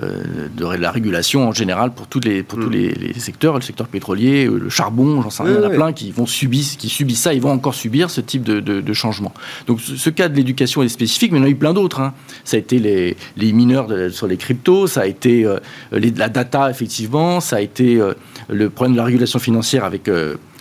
de 0.00 0.64
la 0.76 0.90
régulation 0.90 1.48
en 1.48 1.52
général 1.52 1.92
pour, 1.92 2.06
tous 2.06 2.20
les, 2.20 2.42
pour 2.42 2.58
tous 2.58 2.68
mm. 2.68 2.72
les, 2.72 3.18
secteurs, 3.18 3.54
le 3.56 3.60
secteur 3.60 3.88
pétrolier, 3.88 4.46
le 4.46 4.68
charbon, 4.68 5.22
j'en 5.22 5.30
sais 5.30 5.42
rien, 5.42 5.52
il 5.52 5.62
y 5.62 5.66
en 5.66 5.70
a 5.70 5.70
plein 5.70 5.92
qui, 5.92 6.10
vont 6.10 6.26
subir, 6.26 6.64
qui 6.78 6.88
subissent 6.88 7.22
ça, 7.22 7.34
ils 7.34 7.40
vont 7.40 7.50
encore 7.50 7.74
subir 7.74 8.10
ce 8.10 8.20
type 8.20 8.42
de, 8.42 8.92
changement. 8.92 9.32
Donc 9.66 9.80
ce, 9.80 10.10
cas 10.10 10.28
de 10.28 10.36
l'éducation 10.36 10.82
est 10.82 10.88
spécifique, 10.88 11.32
mais 11.32 11.38
il 11.38 11.42
y 11.42 11.44
en 11.44 11.46
a 11.46 11.50
eu 11.50 11.56
plein 11.56 11.74
d'autres. 11.74 12.00
Hein. 12.00 12.14
Ça 12.44 12.56
a 12.56 12.60
été 12.60 12.78
les, 12.78 13.16
les 13.36 13.52
mineurs 13.52 13.88
sur 14.10 14.26
les 14.26 14.36
cryptos, 14.36 14.86
ça 14.86 15.02
a 15.02 15.06
été 15.06 15.46
la 15.92 16.28
data, 16.28 16.70
effectivement, 16.70 17.40
ça 17.40 17.56
a 17.56 17.60
été 17.60 18.00
le 18.48 18.70
problème 18.70 18.92
de 18.94 18.98
la 18.98 19.04
régulation 19.04 19.38
financière 19.38 19.84
avec 19.84 20.10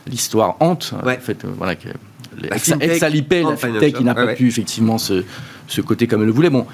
l'histoire 0.07 0.55
hante, 0.59 0.93
en 0.93 1.19
fait, 1.19 1.45
voilà, 1.57 1.75
ex-Alipay, 2.51 3.43
la 3.43 3.57
fintech, 3.57 3.95
qui 3.95 4.03
n'a 4.03 4.15
pas 4.15 4.33
pu 4.33 4.47
effectivement 4.47 4.97
se, 4.97 5.23
côté 5.85 6.07
comme 6.07 6.21
elle 6.21 6.27
le 6.27 6.33
voulait. 6.33 6.49
Bon, 6.49 6.65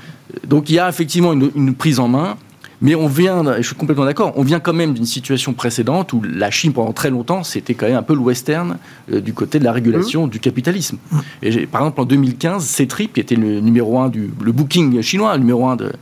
donc 0.45 0.69
il 0.69 0.75
y 0.75 0.79
a 0.79 0.89
effectivement 0.89 1.33
une, 1.33 1.75
prise 1.75 1.99
en 1.99 2.07
main. 2.07 2.37
Mais 2.83 2.95
on 2.95 3.07
vient, 3.07 3.43
et 3.53 3.61
je 3.63 3.67
suis 3.67 3.75
complètement 3.75 4.05
d'accord, 4.05 4.33
on 4.35 4.43
vient 4.43 4.59
quand 4.59 4.73
même 4.73 4.93
d'une 4.93 5.05
situation 5.05 5.53
précédente 5.53 6.11
où 6.13 6.21
la 6.21 6.51
Chine, 6.51 6.73
pendant 6.73 6.91
très 6.91 7.09
longtemps, 7.09 7.43
c'était 7.43 7.73
quand 7.73 7.87
même 7.87 7.95
un 7.95 8.03
peu 8.03 8.13
le 8.13 8.19
western 8.19 8.77
euh, 9.11 9.21
du 9.21 9.33
côté 9.33 9.57
de 9.57 9.63
la 9.63 9.71
régulation 9.71 10.27
mmh. 10.27 10.29
du 10.29 10.39
capitalisme. 10.39 10.97
Et 11.41 11.65
par 11.65 11.81
exemple, 11.81 12.01
en 12.01 12.05
2015, 12.05 12.75
Ctrip, 12.87 13.13
qui 13.13 13.21
était 13.21 13.35
le 13.35 13.61
numéro 13.61 13.97
1 13.99 14.09
du 14.09 14.29
le 14.41 14.51
booking 14.51 15.01
chinois, 15.01 15.33
le 15.33 15.39
numéro 15.39 15.65
1 15.65 15.77
de, 15.77 15.93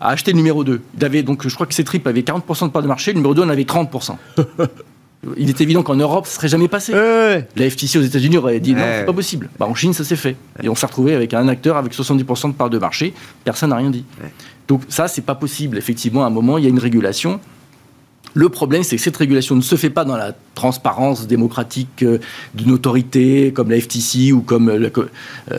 a 0.00 0.08
acheté 0.08 0.32
le 0.32 0.38
numéro 0.38 0.64
2. 0.64 0.80
Il 0.96 1.04
avait, 1.04 1.22
donc, 1.22 1.46
je 1.46 1.54
crois 1.54 1.66
que 1.66 1.74
Ctrip 1.74 2.06
avait 2.06 2.22
40% 2.22 2.66
de 2.66 2.70
part 2.70 2.82
de 2.82 2.88
marché, 2.88 3.12
le 3.12 3.16
numéro 3.16 3.34
2 3.34 3.42
en 3.42 3.48
avait 3.50 3.64
30%. 3.64 4.16
Il 5.36 5.50
est 5.50 5.60
évident 5.60 5.82
qu'en 5.82 5.96
Europe, 5.96 6.26
ça 6.26 6.36
serait 6.36 6.48
jamais 6.48 6.68
passé. 6.68 6.92
La 6.92 7.70
FTC 7.70 7.98
aux 7.98 8.02
États-Unis 8.02 8.38
aurait 8.38 8.60
dit 8.60 8.72
non, 8.72 8.82
c'est 8.82 9.04
pas 9.04 9.12
possible. 9.12 9.50
Bah, 9.58 9.66
en 9.66 9.74
Chine, 9.74 9.92
ça 9.92 10.04
s'est 10.04 10.16
fait. 10.16 10.36
Et 10.62 10.68
on 10.68 10.74
s'est 10.74 10.86
retrouvé 10.86 11.14
avec 11.14 11.34
un 11.34 11.46
acteur 11.48 11.76
avec 11.76 11.92
70% 11.92 12.48
de 12.48 12.54
part 12.54 12.70
de 12.70 12.78
marché. 12.78 13.12
Personne 13.44 13.70
n'a 13.70 13.76
rien 13.76 13.90
dit. 13.90 14.04
Donc 14.68 14.82
ça, 14.88 15.08
c'est 15.08 15.22
pas 15.22 15.34
possible. 15.34 15.76
Effectivement, 15.76 16.24
à 16.24 16.28
un 16.28 16.30
moment, 16.30 16.56
il 16.56 16.64
y 16.64 16.66
a 16.66 16.70
une 16.70 16.78
régulation. 16.78 17.40
Le 18.34 18.48
problème, 18.48 18.84
c'est 18.84 18.96
que 18.96 19.02
cette 19.02 19.16
régulation 19.16 19.56
ne 19.56 19.60
se 19.60 19.74
fait 19.74 19.90
pas 19.90 20.04
dans 20.04 20.16
la 20.16 20.32
transparence 20.54 21.26
démocratique 21.26 22.04
euh, 22.04 22.18
d'une 22.54 22.70
autorité 22.70 23.52
comme 23.52 23.70
la 23.70 23.80
FTC 23.80 24.32
ou 24.32 24.40
comme 24.40 24.68
euh, 24.68 24.90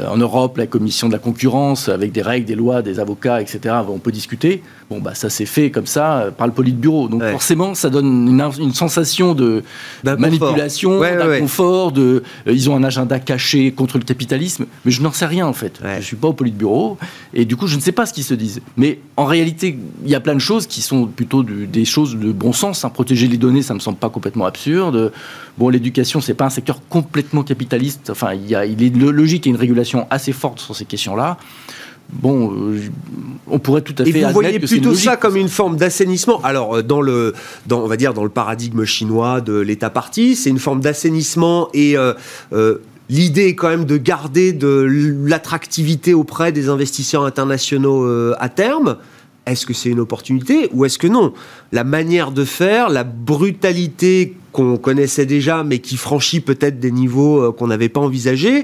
en 0.07 0.15
Europe 0.15 0.57
la 0.57 0.67
Commission 0.67 1.07
de 1.07 1.13
la 1.13 1.19
concurrence, 1.19 1.89
avec 1.89 2.13
des 2.13 2.21
règles, 2.21 2.45
des 2.45 2.55
lois, 2.55 2.81
des 2.81 2.99
avocats, 2.99 3.41
etc. 3.41 3.75
On 3.89 3.99
peut 3.99 4.13
discuter. 4.13 4.63
Bon, 4.91 4.99
bah, 4.99 5.15
ça 5.15 5.29
s'est 5.29 5.45
fait 5.45 5.71
comme 5.71 5.85
ça 5.85 6.33
par 6.37 6.47
le 6.47 6.51
Politburo. 6.51 7.07
Donc 7.07 7.23
forcément, 7.23 7.75
ça 7.75 7.89
donne 7.89 8.27
une, 8.59 8.73
sensation 8.73 9.33
de 9.33 9.63
manipulation, 10.03 10.99
d'inconfort, 10.99 11.93
de 11.93 12.23
ils 12.45 12.69
ont 12.69 12.75
un 12.75 12.83
agenda 12.83 13.17
caché 13.17 13.71
contre 13.71 13.97
le 13.97 14.03
capitalisme, 14.03 14.65
mais 14.83 14.91
je 14.91 15.01
n'en 15.01 15.13
sais 15.13 15.25
rien 15.25 15.47
en 15.47 15.53
fait. 15.53 15.79
Je 15.81 15.87
ne 15.95 16.01
suis 16.01 16.17
pas 16.17 16.27
au 16.27 16.33
Politburo 16.33 16.97
et 17.33 17.45
du 17.45 17.55
coup, 17.55 17.67
je 17.67 17.77
ne 17.77 17.81
sais 17.81 17.93
pas 17.93 18.05
ce 18.05 18.11
qu'ils 18.11 18.25
se 18.25 18.33
disent. 18.33 18.59
Mais 18.75 18.99
en 19.15 19.23
réalité, 19.23 19.77
il 20.03 20.11
y 20.11 20.15
a 20.15 20.19
plein 20.19 20.35
de 20.35 20.39
choses 20.39 20.67
qui 20.67 20.81
sont 20.81 21.05
plutôt 21.05 21.41
des 21.41 21.85
choses 21.85 22.17
de 22.17 22.33
bon 22.33 22.51
sens. 22.51 22.83
Hein. 22.83 22.89
Protéger 22.89 23.29
les 23.29 23.37
données, 23.37 23.61
ça 23.61 23.73
me 23.73 23.79
semble 23.79 23.97
pas 23.97 24.09
complètement 24.09 24.45
absurde. 24.45 25.13
Bon, 25.57 25.69
l'éducation, 25.69 26.19
c'est 26.19 26.33
pas 26.33 26.47
un 26.47 26.49
secteur 26.49 26.81
complètement 26.89 27.43
capitaliste. 27.43 28.09
Enfin, 28.09 28.33
il, 28.33 28.45
y 28.45 28.55
a, 28.55 28.65
il 28.65 28.83
est 28.83 28.93
logique 28.93 29.43
qu'il 29.43 29.51
y 29.51 29.53
ait 29.53 29.55
une 29.55 29.61
régulation 29.61 30.05
assez 30.09 30.33
forte 30.33 30.59
sur 30.59 30.75
ces 30.75 30.83
questions-là 30.83 31.37
bon, 32.11 32.53
euh, 32.53 32.79
on 33.47 33.59
pourrait 33.59 33.81
tout 33.81 33.95
à 33.97 34.05
fait. 34.05 34.19
Et 34.19 34.23
vous 34.23 34.31
voyez 34.31 34.59
plutôt 34.59 34.93
ça 34.93 35.17
comme 35.17 35.35
une 35.35 35.49
forme 35.49 35.77
d'assainissement. 35.77 36.41
Alors 36.43 36.77
euh, 36.77 36.83
dans 36.83 37.01
le, 37.01 37.33
dans, 37.67 37.81
on 37.81 37.87
va 37.87 37.97
dire 37.97 38.13
dans 38.13 38.23
le 38.23 38.29
paradigme 38.29 38.85
chinois 38.85 39.41
de 39.41 39.59
l'État 39.59 39.89
parti, 39.89 40.35
c'est 40.35 40.49
une 40.49 40.59
forme 40.59 40.81
d'assainissement 40.81 41.69
et 41.73 41.97
euh, 41.97 42.13
L'idée 43.09 43.47
est 43.47 43.55
quand 43.55 43.67
même 43.67 43.83
de 43.83 43.97
garder 43.97 44.53
de 44.53 44.87
l'attractivité 45.25 46.13
auprès 46.13 46.53
des 46.53 46.69
investisseurs 46.69 47.25
internationaux 47.25 48.07
à 48.39 48.47
terme. 48.47 48.95
Est-ce 49.45 49.65
que 49.65 49.73
c'est 49.73 49.89
une 49.89 49.99
opportunité 49.99 50.69
ou 50.71 50.85
est-ce 50.85 50.97
que 50.97 51.07
non? 51.07 51.33
La 51.73 51.83
manière 51.83 52.31
de 52.31 52.45
faire, 52.45 52.87
la 52.87 53.03
brutalité 53.03 54.37
qu'on 54.53 54.77
connaissait 54.77 55.25
déjà 55.25 55.65
mais 55.65 55.79
qui 55.79 55.97
franchit 55.97 56.39
peut-être 56.39 56.79
des 56.79 56.91
niveaux 56.91 57.51
qu'on 57.51 57.67
n'avait 57.67 57.89
pas 57.89 57.99
envisagés, 57.99 58.63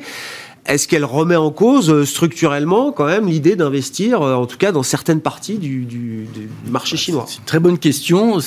est-ce 0.67 0.87
qu'elle 0.87 1.05
remet 1.05 1.35
en 1.35 1.51
cause 1.51 1.89
euh, 1.89 2.05
structurellement 2.05 2.91
quand 2.91 3.05
même 3.05 3.27
l'idée 3.27 3.55
d'investir, 3.55 4.21
euh, 4.21 4.35
en 4.35 4.45
tout 4.45 4.57
cas 4.57 4.71
dans 4.71 4.83
certaines 4.83 5.21
parties 5.21 5.57
du, 5.57 6.27
marché 6.69 6.95
bah, 6.95 7.01
chinois 7.01 7.25
C'est 7.27 7.37
une 7.37 7.45
très 7.45 7.59
bonne 7.59 7.77
question. 7.77 8.39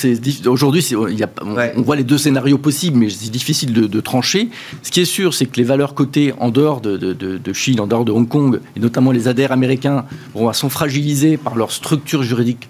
Aujourd'hui, 0.47 0.87
on, 0.95 1.83
voit 1.83 1.97
les 1.97 2.05
deux 2.05 2.19
scénarios 2.19 2.59
possibles, 2.59 2.99
mais 2.99 3.11
c'est 3.11 3.31
difficile 3.31 3.73
de, 3.73 4.01
trancher. 4.01 4.49
Ce 4.83 4.91
qui 4.91 5.01
est 5.01 5.05
sûr, 5.05 5.35
c'est 5.35 5.47
que 5.47 5.57
les 5.57 5.65
valeurs 5.65 5.95
cotées 5.95 6.33
en 6.39 6.51
dehors 6.51 6.81
de, 6.81 7.53
Chine, 7.53 7.81
en 7.81 7.87
dehors 7.87 8.05
de 8.05 8.13
Hong 8.13 8.29
Kong, 8.29 8.61
et 8.77 8.81
notamment 8.81 9.13
les 9.13 9.29
adhères 9.29 9.53
américains, 9.53 10.05
sont 10.53 10.71
fragilisées 10.71 11.37
par 11.37 11.55
leur 11.55 11.71
structure 11.73 12.23
juridique 12.23 12.69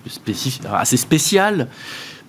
assez 0.72 0.96
spéciale 0.96 1.68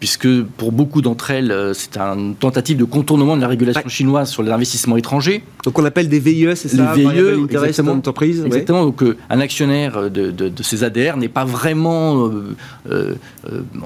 puisque 0.01 0.41
pour 0.57 0.71
beaucoup 0.71 1.03
d'entre 1.03 1.29
elles, 1.29 1.51
euh, 1.51 1.75
c'est 1.75 1.95
une 1.95 2.33
tentative 2.33 2.75
de 2.75 2.85
contournement 2.85 3.35
de 3.35 3.41
la 3.41 3.47
régulation 3.47 3.87
chinoise 3.87 4.31
sur 4.31 4.41
les 4.41 4.49
investissements 4.49 4.97
étrangers. 4.97 5.43
Donc 5.63 5.77
on 5.77 5.85
appelle 5.85 6.09
des 6.09 6.19
VIE, 6.19 6.55
c'est 6.55 6.69
ça 6.69 6.95
Les 6.95 7.05
VIE, 7.05 7.43
exactement. 7.43 7.91
Entreprise, 7.91 8.43
exactement. 8.43 8.83
Donc 8.83 9.03
euh, 9.03 9.15
un 9.29 9.39
actionnaire 9.39 10.09
de, 10.09 10.51
ces 10.63 10.83
ADR 10.83 11.17
n'est 11.17 11.29
pas 11.29 11.45
vraiment 11.45 12.31
euh, 12.89 13.15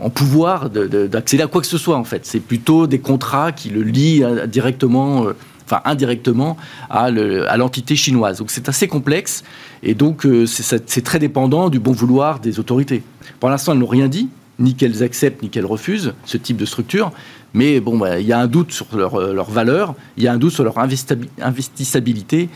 en 0.02 0.10
pouvoir 0.10 0.70
d'accéder 0.70 1.44
à 1.44 1.48
quoi 1.48 1.60
que 1.60 1.68
ce 1.68 1.78
soit, 1.78 1.98
en 1.98 2.06
fait. 2.06 2.26
C'est 2.26 2.40
plutôt 2.40 2.88
des 2.88 3.00
contrats 3.00 3.52
qui 3.52 3.70
le 3.70 3.82
lient 3.84 4.24
directement 4.48 5.26
enfin 5.66 5.82
indirectement 5.84 6.56
à 6.90 7.12
l'entité 7.58 7.98
chinoise. 7.98 8.38
Donc 8.38 8.52
c'est 8.52 8.70
assez 8.70 8.88
complexe 8.88 9.44
et 9.84 9.96
donc 9.96 10.26
c'est 10.46 11.04
très 11.04 11.20
dépendant 11.20 11.70
du 11.70 11.80
bon 11.80 11.92
vouloir 11.92 12.40
des 12.40 12.58
autorités. 12.58 13.04
Pour 13.42 13.50
l'instant, 13.50 13.74
elles 13.74 13.80
n'ont 13.80 13.86
rien 13.86 14.08
dit, 14.08 14.30
ni 14.60 14.76
qu'elles 14.76 15.04
acceptent 15.04 15.44
ni 15.44 15.50
qu'elles 15.50 15.66
refusent 15.66 16.14
ce 16.26 16.38
type 16.38 16.58
de 16.58 16.66
structure. 16.66 17.12
Mais 17.56 17.80
bon, 17.80 17.98
bah, 17.98 18.20
il 18.20 18.28
y 18.28 18.34
a 18.34 18.40
un 18.40 18.48
doute 18.48 18.74
sur 18.74 18.86
leur, 18.94 19.16
euh, 19.16 19.34
leur, 19.34 19.50
valeur, 19.50 19.96
il 20.18 20.24
y 20.24 20.28
a 20.28 20.34
un 20.34 20.38
doute 20.38 20.52
sur 20.52 20.66
leur 20.66 20.78
investissabilité. 20.78 22.50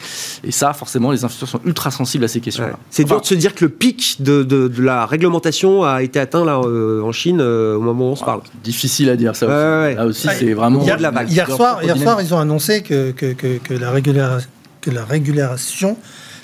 Et 0.44 0.52
ça, 0.52 0.74
forcément, 0.74 1.12
les 1.12 1.24
investisseurs 1.24 1.48
sont 1.48 1.62
ultra 1.66 1.90
sensibles 1.90 2.26
à 2.26 2.28
ces 2.28 2.42
questions-là. 2.42 2.78
C'est 2.90 3.06
dur 3.06 3.22
de 3.22 3.26
se 3.26 3.34
dire 3.34 3.56
que 3.56 3.64
le 3.64 3.72
pic 3.72 4.18
de, 4.20 4.44
de, 4.44 4.70
la 4.82 5.06
réglementation 5.06 5.84
a 5.84 6.04
été 6.04 6.20
atteint 6.20 6.44
là, 6.44 6.60
euh, 6.66 7.02
en 7.02 7.14
Chine 7.14 7.40
euh, 7.40 7.78
au 7.78 7.82
moment 7.82 8.10
où 8.10 8.12
on 8.12 8.16
se 8.18 8.26
parle. 8.26 8.42
difficile 8.62 9.10
à 9.10 9.16
dire 9.16 9.38
ça 9.38 9.46
aussi. 9.46 9.96
Là 9.96 10.06
aussi, 10.06 10.28
c'est 10.38 10.54
vraiment 10.54 10.84
de 10.84 11.02
la 11.02 11.12
vague. 11.12 11.32
Hier 11.32 11.50
soir, 11.50 11.82
hier 11.82 11.98
soir, 11.98 12.22
ils 12.22 12.34
ont 12.34 12.40
annoncé 12.40 12.84
que, 12.84 13.12
que, 13.12 13.32
que, 13.32 13.74
la, 13.74 13.94
que 14.82 14.92
la 14.92 15.06
régulation 15.06 15.96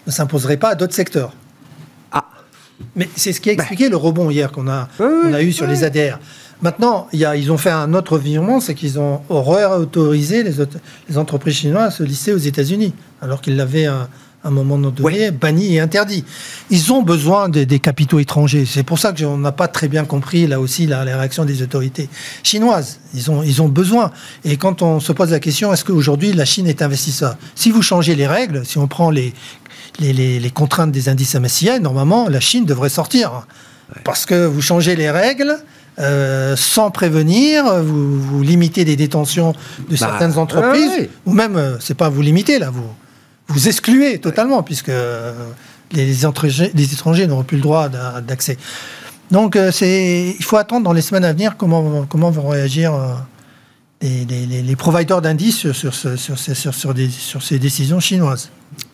ne 0.08 0.12
s'imposerait 0.14 0.58
pas 0.58 0.70
à 0.70 0.76
d'autres 0.76 0.94
secteurs. 0.94 1.34
Mais 2.96 3.10
c'est 3.16 3.34
ce 3.34 3.42
qui 3.42 3.50
a 3.50 3.56
bah. 3.56 3.64
expliqué 3.64 3.90
le 3.90 3.98
rebond 3.98 4.30
hier 4.30 4.52
qu'on 4.52 4.68
a, 4.68 4.90
a 5.00 5.42
eu 5.42 5.52
sur 5.52 5.68
les 5.68 5.84
ADR. 5.84 6.20
Maintenant, 6.62 7.08
y 7.12 7.26
a, 7.26 7.36
ils 7.36 7.52
ont 7.52 7.58
fait 7.58 7.70
un 7.70 7.94
autre 7.94 8.18
virement, 8.18 8.60
c'est 8.60 8.76
qu'ils 8.76 8.98
ont 8.98 9.22
réautorisé 9.30 10.44
les, 10.44 10.54
les 11.10 11.18
entreprises 11.18 11.56
chinoises 11.56 11.88
à 11.88 11.92
se 11.92 12.04
lister 12.04 12.34
aux 12.34 12.38
États-Unis, 12.38 12.94
alors 13.22 13.42
qu'ils 13.42 13.58
l'avaient 13.58 13.88
à 13.88 14.08
un 14.46 14.52
moment 14.52 14.78
donné 14.78 15.32
banni 15.32 15.76
et 15.76 15.80
interdit. 15.80 16.24
Ils 16.70 16.94
ont 16.94 17.02
besoin 17.02 17.50
des, 17.50 17.80
capitaux 17.80 18.20
étrangers. 18.20 18.66
C'est 18.66 18.84
pour 18.84 19.00
ça 19.00 19.12
que 19.12 19.26
on 19.26 19.38
n'a 19.38 19.52
pas 19.52 19.68
très 19.68 19.88
bien 19.88 20.06
compris 20.06 20.48
là 20.48 20.60
aussi 20.60 20.86
la, 20.86 21.04
la, 21.04 21.18
réaction 21.18 21.46
des 21.46 21.62
autorités 21.62 22.10
chinoises. 22.44 23.00
Ils 23.14 23.32
ont, 23.32 23.44
ils 23.44 23.62
ont 23.62 23.68
besoin. 23.68 24.12
Et 24.44 24.56
quand 24.58 24.82
on 24.82 25.00
se 25.00 25.12
pose 25.12 25.32
la 25.32 25.40
question, 25.40 25.74
est-ce 25.74 25.84
qu'aujourd'hui 25.84 26.32
la 26.32 26.46
Chine 26.46 26.68
est 26.68 26.82
investisseur? 26.82 27.38
Si 27.56 27.72
vous 27.72 27.82
changez 27.82 28.16
les 28.16 28.28
règles, 28.28 28.66
si 28.66 28.78
on 28.78 28.88
prend 28.88 29.10
les 29.10 29.34
les, 30.00 30.52
contraintes 30.52 30.92
des 30.92 31.10
indices 31.10 31.36
MSCI, 31.36 31.80
normalement, 31.80 32.28
la 32.30 32.40
Chine 32.40 32.66
devrait 32.66 32.90
sortir. 32.90 33.46
Parce 34.04 34.26
que 34.26 34.46
vous 34.46 34.62
changez 34.62 34.96
les 34.96 35.12
règles, 35.12 35.58
euh, 36.00 36.56
sans 36.58 36.92
prévenir, 36.92 37.82
vous, 37.84 38.20
vous, 38.20 38.44
limitez 38.44 38.84
les 38.84 38.96
détentions 38.96 39.52
de 39.52 39.92
bah, 39.92 39.98
certaines 39.98 40.38
entreprises, 40.38 41.08
ou 41.26 41.34
même, 41.34 41.56
euh, 41.56 41.78
c'est 41.80 41.94
pas 41.94 42.10
vous 42.10 42.22
limiter 42.22 42.60
là, 42.60 42.70
vous 42.70 42.88
vous 43.48 43.68
excluez 43.68 44.20
totalement, 44.20 44.64
puisque 44.64 44.90
euh, 44.90 45.34
les, 45.92 46.26
étrangers, 46.26 46.72
les 46.74 46.94
étrangers 46.94 47.28
n'auront 47.28 47.44
plus 47.44 47.58
le 47.58 47.64
droit 47.64 47.90
d'accès. 47.90 48.58
Donc, 49.32 49.58
c'est, 49.72 50.36
il 50.38 50.44
faut 50.44 50.58
attendre 50.58 50.84
dans 50.84 50.94
les 50.94 51.02
semaines 51.02 51.26
à 51.26 51.32
venir 51.32 51.56
comment, 51.58 52.06
comment 52.08 52.30
vont 52.30 52.48
réagir 52.48 52.94
les, 54.02 54.26
les, 54.26 54.76
providers 54.76 55.22
d'indices 55.22 55.72
sur, 55.72 55.76
sur, 55.76 55.94
sur, 55.96 56.74
sur, 56.74 57.44
ces 57.44 57.60
décisions 57.60 58.00
chinoises. 58.00 58.50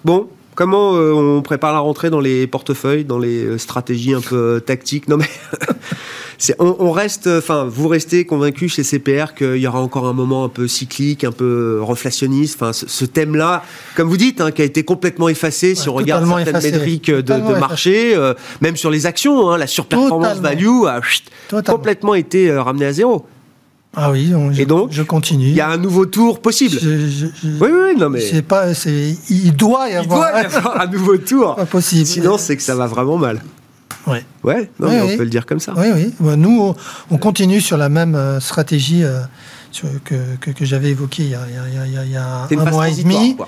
Bon, 0.06 0.30
Comment 0.62 0.96
euh, 0.96 1.12
on 1.12 1.42
prépare 1.42 1.74
la 1.74 1.80
rentrée 1.80 2.12
dans 2.12 2.20
les 2.20 2.46
portefeuilles, 2.46 3.04
dans 3.04 3.18
les 3.18 3.44
euh, 3.44 3.58
stratégies 3.58 4.14
un 4.14 4.22
peu 4.22 4.36
euh, 4.36 4.60
tactiques? 4.60 5.08
Non 5.08 5.18
mais 5.18 5.26
on, 6.60 6.92
reste, 6.92 7.26
enfin 7.26 7.66
vous 7.68 7.88
restez 7.88 8.26
convaincu 8.26 8.70
chez 8.70 8.84
CPR 8.84 9.34
qu'il 9.34 9.58
y 9.58 9.66
aura 9.66 9.82
encore 9.82 10.06
un 10.06 10.14
moment 10.14 10.44
un 10.44 10.50
peu 10.50 10.68
cyclique, 10.68 11.24
un 11.24 11.32
peu 11.32 11.80
reflationniste. 11.82 12.62
Enfin 12.62 12.74
ce, 12.74 13.06
thème-là, 13.06 13.64
comme 13.96 14.08
vous 14.08 14.18
dites, 14.18 14.40
hein, 14.40 14.52
qui 14.52 14.62
a 14.62 14.66
été 14.66 14.84
complètement 14.84 15.30
effacé 15.30 15.74
si 15.74 15.90
on 15.90 15.96
regarde 15.96 16.28
certaines 16.28 16.62
métriques 16.62 17.10
de, 17.10 17.58
marché, 17.60 18.16
même 18.62 18.78
sur 18.78 18.92
les 18.92 19.08
actions, 19.08 19.50
hein, 19.50 19.58
la 19.58 19.66
surperformance 19.66 20.42
value 20.42 20.86
a 20.86 21.02
complètement 21.64 22.14
été 22.14 22.56
ramenée 22.56 22.86
à 22.86 22.94
zéro. 22.94 23.26
Ah 23.94 24.10
oui, 24.12 24.32
et 24.58 24.66
donc 24.66 24.92
je 24.92 25.04
continue. 25.04 25.48
Il 25.48 25.54
y 25.56 25.60
a 25.62 25.68
un 25.70 25.78
nouveau 25.78 26.06
tour 26.06 26.40
possible. 26.42 26.78
oui, 26.82 27.60
oui, 27.62 27.96
non 28.00 28.10
mais. 28.10 28.22
C'est 28.22 28.42
pas, 28.42 28.68
il 29.30 29.54
doit 29.54 29.90
y 29.90 29.94
avoir. 29.96 30.80
un 30.80 30.88
nouveau 30.88 31.18
tour. 31.18 31.56
Pas 31.56 31.66
possible. 31.66 32.06
Sinon, 32.06 32.38
c'est 32.38 32.56
que 32.56 32.64
ça 32.64 32.74
va 32.76 32.88
vraiment 32.88 33.18
mal. 33.18 33.42
Ouais. 34.08 34.24
Ouais, 34.44 34.70
non, 34.80 34.88
Oui, 34.88 34.94
mais 34.96 35.02
oui. 35.02 35.10
on 35.14 35.18
peut 35.18 35.24
le 35.24 35.30
dire 35.30 35.46
comme 35.46 35.60
ça. 35.60 35.74
Oui, 35.78 35.88
oui. 35.94 36.14
Bah, 36.20 36.36
Nous, 36.36 36.60
on- 36.62 36.76
on 37.12 37.18
continue 37.18 37.60
sur 37.62 37.78
la 37.78 37.90
même 37.90 38.16
euh, 38.16 38.40
stratégie 38.40 39.04
euh, 39.04 39.20
sur- 39.72 39.88
que, 40.06 40.16
que, 40.40 40.52
que 40.52 40.66
j'avais 40.66 40.90
évoquée 40.90 41.24
il 41.24 41.30
y 41.32 41.36
a, 41.36 41.42
il 41.50 41.76
y 41.76 41.78
a- 41.98 42.04
il 42.06 42.12
y 42.12 42.16
a- 42.18 42.46
C'est 42.50 42.58
un 42.58 42.66
mois 42.72 42.90
et 42.90 42.96
demi. 42.96 43.36
quoi. 43.36 43.48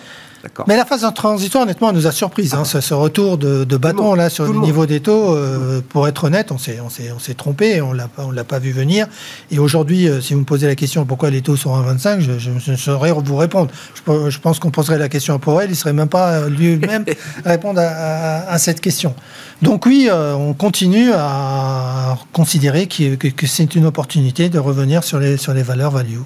Mais 0.67 0.75
la 0.77 0.85
phase 0.85 1.05
transitoire, 1.15 1.63
honnêtement, 1.63 1.89
elle 1.89 1.95
nous 1.95 2.07
a 2.07 2.11
surprise. 2.11 2.53
hein, 2.53 2.65
ce, 2.65 2.81
ce 2.81 2.93
retour 2.93 3.37
de, 3.37 3.63
de 3.63 3.77
bâton 3.77 4.03
monde, 4.03 4.17
là 4.17 4.29
sur 4.29 4.43
le 4.45 4.49
niveau 4.65 4.85
des 4.85 4.99
taux, 4.99 5.35
euh, 5.35 5.81
pour 5.87 6.07
être 6.07 6.25
honnête, 6.25 6.51
on 6.51 6.57
s'est 6.57 6.79
on 6.83 6.89
s'est 6.89 7.11
on 7.15 7.19
s'est 7.19 7.33
trompé, 7.33 7.81
on 7.81 7.93
l'a 7.93 8.09
on 8.17 8.31
l'a 8.31 8.43
pas 8.43 8.59
vu 8.59 8.71
venir. 8.71 9.07
Et 9.51 9.59
aujourd'hui, 9.59 10.07
euh, 10.09 10.19
si 10.21 10.33
vous 10.33 10.41
me 10.41 10.45
posez 10.45 10.67
la 10.67 10.75
question 10.75 11.05
pourquoi 11.05 11.29
les 11.29 11.41
taux 11.41 11.55
sont 11.55 11.73
à 11.75 11.81
25, 11.81 12.19
je, 12.19 12.39
je, 12.39 12.51
je 12.59 12.71
ne 12.71 12.75
saurais 12.75 13.11
vous 13.11 13.35
répondre. 13.37 13.71
Je, 13.95 14.01
pe- 14.01 14.29
je 14.29 14.39
pense 14.39 14.59
qu'on 14.59 14.71
poserait 14.71 14.97
la 14.97 15.09
question 15.09 15.33
à 15.33 15.39
Powell, 15.39 15.69
il 15.69 15.75
serait 15.75 15.93
même 15.93 16.09
pas 16.09 16.47
lui-même 16.49 17.05
à 17.45 17.49
répondre 17.51 17.79
à, 17.79 17.83
à- 17.85 18.51
à 18.51 18.57
cette 18.57 18.81
question. 18.81 19.15
Donc 19.61 19.85
oui, 19.85 20.09
euh, 20.11 20.33
on 20.33 20.53
continue 20.53 21.11
à 21.13 22.17
considérer 22.33 22.87
que 22.87 23.47
c'est 23.47 23.75
une 23.75 23.85
opportunité 23.85 24.49
de 24.49 24.59
revenir 24.59 25.03
sur 25.03 25.19
les 25.19 25.37
sur 25.37 25.53
les 25.53 25.63
valeurs 25.63 25.91
value. 25.91 26.19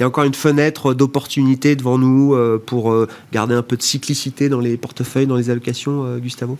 Il 0.00 0.04
y 0.04 0.04
a 0.04 0.08
encore 0.08 0.24
une 0.24 0.32
fenêtre 0.32 0.94
d'opportunité 0.94 1.76
devant 1.76 1.98
nous 1.98 2.32
euh, 2.34 2.56
pour 2.64 2.90
euh, 2.90 3.06
garder 3.34 3.54
un 3.54 3.60
peu 3.60 3.76
de 3.76 3.82
cyclicité 3.82 4.48
dans 4.48 4.58
les 4.58 4.78
portefeuilles, 4.78 5.26
dans 5.26 5.36
les 5.36 5.50
allocations, 5.50 6.04
euh, 6.06 6.16
Gustavo? 6.18 6.56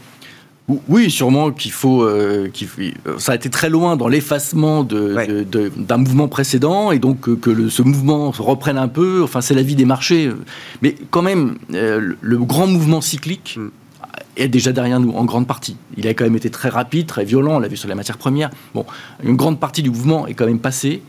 Ou- 0.69 0.83
Oui, 0.91 1.11
sûrement 1.11 1.51
qu'il 1.51 1.73
faut, 1.73 2.03
euh, 2.03 2.49
Ça 3.17 3.33
a 3.33 3.35
été 3.37 3.49
très 3.49 3.71
loin 3.71 3.97
dans 3.97 4.09
l'effacement 4.09 4.85
de- 4.85 5.15
Ouais. 5.15 5.27
de- 5.27 5.43
de- 5.45 5.73
d'un 5.75 5.97
mouvement 5.97 6.29
précédent, 6.29 6.91
et 6.93 6.99
donc 6.99 7.41
que 7.41 7.49
le- 7.49 7.71
ce 7.71 7.81
mouvement 7.81 8.31
se 8.35 8.43
reprenne 8.43 8.77
un 8.77 8.89
peu. 8.89 9.23
Enfin, 9.25 9.41
c'est 9.41 9.55
la 9.55 9.63
vie 9.63 9.75
des 9.75 9.87
marchés. 9.87 10.31
Mais 10.83 10.95
quand 11.11 11.23
même, 11.23 11.57
euh, 11.73 11.99
le, 11.99 12.19
le 12.21 12.37
grand 12.41 12.67
mouvement 12.67 13.01
cyclique 13.01 13.57
Mm. 13.59 13.69
est 14.37 14.49
déjà 14.49 14.73
derrière 14.73 15.01
nous, 15.01 15.13
en 15.13 15.25
grande 15.25 15.47
partie. 15.47 15.77
Il 15.97 16.07
a 16.07 16.13
quand 16.13 16.25
même 16.25 16.37
été 16.37 16.51
très 16.51 16.69
rapide, 16.69 17.07
très 17.07 17.25
violent. 17.25 17.57
On 17.57 17.59
l'a 17.59 17.69
vu 17.69 17.79
sur 17.79 17.89
les 17.89 17.95
matières 17.95 18.19
premières. 18.19 18.51
Bon, 18.75 18.85
une 19.25 19.37
grande 19.37 19.59
partie 19.59 19.83
du 19.83 19.89
mouvement 19.89 20.27
est 20.27 20.35
quand 20.35 20.45
même 20.47 20.59
passée. 20.59 21.01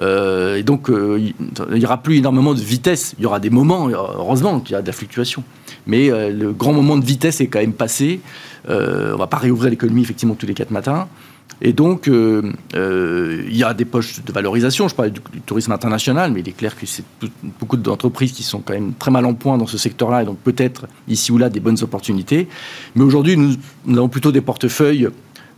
Euh, 0.00 0.56
et 0.56 0.62
donc, 0.62 0.90
euh, 0.90 1.18
il 1.20 1.78
n'y 1.78 1.84
aura 1.84 2.02
plus 2.02 2.16
énormément 2.16 2.54
de 2.54 2.60
vitesse. 2.60 3.14
Il 3.18 3.22
y 3.22 3.26
aura 3.26 3.40
des 3.40 3.50
moments, 3.50 3.88
heureusement, 3.88 4.60
qu'il 4.60 4.72
y 4.72 4.76
a 4.76 4.82
de 4.82 4.86
la 4.86 4.92
fluctuation. 4.92 5.42
Mais 5.86 6.10
euh, 6.10 6.30
le 6.30 6.52
grand 6.52 6.72
moment 6.72 6.96
de 6.96 7.04
vitesse 7.04 7.40
est 7.40 7.48
quand 7.48 7.60
même 7.60 7.72
passé. 7.72 8.20
Euh, 8.68 9.10
on 9.10 9.14
ne 9.14 9.18
va 9.18 9.26
pas 9.26 9.38
réouvrir 9.38 9.70
l'économie, 9.70 10.02
effectivement, 10.02 10.34
tous 10.34 10.46
les 10.46 10.54
quatre 10.54 10.70
matins. 10.70 11.08
Et 11.60 11.72
donc, 11.72 12.08
euh, 12.08 12.52
euh, 12.76 13.42
il 13.48 13.56
y 13.56 13.64
a 13.64 13.74
des 13.74 13.84
poches 13.84 14.22
de 14.24 14.32
valorisation. 14.32 14.86
Je 14.86 14.94
parlais 14.94 15.10
du, 15.10 15.20
tourisme 15.44 15.72
international, 15.72 16.32
mais 16.32 16.40
il 16.40 16.48
est 16.48 16.56
clair 16.56 16.78
que 16.78 16.86
c'est 16.86 17.04
beaucoup 17.58 17.76
d'entreprises 17.76 18.32
qui 18.32 18.44
sont 18.44 18.60
quand 18.60 18.74
même 18.74 18.92
très 18.94 19.10
mal 19.10 19.24
en 19.26 19.34
point 19.34 19.58
dans 19.58 19.66
ce 19.66 19.78
secteur-là, 19.78 20.22
et 20.22 20.24
donc 20.24 20.38
peut-être 20.38 20.86
ici 21.08 21.32
ou 21.32 21.38
là 21.38 21.48
des 21.48 21.60
bonnes 21.60 21.82
opportunités. 21.82 22.48
Mais 22.94 23.02
aujourd'hui, 23.02 23.36
nous, 23.36 23.54
nous 23.86 23.98
avons 23.98 24.08
plutôt 24.08 24.30
des 24.30 24.40
portefeuilles 24.40 25.08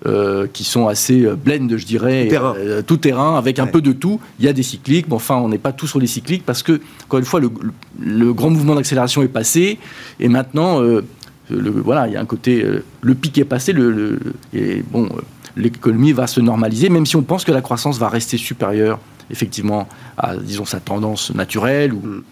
euh, 0.06 0.46
qui 0.52 0.64
sont 0.64 0.88
assez 0.88 1.24
euh, 1.26 1.36
blend, 1.36 1.68
je 1.76 1.84
dirais, 1.84 2.24
Tout 2.24 2.30
terrain. 2.30 2.54
euh, 2.56 2.82
tout 2.82 2.96
terrain, 2.96 3.36
avec 3.36 3.58
un 3.58 3.66
peu 3.66 3.80
de 3.82 3.92
tout. 3.92 4.18
Il 4.38 4.44
y 4.46 4.48
a 4.48 4.52
des 4.52 4.62
cycliques, 4.62 5.06
mais 5.08 5.14
enfin, 5.14 5.36
on 5.36 5.48
n'est 5.48 5.58
pas 5.58 5.72
tous 5.72 5.86
sur 5.88 5.98
les 6.00 6.06
cycliques 6.06 6.44
parce 6.46 6.62
que, 6.62 6.80
encore 7.04 7.18
une 7.18 7.26
fois, 7.26 7.40
le, 7.40 8.32
grand 8.32 8.50
mouvement 8.50 8.74
d'accélération 8.74 9.22
est 9.22 9.28
passé, 9.28 9.78
et 10.18 10.28
maintenant, 10.28 10.82
euh, 10.82 11.02
le- 11.50 11.70
voilà, 11.70 12.06
il 12.06 12.14
y 12.14 12.16
a 12.16 12.20
un 12.20 12.24
côté, 12.26 12.64
le 13.02 13.14
pic 13.14 13.36
est 13.38 13.44
passé, 13.44 13.72
le, 13.74 13.90
le- 13.90 14.18
et 14.54 14.82
bon, 14.90 15.08
l'économie 15.56 16.12
va 16.12 16.26
se 16.26 16.40
normaliser, 16.40 16.88
même 16.88 17.04
si 17.06 17.16
on 17.16 17.22
pense 17.22 17.44
que 17.44 17.52
la 17.52 17.60
croissance 17.60 17.98
va 17.98 18.08
rester 18.08 18.36
supérieure, 18.38 18.98
effectivement, 19.30 19.86
à, 20.16 20.34
disons, 20.36 20.64
sa 20.64 20.80
tendance 20.80 21.34
naturelle, 21.34 21.92
ou- 21.92 22.00
Mm. 22.06 22.22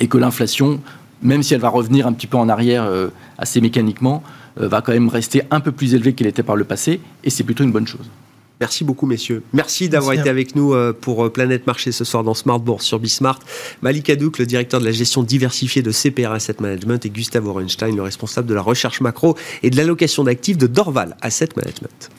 et 0.00 0.06
que 0.08 0.18
l'inflation, 0.18 0.80
même 1.22 1.42
si 1.42 1.54
elle 1.54 1.60
va 1.60 1.70
revenir 1.70 2.06
un 2.06 2.12
petit 2.12 2.26
peu 2.26 2.36
en 2.36 2.48
arrière 2.48 2.86
assez 3.38 3.60
mécaniquement, 3.60 4.22
va 4.56 4.80
quand 4.82 4.92
même 4.92 5.08
rester 5.08 5.42
un 5.50 5.60
peu 5.60 5.72
plus 5.72 5.94
élevée 5.94 6.12
qu'elle 6.12 6.26
était 6.26 6.42
par 6.42 6.56
le 6.56 6.64
passé, 6.64 7.00
et 7.24 7.30
c'est 7.30 7.44
plutôt 7.44 7.64
une 7.64 7.72
bonne 7.72 7.86
chose. 7.86 8.08
Merci 8.60 8.84
beaucoup, 8.84 9.06
messieurs. 9.06 9.42
Merci 9.52 9.88
d'avoir 9.88 10.12
été 10.12 10.30
avec 10.30 10.54
nous 10.54 10.74
euh, 10.74 10.92
pour 10.98 11.24
euh, 11.24 11.30
Planète 11.30 11.66
Marché 11.66 11.90
ce 11.90 12.04
soir 12.04 12.22
dans 12.22 12.34
Smart 12.34 12.60
Bourse 12.60 12.84
sur 12.84 13.00
Bismart. 13.00 13.40
Malik 13.82 14.08
Hadouk, 14.10 14.38
le 14.38 14.46
directeur 14.46 14.80
de 14.80 14.84
la 14.84 14.92
gestion 14.92 15.24
diversifiée 15.24 15.82
de 15.82 15.90
CPR 15.90 16.30
Asset 16.30 16.56
Management, 16.60 17.04
et 17.04 17.10
Gustavo 17.10 17.50
Orenstein, 17.50 17.96
le 17.96 18.02
responsable 18.02 18.48
de 18.48 18.54
la 18.54 18.62
recherche 18.62 19.00
macro 19.00 19.36
et 19.62 19.70
de 19.70 19.76
l'allocation 19.76 20.24
d'actifs 20.24 20.56
de 20.56 20.68
Dorval 20.68 21.16
Asset 21.20 21.48
Management. 21.56 22.10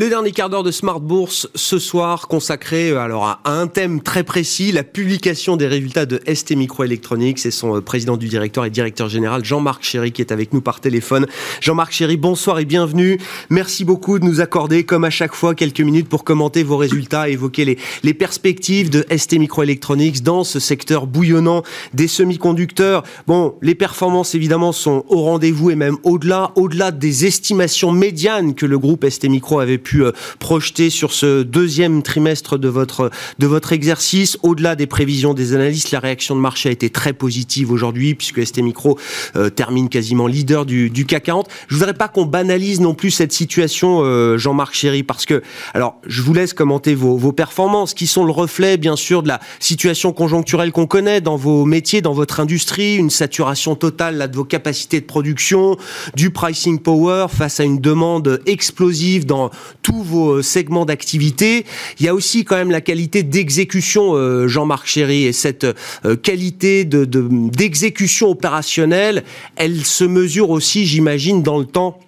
Le 0.00 0.08
dernier 0.08 0.30
quart 0.30 0.48
d'heure 0.48 0.62
de 0.62 0.70
Smart 0.70 1.00
Bourse 1.00 1.48
ce 1.56 1.80
soir 1.80 2.28
consacré 2.28 2.90
euh, 2.90 3.00
alors 3.00 3.24
à 3.24 3.40
un 3.46 3.66
thème 3.66 4.00
très 4.00 4.22
précis, 4.22 4.70
la 4.70 4.84
publication 4.84 5.56
des 5.56 5.66
résultats 5.66 6.06
de 6.06 6.20
ST 6.32 6.54
Microelectronics 6.54 7.44
et 7.44 7.50
son 7.50 7.76
euh, 7.76 7.80
président 7.80 8.16
du 8.16 8.28
directeur 8.28 8.64
et 8.64 8.70
directeur 8.70 9.08
général 9.08 9.44
Jean-Marc 9.44 9.82
Chéry 9.82 10.12
qui 10.12 10.22
est 10.22 10.30
avec 10.30 10.52
nous 10.52 10.60
par 10.60 10.78
téléphone. 10.80 11.26
Jean-Marc 11.60 11.90
Chéry, 11.90 12.16
bonsoir 12.16 12.60
et 12.60 12.64
bienvenue. 12.64 13.18
Merci 13.50 13.84
beaucoup 13.84 14.20
de 14.20 14.24
nous 14.24 14.40
accorder 14.40 14.84
comme 14.84 15.02
à 15.02 15.10
chaque 15.10 15.34
fois 15.34 15.56
quelques 15.56 15.80
minutes 15.80 16.08
pour 16.08 16.22
commenter 16.22 16.62
vos 16.62 16.76
résultats 16.76 17.28
évoquer 17.28 17.64
les, 17.64 17.76
les 18.04 18.14
perspectives 18.14 18.90
de 18.90 19.04
ST 19.10 19.32
Microelectronics 19.32 20.22
dans 20.22 20.44
ce 20.44 20.60
secteur 20.60 21.08
bouillonnant 21.08 21.64
des 21.92 22.06
semi-conducteurs. 22.06 23.02
Bon, 23.26 23.56
les 23.62 23.74
performances 23.74 24.36
évidemment 24.36 24.70
sont 24.70 25.04
au 25.08 25.22
rendez-vous 25.22 25.72
et 25.72 25.74
même 25.74 25.96
au-delà, 26.04 26.52
au-delà 26.54 26.92
des 26.92 27.26
estimations 27.26 27.90
médianes 27.90 28.54
que 28.54 28.64
le 28.64 28.78
groupe 28.78 29.04
ST 29.04 29.24
Micro 29.24 29.58
avait 29.58 29.78
pu 29.78 29.87
euh, 29.96 30.12
projeter 30.38 30.90
sur 30.90 31.12
ce 31.12 31.42
deuxième 31.42 32.02
trimestre 32.02 32.58
de 32.58 32.68
votre, 32.68 33.10
de 33.38 33.46
votre 33.46 33.72
exercice. 33.72 34.38
Au-delà 34.42 34.76
des 34.76 34.86
prévisions 34.86 35.34
des 35.34 35.54
analystes, 35.54 35.90
la 35.90 36.00
réaction 36.00 36.34
de 36.34 36.40
marché 36.40 36.68
a 36.68 36.72
été 36.72 36.90
très 36.90 37.12
positive 37.12 37.70
aujourd'hui 37.70 38.14
puisque 38.14 38.44
ST 38.44 38.58
Micro 38.58 38.98
euh, 39.36 39.50
termine 39.50 39.88
quasiment 39.88 40.26
leader 40.26 40.66
du, 40.66 40.90
du 40.90 41.06
CAC 41.06 41.28
40. 41.28 41.48
Je 41.68 41.74
voudrais 41.74 41.94
pas 41.94 42.08
qu'on 42.08 42.24
banalise 42.24 42.80
non 42.80 42.94
plus 42.94 43.10
cette 43.10 43.32
situation, 43.32 44.00
euh, 44.02 44.38
Jean-Marc 44.38 44.74
Chéry, 44.74 45.02
parce 45.02 45.26
que, 45.26 45.42
alors, 45.74 46.00
je 46.06 46.22
vous 46.22 46.32
laisse 46.32 46.54
commenter 46.54 46.94
vos, 46.94 47.16
vos 47.16 47.32
performances 47.32 47.92
qui 47.92 48.06
sont 48.06 48.24
le 48.24 48.32
reflet, 48.32 48.76
bien 48.76 48.96
sûr, 48.96 49.22
de 49.22 49.28
la 49.28 49.40
situation 49.60 50.12
conjoncturelle 50.12 50.72
qu'on 50.72 50.86
connaît 50.86 51.20
dans 51.20 51.36
vos 51.36 51.64
métiers, 51.64 52.00
dans 52.00 52.14
votre 52.14 52.40
industrie, 52.40 52.96
une 52.96 53.10
saturation 53.10 53.74
totale 53.74 54.16
là, 54.16 54.28
de 54.28 54.36
vos 54.36 54.44
capacités 54.44 55.00
de 55.00 55.06
production, 55.06 55.76
du 56.16 56.30
pricing 56.30 56.78
power 56.78 57.26
face 57.28 57.60
à 57.60 57.64
une 57.64 57.78
demande 57.78 58.40
explosive 58.46 59.26
dans 59.26 59.50
tous 59.82 60.02
vos 60.02 60.32
euh, 60.38 60.42
segments 60.42 60.84
d'activité. 60.84 61.64
Il 62.00 62.06
y 62.06 62.08
a 62.08 62.14
aussi 62.14 62.44
quand 62.44 62.56
même 62.56 62.70
la 62.70 62.80
qualité 62.80 63.22
d'exécution, 63.22 64.14
euh, 64.14 64.48
Jean-Marc 64.48 64.86
Chéry, 64.86 65.24
et 65.24 65.32
cette 65.32 65.64
euh, 66.04 66.16
qualité 66.16 66.84
de- 66.84 67.04
de- 67.04 67.28
d'exécution 67.50 68.28
opérationnelle, 68.30 69.24
elle 69.56 69.84
se 69.84 70.04
mesure 70.04 70.50
aussi, 70.50 70.86
j'imagine, 70.86 71.42
dans 71.42 71.58
le 71.58 71.64
temps. 71.66 71.98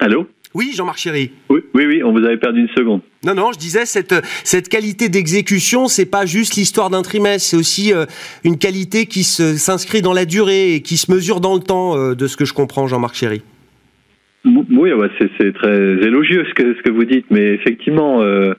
Allô? 0.00 0.26
Oui, 0.54 0.72
Jean-Marc 0.76 0.98
Chéry. 0.98 1.32
oui, 1.50 1.60
oui, 1.74 1.84
oui, 1.86 2.02
on 2.04 2.12
vous 2.12 2.24
avait 2.24 2.36
perdu 2.36 2.60
une 2.60 2.68
seconde. 2.76 3.00
Non, 3.24 3.34
non, 3.34 3.50
je 3.52 3.58
disais, 3.58 3.86
cette, 3.86 4.14
cette 4.44 4.68
qualité 4.68 5.08
d'exécution, 5.08 5.88
c'est 5.88 6.04
pas 6.06 6.26
juste 6.26 6.54
l'histoire 6.54 6.90
d'un 6.90 7.02
trimestre, 7.02 7.48
c'est 7.50 7.56
aussi 7.56 7.92
euh, 7.92 8.06
une 8.44 8.56
qualité 8.56 9.06
qui 9.06 9.24
se- 9.24 9.56
s'inscrit 9.56 10.00
dans 10.00 10.12
la 10.12 10.24
durée 10.26 10.74
et 10.74 10.80
qui 10.80 10.96
se 10.96 11.10
mesure 11.10 11.40
dans 11.40 11.54
le 11.54 11.60
temps, 11.60 11.96
euh, 11.96 12.14
de 12.14 12.28
ce 12.28 12.36
que 12.36 12.44
je 12.44 12.52
comprends, 12.52 12.86
Jean-Marc 12.86 13.16
Chéry. 13.16 13.42
Oui, 14.44 14.90
c'est, 15.40 15.52
très 15.54 15.76
élogieux 16.06 16.44
ce 16.48 16.54
que, 16.54 16.74
ce 16.74 16.82
que 16.82 16.90
vous 16.90 17.04
dites, 17.04 17.26
mais 17.30 17.46
effectivement, 17.54 18.22
euh, 18.22 18.52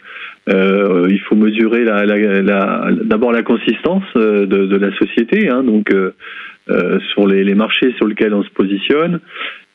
euh, 0.50 1.08
il 1.10 1.20
faut 1.20 1.36
mesurer 1.36 1.84
la, 1.84 2.06
la- 2.06 2.42
la- 2.42 2.90
d'abord 3.04 3.32
la 3.32 3.44
consistance 3.44 4.04
euh, 4.16 4.48
de, 4.48 4.66
de 4.66 4.78
la 4.78 4.92
société, 4.98 5.48
hein, 5.50 5.64
donc 5.64 5.92
euh, 5.94 6.12
euh, 6.72 7.00
sur 7.14 7.28
les, 7.28 7.44
les 7.44 7.54
marchés 7.54 7.94
sur 7.98 8.08
lesquels 8.08 8.34
on 8.34 8.44
se 8.44 8.50
positionne. 8.50 9.20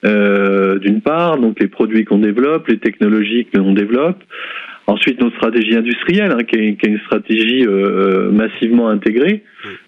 euh, 0.05 0.79
d'une 0.79 1.01
part, 1.01 1.39
donc 1.39 1.61
les 1.61 1.69
produits 1.69 2.05
qu'on 2.05 2.19
développe, 2.19 2.67
les 2.69 2.79
technologies 2.79 3.47
que 3.53 3.59
l'on 3.59 3.73
développe. 3.75 4.19
Ensuite, 4.87 5.21
notre 5.21 5.37
stratégie 5.37 5.77
industrielle, 5.77 6.33
hein, 6.33 6.43
qui, 6.43 6.57
est, 6.57 6.75
qui 6.77 6.87
est 6.87 6.93
une 6.93 7.01
stratégie 7.01 7.65
massivement 8.33 8.89
intégrée 8.89 9.43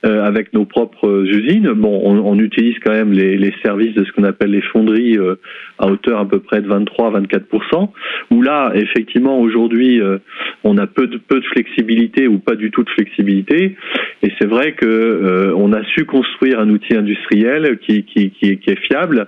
euh, 0.04 0.24
avec 0.24 0.52
nos 0.52 0.64
propres 0.64 1.24
usines. 1.26 1.72
Bon, 1.72 2.00
on, 2.04 2.38
utilise 2.38 2.76
quand 2.84 2.92
même 2.92 3.12
les, 3.12 3.52
services 3.62 3.94
de 3.94 4.04
ce 4.04 4.12
qu'on 4.12 4.24
appelle 4.24 4.50
les 4.50 4.62
fonderies 4.62 5.18
euh, 5.18 5.36
à 5.78 5.86
hauteur 5.86 6.20
à 6.20 6.28
peu 6.28 6.40
près 6.40 6.60
de 6.60 6.68
23-24%, 6.68 7.90
où 8.30 8.42
là, 8.42 8.72
effectivement, 8.74 9.38
aujourd'hui, 9.38 10.00
euh, 10.00 10.18
on 10.64 10.78
a 10.78 10.86
peu 10.86 11.06
de, 11.06 11.18
peu 11.18 11.40
de 11.40 11.46
flexibilité 11.46 12.26
ou 12.26 12.38
pas 12.38 12.54
du 12.54 12.70
tout 12.70 12.82
de 12.82 12.90
flexibilité. 12.90 13.76
Et 14.22 14.32
c'est 14.38 14.46
vrai 14.46 14.72
que 14.72 14.86
euh, 14.86 15.54
on 15.56 15.72
a 15.72 15.82
su 15.84 16.04
construire 16.04 16.60
un 16.60 16.68
outil 16.70 16.94
industriel 16.94 17.78
qui, 17.78 18.04
est 18.12 18.80
fiable, 18.86 19.26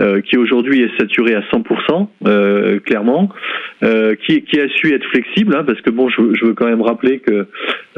euh, 0.00 0.20
qui 0.20 0.36
aujourd'hui 0.36 0.82
est 0.82 0.96
saturé 0.98 1.34
à 1.34 1.40
100%, 1.40 2.08
euh, 2.26 2.80
clairement, 2.80 3.28
euh, 3.82 4.14
qui, 4.26 4.42
a 4.60 4.68
su 4.68 4.92
être 4.92 5.06
flexible, 5.06 5.54
hein, 5.56 5.64
parce 5.64 5.80
que 5.80 5.90
bon, 5.90 6.08
je, 6.08 6.20
veux- 6.22 6.54
quand 6.54 6.66
même 6.66 6.82
rappeler 6.82 7.20
que 7.20 7.46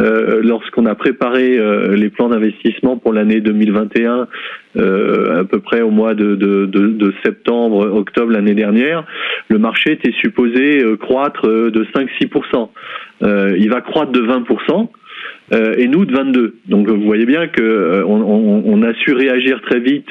euh, 0.00 0.40
lorsqu'on 0.42 0.86
a 0.86 0.94
préparé 0.94 1.58
euh, 1.58 1.83
les 1.88 2.10
plans 2.10 2.28
d'investissement 2.28 2.96
pour 2.96 3.12
l'année 3.12 3.40
2021 3.40 4.28
à 4.76 5.44
peu 5.44 5.60
près 5.60 5.82
au 5.82 5.90
mois 5.90 6.14
de, 6.14 6.34
de, 6.34 6.66
de, 6.66 6.88
de 6.88 7.14
septembre, 7.24 7.92
octobre 7.94 8.32
l'année 8.32 8.54
dernière, 8.54 9.04
le 9.48 9.58
marché 9.58 9.92
était 9.92 10.12
supposé 10.20 10.82
croître 11.00 11.46
de 11.46 11.86
5-6%. 11.94 12.68
il 13.56 13.70
va 13.70 13.80
croître 13.80 14.10
de 14.10 14.20
20%. 14.20 14.88
Euh, 15.52 15.74
et 15.76 15.88
nous 15.88 16.06
de 16.06 16.12
22. 16.14 16.56
Donc 16.68 16.88
vous 16.88 17.02
voyez 17.02 17.26
bien 17.26 17.48
que 17.48 17.60
euh, 17.60 18.04
on, 18.06 18.62
on, 18.64 18.82
a 18.82 18.94
su 18.94 19.12
réagir 19.12 19.60
très 19.60 19.78
vite, 19.78 20.10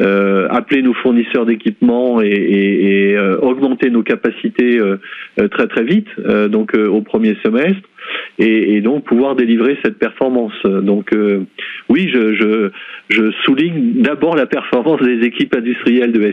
euh, 0.00 0.48
appeler 0.50 0.82
nos 0.82 0.94
fournisseurs 0.94 1.46
d'équipement 1.46 2.20
et, 2.20 2.26
et, 2.26 3.10
et 3.10 3.18
augmenter 3.18 3.90
nos 3.90 4.02
capacités 4.02 4.80
très 5.50 5.66
très 5.68 5.84
vite. 5.84 6.08
donc 6.48 6.74
au 6.74 7.00
premier 7.00 7.36
semestre. 7.44 7.88
Et, 8.38 8.76
et, 8.76 8.80
donc 8.80 9.04
pouvoir 9.04 9.34
délivrer 9.34 9.76
cette 9.84 9.98
performance. 9.98 10.54
Donc 10.64 11.10
oui, 11.88 12.10
je, 12.12 12.34
je, 12.34 12.70
je 13.08 13.30
souligne 13.44 14.02
d'abord 14.02 14.36
la 14.36 14.46
performance 14.46 15.00
des 15.02 15.26
équipes 15.26 15.54
industrielles 15.56 16.12
de 16.12 16.32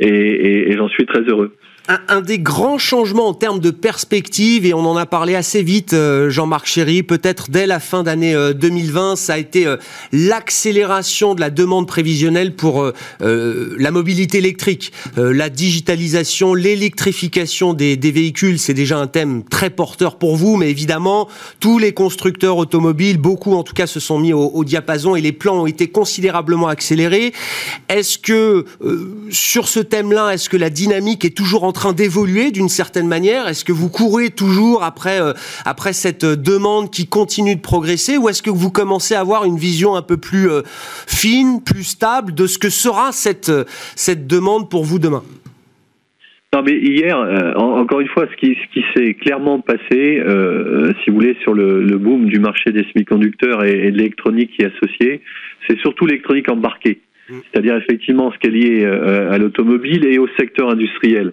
et, 0.00 0.70
et 0.70 0.72
j'en 0.76 0.88
suis 0.88 1.06
très 1.06 1.22
heureux 1.22 1.54
un, 1.86 2.22
des 2.22 2.38
grands 2.38 2.78
changements 2.78 3.28
en 3.28 3.34
termes 3.34 3.60
de 3.60 3.70
perspective, 3.70 4.64
et 4.64 4.72
on 4.72 4.86
en 4.86 4.96
a 4.96 5.04
parlé 5.04 5.34
assez 5.34 5.62
vite, 5.62 5.92
euh, 5.92 6.30
Jean-Marc 6.30 6.66
Chéry, 6.66 7.02
peut-être 7.02 7.50
dès 7.50 7.66
la 7.66 7.78
fin 7.78 8.02
d'année 8.02 8.34
2020, 8.54 9.12
euh, 9.12 9.16
ça 9.16 9.34
a 9.34 9.38
été 9.38 9.66
euh, 9.66 9.76
l'accélération 10.10 11.34
de 11.34 11.40
la 11.40 11.50
demande 11.50 11.86
prévisionnelle 11.86 12.54
pour 12.54 12.92
la 13.20 13.90
mobilité 13.90 14.38
électrique, 14.38 14.92
la 15.16 15.48
digitalisation, 15.48 16.54
l'électrification 16.54 17.74
des, 17.74 17.96
véhicules. 17.96 18.58
C'est 18.58 18.74
déjà 18.74 18.98
un 18.98 19.06
thème 19.06 19.44
très 19.44 19.70
porteur 19.70 20.16
pour 20.18 20.36
vous, 20.36 20.56
mais 20.56 20.70
évidemment, 20.70 21.28
tous 21.60 21.78
les 21.78 21.92
constructeurs 21.92 22.56
automobiles, 22.56 23.18
beaucoup 23.18 23.54
en 23.54 23.62
tout 23.62 23.74
cas, 23.74 23.86
se 23.86 24.00
sont 24.00 24.18
mis 24.18 24.32
au, 24.32 24.46
au 24.46 24.64
diapason 24.64 25.16
et 25.16 25.20
les 25.20 25.32
plans 25.32 25.62
ont 25.62 25.66
été 25.66 25.88
considérablement 25.88 26.68
accélérés. 26.68 27.32
Est-ce 27.88 28.18
que 28.18 28.64
sur 29.30 29.68
ce 29.68 29.80
thème-là, 29.80 30.30
est-ce 30.30 30.48
que 30.48 30.56
la 30.56 30.70
dynamique 30.70 31.24
est 31.24 31.36
toujours 31.36 31.64
en 31.64 31.73
train 31.74 31.92
d'évoluer 31.92 32.50
d'une 32.50 32.70
certaine 32.70 33.06
manière? 33.06 33.46
Est-ce 33.48 33.66
que 33.66 33.72
vous 33.72 33.90
courez 33.90 34.30
toujours 34.30 34.82
après, 34.82 35.20
euh, 35.20 35.34
après 35.66 35.92
cette 35.92 36.24
demande 36.24 36.90
qui 36.90 37.06
continue 37.06 37.56
de 37.56 37.60
progresser? 37.60 38.16
Ou 38.16 38.30
est-ce 38.30 38.42
que 38.42 38.48
vous 38.48 38.70
commencez 38.70 39.14
à 39.14 39.20
avoir 39.20 39.44
une 39.44 39.58
vision 39.58 39.94
un 39.94 40.00
peu 40.00 40.16
plus 40.16 40.50
euh, 40.50 40.62
fine, 40.64 41.62
plus 41.62 41.84
stable 41.84 42.32
de 42.34 42.46
ce 42.46 42.58
que 42.58 42.70
sera 42.70 43.12
cette, 43.12 43.50
euh, 43.50 43.64
cette 43.96 44.26
demande 44.26 44.70
pour 44.70 44.84
vous 44.84 44.98
demain? 44.98 45.22
Non, 46.54 46.62
mais 46.62 46.78
hier, 46.78 47.18
encore 47.56 47.98
une 47.98 48.06
fois, 48.06 48.28
ce 48.30 48.36
qui, 48.36 48.54
ce 48.54 48.72
qui 48.72 48.84
s'est 48.94 49.14
clairement 49.14 49.58
passé, 49.58 50.22
si 51.02 51.10
vous 51.10 51.16
voulez, 51.16 51.36
sur 51.42 51.52
le, 51.52 51.82
le, 51.82 51.98
boom 51.98 52.26
du 52.26 52.38
marché 52.38 52.70
des 52.70 52.84
semi-conducteurs 52.92 53.64
et, 53.64 53.88
et 53.88 53.90
de 53.90 53.98
l'électronique 53.98 54.52
qui 54.54 54.62
est 54.62 54.70
associée, 54.76 55.20
c'est 55.66 55.76
surtout 55.80 56.06
l'électronique 56.06 56.48
embarquée. 56.48 57.00
Mm. 57.30 57.38
c'est-à-dire 57.50 57.76
effectivement 57.76 58.30
ce 58.32 58.38
qui 58.38 58.48
est 58.48 58.50
lié 58.50 58.84
euh, 58.84 59.32
à 59.32 59.38
l'automobile 59.38 60.06
et 60.06 60.18
au 60.18 60.28
secteur 60.38 60.70
industriel. 60.70 61.32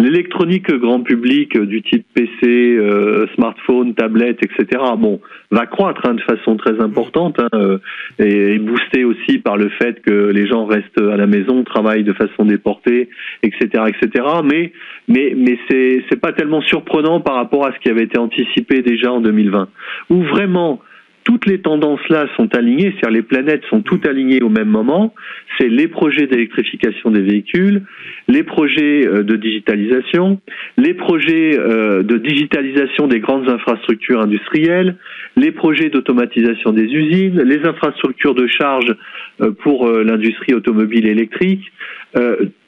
L'électronique 0.00 0.68
grand 0.72 1.00
public 1.00 1.54
euh, 1.54 1.64
du 1.64 1.80
type 1.82 2.04
PC, 2.12 2.26
euh, 2.44 3.26
smartphone, 3.36 3.94
tablette, 3.94 4.38
etc. 4.42 4.82
Bon, 4.98 5.20
va 5.52 5.66
croître 5.66 6.00
hein, 6.06 6.14
de 6.14 6.22
façon 6.22 6.56
très 6.56 6.80
importante 6.80 7.38
hein, 7.40 7.78
et, 8.18 8.58
boosté 8.58 9.04
aussi 9.04 9.38
par 9.38 9.56
le 9.56 9.68
fait 9.68 10.02
que 10.02 10.30
les 10.30 10.48
gens 10.48 10.66
restent 10.66 11.00
à 11.00 11.16
la 11.16 11.28
maison, 11.28 11.62
travaillent 11.62 12.02
de 12.02 12.14
façon 12.14 12.44
déportée, 12.44 13.08
etc., 13.44 13.84
etc. 13.86 14.24
Mais 14.44 14.72
mais 15.06 15.34
mais 15.36 15.56
c'est 15.70 16.04
c'est 16.10 16.20
pas 16.20 16.32
tellement 16.32 16.62
surprenant 16.62 17.20
par 17.20 17.36
rapport 17.36 17.64
à 17.64 17.72
ce 17.72 17.78
qui 17.78 17.90
avait 17.90 18.04
été 18.04 18.18
anticipé 18.18 18.82
déjà 18.82 19.12
en 19.12 19.20
2020, 19.20 19.68
où 20.10 20.22
vraiment 20.24 20.80
toutes 21.28 21.44
les 21.44 21.58
tendances-là 21.58 22.26
sont 22.36 22.48
alignées, 22.54 22.94
c'est-à-dire 22.94 23.10
les 23.10 23.22
planètes 23.22 23.62
sont 23.68 23.82
toutes 23.82 24.06
alignées 24.06 24.42
au 24.42 24.48
même 24.48 24.70
moment. 24.70 25.12
C'est 25.58 25.68
les 25.68 25.86
projets 25.86 26.26
d'électrification 26.26 27.10
des 27.10 27.20
véhicules, 27.20 27.82
les 28.28 28.42
projets 28.42 29.06
euh, 29.06 29.22
de 29.22 29.36
digitalisation, 29.36 30.40
les 30.78 30.94
projets 30.94 31.58
euh, 31.58 32.02
de 32.02 32.16
digitalisation 32.16 33.08
des 33.08 33.20
grandes 33.20 33.46
infrastructures 33.46 34.22
industrielles, 34.22 34.96
les 35.36 35.52
projets 35.52 35.90
d'automatisation 35.90 36.72
des 36.72 36.84
usines, 36.84 37.42
les 37.42 37.62
infrastructures 37.66 38.34
de 38.34 38.46
charge 38.46 38.96
euh, 39.42 39.50
pour 39.50 39.86
l'industrie 39.86 40.54
automobile 40.54 41.06
électrique. 41.06 41.70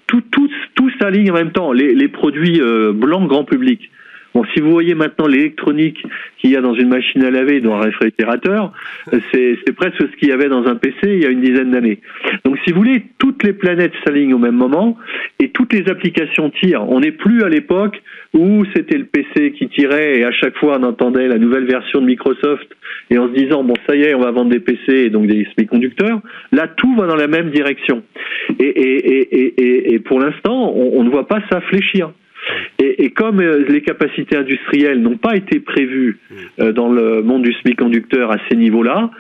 Tout, 0.07 0.23
tout, 0.33 0.51
tout 0.75 0.91
s'aligne 1.01 1.31
en 1.31 1.35
même 1.35 1.53
temps. 1.53 1.73
Les, 1.73 1.95
les 1.95 2.09
produits 2.09 2.61
blancs 2.93 3.27
grand 3.27 3.45
public. 3.45 3.91
Bon, 4.35 4.45
si 4.55 4.61
vous 4.61 4.71
voyez 4.71 4.95
maintenant 4.95 5.27
l'électronique 5.27 6.03
qu'il 6.39 6.51
y 6.51 6.57
a 6.57 6.61
dans 6.61 6.75
une 6.75 6.89
machine 6.89 7.25
à 7.25 7.31
laver, 7.31 7.61
dans 7.61 7.75
un 7.75 7.81
réfrigérateur, 7.81 8.73
c'est, 9.33 9.57
presque 9.77 9.99
ce 9.99 10.17
qu'il 10.17 10.29
y 10.29 10.33
avait 10.33 10.49
dans 10.49 10.67
un 10.67 10.77
PC 10.77 10.97
il 11.05 11.23
y 11.23 11.27
a 11.27 11.31
une 11.31 11.41
dizaine 11.41 11.71
d'années. 11.73 12.01
Donc, 12.45 12.59
si 12.65 12.73
vous 12.73 12.79
voulez, 12.79 13.03
toutes 13.19 13.43
les 13.43 13.53
planètes 13.53 13.93
s'alignent 14.05 14.35
au 14.35 14.39
même 14.39 14.55
moment 14.55 14.97
et 15.39 15.49
toutes 15.49 15.73
les 15.73 15.89
applications 15.89 16.51
tirent. 16.51 16.89
On 16.89 17.01
n'est 17.01 17.13
plus 17.13 17.43
à 17.43 17.49
l'époque 17.49 18.01
où 18.35 18.65
c'était 18.75 18.99
le 18.99 19.07
PC 19.07 19.53
qui 19.53 19.69
tirait 19.69 20.19
et 20.19 20.25
à 20.25 20.33
chaque 20.33 20.57
fois 20.57 20.79
on 20.79 20.85
entendait 20.85 21.27
la 21.27 21.39
nouvelle 21.39 21.65
version 21.65 22.01
de 22.01 22.07
Microsoft 22.07 22.69
et 23.11 23.19
en 23.19 23.29
se 23.29 23.33
disant 23.33 23.65
bon 23.65 23.75
ça 23.89 23.97
y 23.97 24.03
est 24.03 24.15
on 24.15 24.21
va 24.21 24.31
vendre 24.31 24.51
des 24.51 24.61
PC 24.61 24.93
et 24.93 25.11
donc 25.11 25.27
des 25.27 25.49
semi-conducteurs. 25.57 26.21
Là 26.53 26.69
tout 26.69 26.95
va 26.95 27.07
dans 27.07 27.17
la 27.17 27.27
même 27.27 27.51
direction 27.51 28.05
et, 28.61 28.65
et, 28.65 29.19
et, 29.37 29.95
et 29.95 29.99
pour 29.99 30.21
l'instant 30.21 30.73
on, 30.77 31.01
on 31.01 31.03
ne 31.03 31.11
voit 31.11 31.27
pas 31.27 31.41
ça 31.51 31.61
fléchir. 31.63 32.13
Et, 32.79 33.05
et, 33.05 33.11
comme 33.11 33.41
euh, 33.41 33.65
les 33.69 33.83
capacités 33.83 34.37
industrielles 34.37 35.01
n'ont 35.01 35.19
pas 35.19 35.37
été 35.37 35.61
prévues 35.61 36.19
euh, 36.61 36.73
dans 36.73 36.91
le 36.91 37.23
monde 37.23 37.43
du 37.43 37.53
semi-conducteur 37.53 38.31
à 38.31 38.37
ces 38.49 38.57
niveaux-là, 38.57 39.11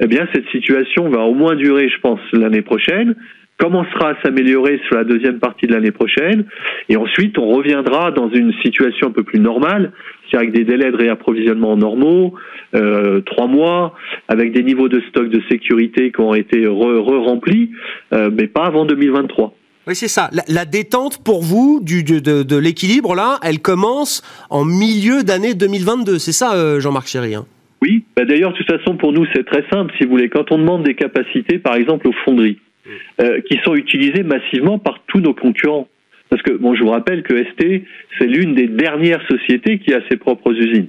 eh 0.00 0.06
bien 0.06 0.28
cette 0.32 0.48
situation 0.50 1.08
va 1.08 1.20
au 1.20 1.34
moins 1.34 1.56
durer, 1.56 1.88
je 1.88 2.00
pense, 2.00 2.20
l'année 2.32 2.62
prochaine 2.62 3.14
commencera 3.58 4.10
à 4.10 4.22
s'améliorer 4.22 4.80
sur 4.86 4.96
la 4.96 5.04
deuxième 5.04 5.40
partie 5.40 5.66
de 5.66 5.74
l'année 5.74 5.90
prochaine, 5.90 6.44
et 6.88 6.96
ensuite 6.96 7.36
on 7.38 7.48
reviendra 7.48 8.12
dans 8.12 8.30
une 8.30 8.52
situation 8.62 9.08
un 9.08 9.10
peu 9.10 9.24
plus 9.24 9.40
normale, 9.40 9.92
c'est-à-dire 10.30 10.48
avec 10.48 10.52
des 10.52 10.64
délais 10.64 10.92
de 10.92 10.96
réapprovisionnement 10.96 11.76
normaux, 11.76 12.34
euh, 12.74 13.20
trois 13.22 13.48
mois, 13.48 13.94
avec 14.28 14.52
des 14.52 14.62
niveaux 14.62 14.88
de 14.88 15.00
stock 15.08 15.28
de 15.28 15.42
sécurité 15.50 16.12
qui 16.12 16.20
ont 16.20 16.34
été 16.34 16.66
re-remplis, 16.66 17.70
euh, 18.12 18.30
mais 18.32 18.46
pas 18.46 18.64
avant 18.64 18.84
2023. 18.84 19.54
Oui, 19.88 19.94
c'est 19.94 20.06
ça. 20.08 20.28
La, 20.48 20.66
détente 20.66 21.24
pour 21.24 21.42
vous 21.42 21.80
du, 21.82 22.02
de, 22.02 22.18
de, 22.20 22.56
l'équilibre, 22.58 23.14
là, 23.14 23.38
elle 23.42 23.60
commence 23.60 24.22
en 24.50 24.66
milieu 24.66 25.22
d'année 25.22 25.54
2022. 25.54 26.18
C'est 26.18 26.32
ça, 26.32 26.54
euh, 26.54 26.78
Jean-Marc 26.78 27.08
Chéry 27.08 27.34
hein? 27.34 27.46
Oui. 27.80 28.04
Bah, 28.14 28.26
d'ailleurs, 28.26 28.52
de 28.52 28.58
toute 28.58 28.70
façon, 28.70 28.98
pour 28.98 29.14
nous, 29.14 29.24
c'est 29.34 29.46
très 29.46 29.64
simple. 29.72 29.94
Si 29.96 30.04
vous 30.04 30.10
voulez, 30.10 30.28
quand 30.28 30.52
on 30.52 30.58
demande 30.58 30.82
des 30.82 30.94
capacités, 30.94 31.58
par 31.58 31.74
exemple, 31.74 32.06
aux 32.06 32.12
fonderies, 32.26 32.58
mm. 32.84 32.90
euh, 33.22 33.40
qui 33.48 33.58
sont 33.64 33.74
utilisées 33.74 34.24
massivement 34.24 34.78
par 34.78 35.00
tous 35.06 35.20
nos 35.20 35.32
concurrents. 35.32 35.88
Parce 36.28 36.42
que, 36.42 36.52
bon, 36.52 36.74
je 36.74 36.82
vous 36.82 36.90
rappelle 36.90 37.22
que 37.22 37.42
ST, 37.42 37.82
c'est 38.18 38.26
l'une 38.26 38.54
des 38.54 38.66
dernières 38.66 39.26
sociétés 39.26 39.78
qui 39.78 39.94
a 39.94 40.00
ses 40.10 40.18
propres 40.18 40.52
usines. 40.52 40.88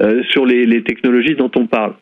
Euh, 0.00 0.22
sur 0.30 0.46
les, 0.46 0.82
technologies 0.82 1.34
dont 1.34 1.50
on 1.56 1.66
parle. 1.66 1.92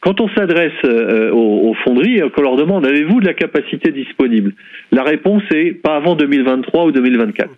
Quand 0.00 0.20
on 0.20 0.28
s'adresse 0.28 0.72
euh, 0.84 1.30
aux, 1.30 1.70
aux, 1.70 1.74
fonderies, 1.84 2.20
qu'on 2.34 2.42
leur 2.42 2.56
demande 2.56 2.84
avez-vous 2.84 3.20
de 3.20 3.26
la 3.26 3.32
capacité 3.32 3.92
disponible? 3.92 4.52
La 4.92 5.02
réponse 5.02 5.42
est 5.50 5.72
pas 5.72 5.96
avant 5.96 6.16
2023 6.16 6.84
ou 6.84 6.92
2024. 6.92 7.48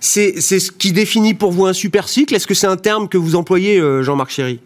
C'est 0.00 0.38
ce 0.38 0.70
qui 0.70 0.92
définit 0.92 1.34
pour 1.34 1.50
vous 1.50 1.66
un 1.66 1.72
super 1.72 2.08
cycle? 2.08 2.34
Est-ce 2.34 2.46
que 2.46 2.54
c'est 2.54 2.66
un 2.66 2.76
terme 2.76 3.08
que 3.08 3.18
vous 3.18 3.36
employez, 3.36 3.80
euh, 3.80 4.02
Jean-Marc 4.02 4.30
Chéry? 4.30 4.60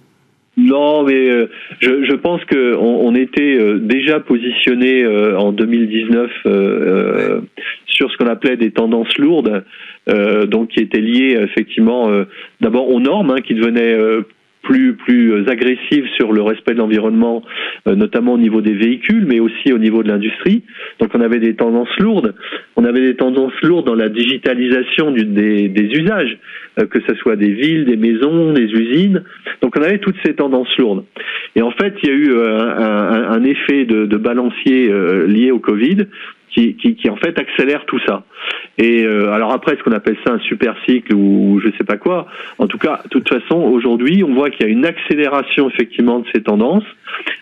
Non, 0.58 1.04
mais 1.04 1.46
je, 1.80 2.04
je, 2.04 2.14
pense 2.14 2.44
qu'on 2.44 2.76
on 2.76 3.14
était 3.14 3.58
déjà 3.78 4.18
positionné 4.18 5.06
en 5.06 5.52
2019 5.52 6.30
euh, 6.46 7.40
sur 7.86 8.10
ce 8.10 8.16
qu'on 8.16 8.26
appelait 8.26 8.56
des 8.56 8.72
tendances 8.72 9.16
lourdes. 9.18 9.64
Euh, 10.08 10.46
donc 10.46 10.68
qui 10.70 10.80
était 10.80 11.00
lié 11.00 11.36
effectivement 11.38 12.08
euh, 12.08 12.24
d'abord 12.62 12.88
aux 12.88 13.00
normes 13.00 13.30
hein, 13.30 13.40
qui 13.42 13.54
devenaient 13.54 13.92
euh, 13.92 14.22
plus 14.68 14.92
plus 14.92 15.48
agressives 15.48 16.06
sur 16.16 16.30
le 16.30 16.42
respect 16.42 16.74
de 16.74 16.78
l'environnement, 16.78 17.42
notamment 17.86 18.34
au 18.34 18.38
niveau 18.38 18.60
des 18.60 18.74
véhicules, 18.74 19.24
mais 19.26 19.40
aussi 19.40 19.72
au 19.72 19.78
niveau 19.78 20.02
de 20.02 20.08
l'industrie. 20.08 20.62
Donc 21.00 21.10
on 21.14 21.20
avait 21.22 21.38
des 21.38 21.54
tendances 21.54 21.96
lourdes. 21.98 22.34
On 22.76 22.84
avait 22.84 23.00
des 23.00 23.16
tendances 23.16 23.58
lourdes 23.62 23.86
dans 23.86 23.94
la 23.94 24.10
digitalisation 24.10 25.10
du, 25.10 25.24
des, 25.24 25.68
des, 25.68 25.98
usages, 25.98 26.38
que 26.76 27.00
ce 27.08 27.14
soit 27.14 27.36
des 27.36 27.50
villes, 27.50 27.86
des 27.86 27.96
maisons, 27.96 28.52
des 28.52 28.66
usines. 28.66 29.24
Donc 29.62 29.74
on 29.78 29.82
avait 29.82 29.98
toutes 29.98 30.18
ces 30.22 30.34
tendances 30.34 30.76
lourdes. 30.76 31.04
Et 31.56 31.62
en 31.62 31.70
fait, 31.70 31.94
il 32.02 32.08
y 32.08 32.12
a 32.12 32.14
eu 32.14 32.30
un, 32.36 33.30
un, 33.30 33.44
effet 33.44 33.86
de, 33.86 34.04
de 34.04 34.16
balancier 34.18 34.92
lié 35.26 35.50
au 35.50 35.60
Covid 35.60 36.06
qui, 36.50 36.76
qui, 36.76 36.96
qui, 36.96 37.10
en 37.10 37.16
fait 37.16 37.38
accélère 37.38 37.84
tout 37.86 38.00
ça. 38.06 38.24
Et 38.78 39.04
euh, 39.04 39.32
alors 39.32 39.52
après, 39.52 39.76
ce 39.76 39.82
qu'on 39.82 39.92
appelle 39.92 40.16
ça 40.24 40.32
un 40.32 40.38
super 40.40 40.74
cycle 40.86 41.14
ou 41.14 41.60
je 41.62 41.70
sais 41.76 41.84
pas 41.84 41.96
quoi. 41.96 42.26
En 42.58 42.66
tout 42.66 42.78
cas, 42.78 43.00
de 43.04 43.08
toute 43.08 43.28
façon, 43.28 43.56
aujourd'hui, 43.56 44.22
on 44.24 44.34
voit 44.34 44.50
qu'il 44.50 44.66
y 44.66 44.68
a 44.68 44.72
une 44.72 44.86
accélération 44.86 45.68
effectivement 45.68 46.20
de 46.20 46.26
ces 46.32 46.42
tendances, 46.42 46.84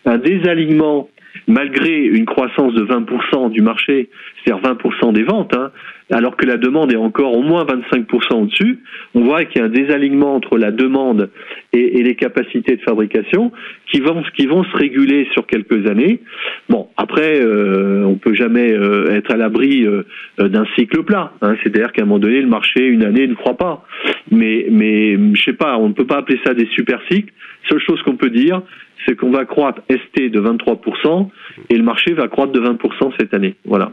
un 0.05 0.19
désalignement 0.19 1.09
malgré 1.47 2.05
une 2.05 2.25
croissance 2.25 2.75
de 2.75 2.85
20% 2.85 3.51
du 3.51 3.63
marché, 3.63 4.09
c'est-à-dire 4.47 4.77
20% 4.77 5.13
des 5.13 5.25
ventes, 5.25 5.55
hein, 5.55 5.71
alors 6.11 6.37
que 6.37 6.47
la 6.47 6.57
demande 6.57 6.93
est 6.93 6.97
encore 6.97 7.37
au 7.37 7.43
moins 7.43 7.65
25% 7.65 8.43
au-dessus, 8.43 8.79
on 9.15 9.23
voit 9.23 9.45
qu'il 9.45 9.61
y 9.61 9.65
a 9.65 9.67
un 9.67 9.71
désalignement 9.71 10.37
entre 10.37 10.57
la 10.57 10.71
demande 10.71 11.31
et, 11.73 12.03
les 12.03 12.15
capacités 12.15 12.77
de 12.77 12.83
fabrication 12.83 13.51
qui 13.91 14.01
vont, 14.01 14.23
qui 14.37 14.47
vont 14.47 14.63
se 14.63 14.77
réguler 14.77 15.27
sur 15.33 15.47
quelques 15.47 15.89
années. 15.89 16.21
Bon, 16.69 16.89
après, 16.97 17.41
euh, 17.41 18.05
on 18.05 18.15
peut 18.15 18.35
jamais 18.35 18.73
euh, 18.73 19.17
être 19.17 19.33
à 19.33 19.37
l'abri 19.37 19.85
euh, 19.85 20.05
d'un 20.39 20.67
cycle 20.77 21.03
plat. 21.03 21.33
Hein, 21.43 21.57
C'est-à-dire 21.63 21.93
qu'à 21.93 22.03
un 22.03 22.07
moment 22.07 22.21
donné, 22.21 22.41
le 22.41 22.47
marché, 22.47 22.87
une 22.87 23.03
année, 23.03 23.27
ne 23.27 23.35
croit 23.35 23.57
pas. 23.57 23.85
Mais, 24.31 24.67
mais 24.71 25.17
je 25.35 25.43
sais 25.43 25.55
pas, 25.55 25.77
on 25.79 25.89
ne 25.89 25.95
peut 25.95 26.07
pas 26.07 26.19
appeler 26.19 26.39
ça 26.47 26.55
des 26.55 26.67
super 26.67 27.01
cycles. 27.11 27.33
Seule 27.69 27.81
chose 27.81 28.01
qu'on 28.03 28.17
peut 28.17 28.31
dire, 28.31 28.63
c'est 29.07 29.17
qu'on 29.17 29.31
va 29.31 29.45
croître 29.45 29.83
ST 29.91 30.31
de 30.31 30.41
23% 30.41 31.29
et 31.69 31.77
le 31.77 31.83
marché 31.83 32.13
va 32.13 32.29
croître 32.29 32.53
de 32.53 32.61
20% 32.61 33.13
cette 33.19 33.35
année. 33.35 33.57
Voilà 33.65 33.93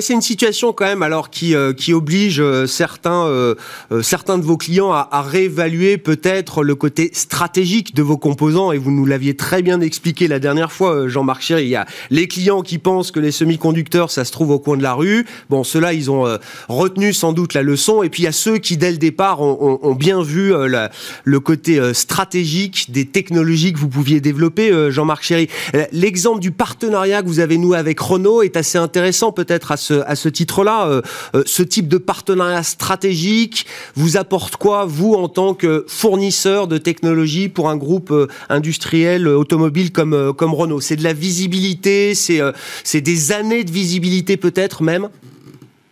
c'est 0.00 0.14
une 0.14 0.22
situation 0.22 0.72
quand 0.72 0.86
même 0.86 1.02
alors 1.02 1.28
qui, 1.28 1.54
euh, 1.54 1.72
qui 1.72 1.92
oblige 1.92 2.40
euh, 2.40 2.66
certains, 2.66 3.26
euh, 3.26 3.54
certains 4.02 4.38
de 4.38 4.42
vos 4.42 4.56
clients 4.56 4.92
à, 4.92 5.08
à 5.10 5.20
réévaluer 5.20 5.98
peut-être 5.98 6.62
le 6.62 6.74
côté 6.74 7.10
stratégique 7.12 7.94
de 7.94 8.02
vos 8.02 8.16
composants 8.16 8.72
et 8.72 8.78
vous 8.78 8.90
nous 8.90 9.04
l'aviez 9.04 9.36
très 9.36 9.60
bien 9.60 9.80
expliqué 9.80 10.28
la 10.28 10.38
dernière 10.38 10.72
fois, 10.72 11.08
Jean-Marc 11.08 11.42
Chéry. 11.42 11.64
Il 11.64 11.68
y 11.68 11.76
a 11.76 11.86
les 12.10 12.26
clients 12.28 12.62
qui 12.62 12.78
pensent 12.78 13.10
que 13.10 13.20
les 13.20 13.32
semi-conducteurs, 13.32 14.10
ça 14.10 14.24
se 14.24 14.32
trouve 14.32 14.50
au 14.50 14.58
coin 14.58 14.76
de 14.76 14.82
la 14.82 14.94
rue. 14.94 15.26
Bon, 15.50 15.64
ceux-là, 15.64 15.92
ils 15.92 16.10
ont 16.10 16.38
retenu 16.68 17.12
sans 17.12 17.32
doute 17.32 17.54
la 17.54 17.62
leçon. 17.62 18.02
Et 18.02 18.08
puis 18.08 18.22
il 18.22 18.24
y 18.24 18.28
a 18.28 18.32
ceux 18.32 18.58
qui, 18.58 18.76
dès 18.76 18.90
le 18.90 18.98
départ, 18.98 19.40
ont, 19.42 19.78
ont, 19.82 19.94
bien 19.94 20.22
vu 20.22 20.52
le 20.52 21.40
côté 21.40 21.80
stratégique 21.94 22.90
des 22.90 23.04
technologies 23.04 23.72
que 23.72 23.78
vous 23.78 23.88
pouviez 23.88 24.20
développer, 24.20 24.90
Jean-Marc 24.90 25.24
Chéry. 25.24 25.48
L'exemple 25.92 26.40
du 26.40 26.50
partenariat 26.50 27.22
que 27.22 27.28
vous 27.28 27.40
avez 27.40 27.58
noué 27.58 27.76
avec 27.76 28.00
Renault 28.00 28.42
est 28.42 28.56
assez 28.56 28.78
intéressant 28.78 29.32
peut-être 29.32 29.72
à 29.90 30.14
ce 30.14 30.28
titre-là. 30.28 30.86
Euh, 30.86 31.00
euh, 31.34 31.42
ce 31.46 31.62
type 31.62 31.88
de 31.88 31.98
partenariat 31.98 32.62
stratégique 32.62 33.66
vous 33.94 34.16
apporte 34.16 34.56
quoi, 34.56 34.84
vous, 34.86 35.14
en 35.14 35.28
tant 35.28 35.54
que 35.54 35.84
fournisseur 35.88 36.68
de 36.68 36.78
technologie 36.78 37.48
pour 37.48 37.68
un 37.68 37.76
groupe 37.76 38.10
euh, 38.10 38.26
industriel 38.48 39.28
automobile 39.28 39.92
comme, 39.92 40.32
comme 40.36 40.54
Renault? 40.54 40.80
C'est 40.80 40.96
de 40.96 41.04
la 41.04 41.12
visibilité, 41.12 42.14
c'est 42.14 43.00
des 43.00 43.32
années 43.32 43.64
de 43.64 43.70
visibilité 43.70 44.36
peut-être 44.36 44.82
même? 44.82 45.08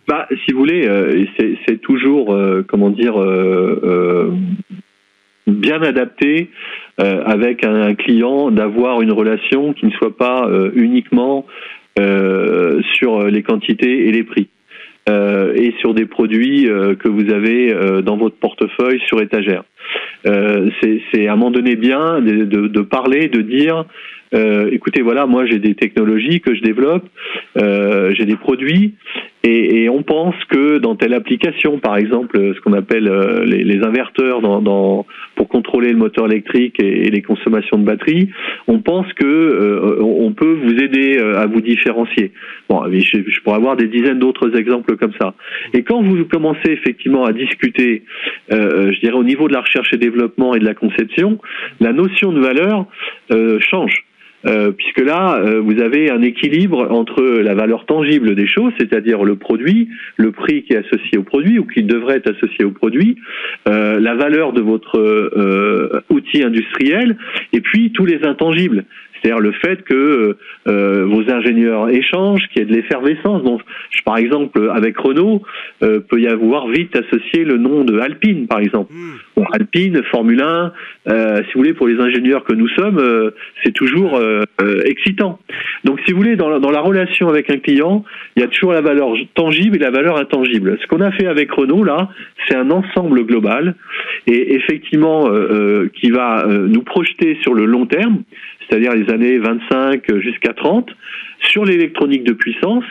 Bah, 0.07 0.27
si 0.45 0.51
vous 0.51 0.59
voulez, 0.59 1.27
c'est 1.67 1.79
toujours, 1.81 2.35
comment 2.67 2.89
dire, 2.89 3.13
bien 5.47 5.81
adapté 5.81 6.49
avec 6.97 7.63
un, 7.63 7.95
client 7.95 8.51
d'avoir 8.51 9.01
une 9.01 9.11
relation 9.11 9.73
qui 9.73 9.85
ne 9.85 9.91
soit 9.91 10.15
pas 10.15 10.49
uniquement 10.75 11.45
sur 11.97 13.23
les 13.25 13.43
quantités 13.43 14.07
et 14.07 14.11
les 14.11 14.23
prix. 14.23 14.47
Euh, 15.09 15.53
et 15.55 15.73
sur 15.79 15.95
des 15.95 16.05
produits 16.05 16.69
euh, 16.69 16.93
que 16.93 17.07
vous 17.07 17.33
avez 17.33 17.73
dans 18.03 18.17
votre 18.17 18.35
portefeuille 18.35 19.01
sur 19.07 19.21
étagère. 19.21 19.63
c'est 20.23 21.27
à 21.27 21.33
un 21.33 21.35
moment 21.35 21.49
donné 21.51 21.75
bien 21.75 22.21
de, 22.21 22.45
de, 22.45 22.67
de 22.67 22.81
parler, 22.81 23.27
de 23.27 23.41
dire 23.41 23.85
euh, 24.33 24.69
écoutez, 24.71 25.01
voilà, 25.01 25.25
moi 25.25 25.45
j'ai 25.45 25.59
des 25.59 25.75
technologies 25.75 26.39
que 26.39 26.55
je 26.55 26.61
développe, 26.61 27.07
euh, 27.57 28.13
j'ai 28.13 28.25
des 28.25 28.37
produits, 28.37 28.95
et, 29.43 29.83
et, 29.83 29.89
on 29.89 30.03
pense 30.03 30.35
que 30.49 30.77
dans 30.77 30.95
telle 30.95 31.13
application, 31.15 31.79
par 31.79 31.97
exemple, 31.97 32.53
ce 32.55 32.61
qu'on 32.61 32.73
appelle 32.73 33.07
euh, 33.07 33.43
les, 33.43 33.63
les, 33.63 33.83
inverteurs 33.83 34.39
dans, 34.39 34.61
dans, 34.61 35.07
pour 35.35 35.47
contrôler 35.47 35.89
le 35.89 35.97
moteur 35.97 36.27
électrique 36.27 36.75
et, 36.79 37.09
les 37.09 37.21
consommations 37.23 37.79
de 37.79 37.83
batterie, 37.83 38.29
on 38.67 38.79
pense 38.79 39.11
que 39.13 39.25
euh, 39.25 39.99
on 40.01 40.31
peut 40.33 40.59
vous 40.63 40.75
aider 40.75 41.17
euh, 41.17 41.39
à 41.39 41.47
vous 41.47 41.61
différencier. 41.61 42.33
Bon, 42.69 42.83
je, 42.91 43.17
je 43.27 43.41
pourrais 43.41 43.55
avoir 43.55 43.75
des 43.75 43.87
dizaines 43.87 44.19
d'autres 44.19 44.55
exemples 44.55 44.95
comme 44.95 45.13
ça. 45.19 45.33
Et 45.73 45.81
quand 45.81 46.03
vous 46.03 46.23
commencez 46.25 46.71
effectivement 46.71 47.25
à 47.25 47.33
discuter, 47.33 48.03
je 48.49 48.99
dirais 48.99 49.15
au 49.15 49.23
niveau 49.23 49.47
de 49.47 49.53
la 49.53 49.61
recherche 49.61 49.91
et 49.93 49.97
développement 49.97 50.53
et 50.55 50.59
de 50.59 50.65
la 50.65 50.75
conception, 50.75 51.39
la 51.79 51.93
notion 51.93 52.31
de 52.31 52.39
valeur 52.39 52.85
change. 53.59 54.05
Euh, 54.45 54.71
puisque 54.71 55.01
là, 55.01 55.37
euh, 55.37 55.61
vous 55.61 55.79
avez 55.81 56.09
un 56.09 56.21
équilibre 56.21 56.87
entre 56.91 57.21
la 57.21 57.53
valeur 57.53 57.85
tangible 57.85 58.35
des 58.35 58.47
choses, 58.47 58.73
c'est-à-dire 58.79 59.23
le 59.23 59.35
produit, 59.35 59.89
le 60.17 60.31
prix 60.31 60.63
qui 60.63 60.73
est 60.73 60.77
associé 60.77 61.17
au 61.17 61.23
produit 61.23 61.59
ou 61.59 61.65
qui 61.65 61.83
devrait 61.83 62.17
être 62.17 62.31
associé 62.31 62.65
au 62.65 62.71
produit, 62.71 63.17
euh, 63.67 63.99
la 63.99 64.15
valeur 64.15 64.53
de 64.53 64.61
votre 64.61 64.99
outil 66.09 66.43
industriel, 66.43 67.17
et 67.53 67.61
puis 67.61 67.91
tous 67.91 68.05
les 68.05 68.23
intangibles. 68.23 68.85
C'est-à-dire 69.13 69.39
le 69.39 69.51
fait 69.51 69.83
que 69.83 70.35
vos 70.65 71.31
ingénieurs 71.31 71.89
échangent, 71.89 72.47
qu'il 72.47 72.61
y 72.61 72.63
ait 72.63 72.67
de 72.67 72.73
l'effervescence. 72.73 73.43
Donc, 73.43 73.61
par 74.03 74.17
exemple, 74.17 74.71
avec 74.73 74.97
Renault, 74.97 75.43
peut 75.79 76.19
y 76.19 76.27
avoir 76.27 76.67
vite 76.67 76.95
associé 76.95 77.43
le 77.43 77.57
nom 77.57 77.83
de 77.83 77.99
Alpine, 77.99 78.47
par 78.47 78.59
exemple. 78.59 78.91
Hmm. 78.91 79.30
Bon, 79.35 79.45
Alpine, 79.53 80.01
Formule 80.11 80.41
1, 80.41 80.73
euh, 81.07 81.37
si 81.37 81.53
vous 81.53 81.61
voulez, 81.61 81.73
pour 81.73 81.87
les 81.87 81.99
ingénieurs 81.99 82.43
que 82.43 82.53
nous 82.53 82.67
sommes, 82.69 82.99
euh, 82.99 83.31
c'est 83.63 83.71
toujours 83.71 84.17
euh, 84.17 84.43
excitant. 84.85 85.39
Donc, 85.85 85.99
si 86.05 86.11
vous 86.11 86.17
voulez, 86.17 86.35
dans 86.35 86.49
la, 86.49 86.59
dans 86.59 86.71
la 86.71 86.81
relation 86.81 87.29
avec 87.29 87.49
un 87.49 87.57
client, 87.57 88.03
il 88.35 88.41
y 88.41 88.43
a 88.43 88.47
toujours 88.47 88.73
la 88.73 88.81
valeur 88.81 89.13
tangible 89.33 89.77
et 89.77 89.79
la 89.79 89.91
valeur 89.91 90.17
intangible. 90.17 90.77
Ce 90.81 90.87
qu'on 90.87 91.01
a 91.01 91.11
fait 91.11 91.27
avec 91.27 91.51
Renault, 91.51 91.83
là, 91.83 92.09
c'est 92.47 92.55
un 92.55 92.69
ensemble 92.71 93.25
global 93.25 93.75
et 94.27 94.55
effectivement 94.55 95.29
qui 95.93 96.11
va 96.11 96.45
nous 96.47 96.83
projeter 96.83 97.37
sur 97.41 97.53
le 97.53 97.65
long 97.65 97.85
terme 97.85 98.23
c'est-à-dire 98.71 98.93
les 98.93 99.11
années 99.11 99.37
25 99.37 100.19
jusqu'à 100.19 100.53
30, 100.53 100.89
sur 101.51 101.65
l'électronique 101.65 102.23
de 102.23 102.31
puissance, 102.33 102.85